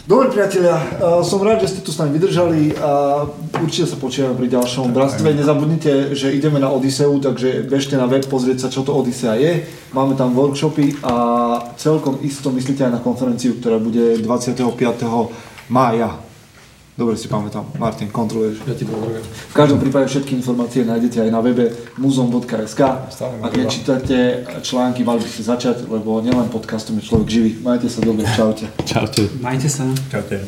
Dobre 0.10 0.34
priatelia, 0.34 0.74
uh, 0.74 1.22
som 1.22 1.38
rád, 1.46 1.62
že 1.62 1.78
ste 1.78 1.82
tu 1.86 1.94
s 1.94 2.02
nami 2.02 2.18
vydržali 2.18 2.74
a 2.82 3.22
určite 3.62 3.94
sa 3.94 4.02
počujeme 4.02 4.34
pri 4.34 4.50
ďalšom 4.50 4.90
bratstve. 4.90 5.38
Nezabudnite, 5.38 6.18
že 6.18 6.34
ideme 6.34 6.58
na 6.58 6.74
Odiseu, 6.74 7.14
takže 7.22 7.70
bežte 7.70 7.94
na 7.94 8.10
web 8.10 8.26
pozrieť 8.26 8.66
sa, 8.66 8.74
čo 8.74 8.82
to 8.82 8.98
Odisea 8.98 9.38
je. 9.38 9.70
Máme 9.94 10.18
tam 10.18 10.34
workshopy 10.34 11.06
a 11.06 11.14
celkom 11.78 12.18
isto 12.26 12.50
myslíte 12.50 12.90
aj 12.90 12.98
na 12.98 13.02
konferenciu, 13.06 13.62
ktorá 13.62 13.78
bude 13.78 14.18
25. 14.18 14.66
mája. 15.70 16.29
Dobre 17.00 17.16
si 17.16 17.32
pamätám. 17.32 17.64
Martin, 17.80 18.12
kontroluješ. 18.12 18.60
Ja 18.68 18.76
ti 18.76 18.84
pomôžem. 18.84 19.24
V 19.24 19.56
každom 19.56 19.80
prípade 19.80 20.12
všetky 20.12 20.36
informácie 20.36 20.84
nájdete 20.84 21.24
aj 21.24 21.30
na 21.32 21.40
webe 21.40 21.72
muzom.sk. 21.96 22.82
Ak 23.40 23.54
nečítate 23.56 24.44
články, 24.60 25.08
mali 25.08 25.24
by 25.24 25.30
ste 25.32 25.48
začať, 25.48 25.88
lebo 25.88 26.20
nielen 26.20 26.52
podcastom 26.52 27.00
je 27.00 27.08
človek 27.08 27.28
živý. 27.32 27.52
Majte 27.64 27.88
sa 27.88 28.04
dobre, 28.04 28.28
čaute. 28.28 28.68
Čaute. 28.84 29.32
Majte 29.40 29.72
sa. 29.72 29.88
Čaute. 30.12 30.44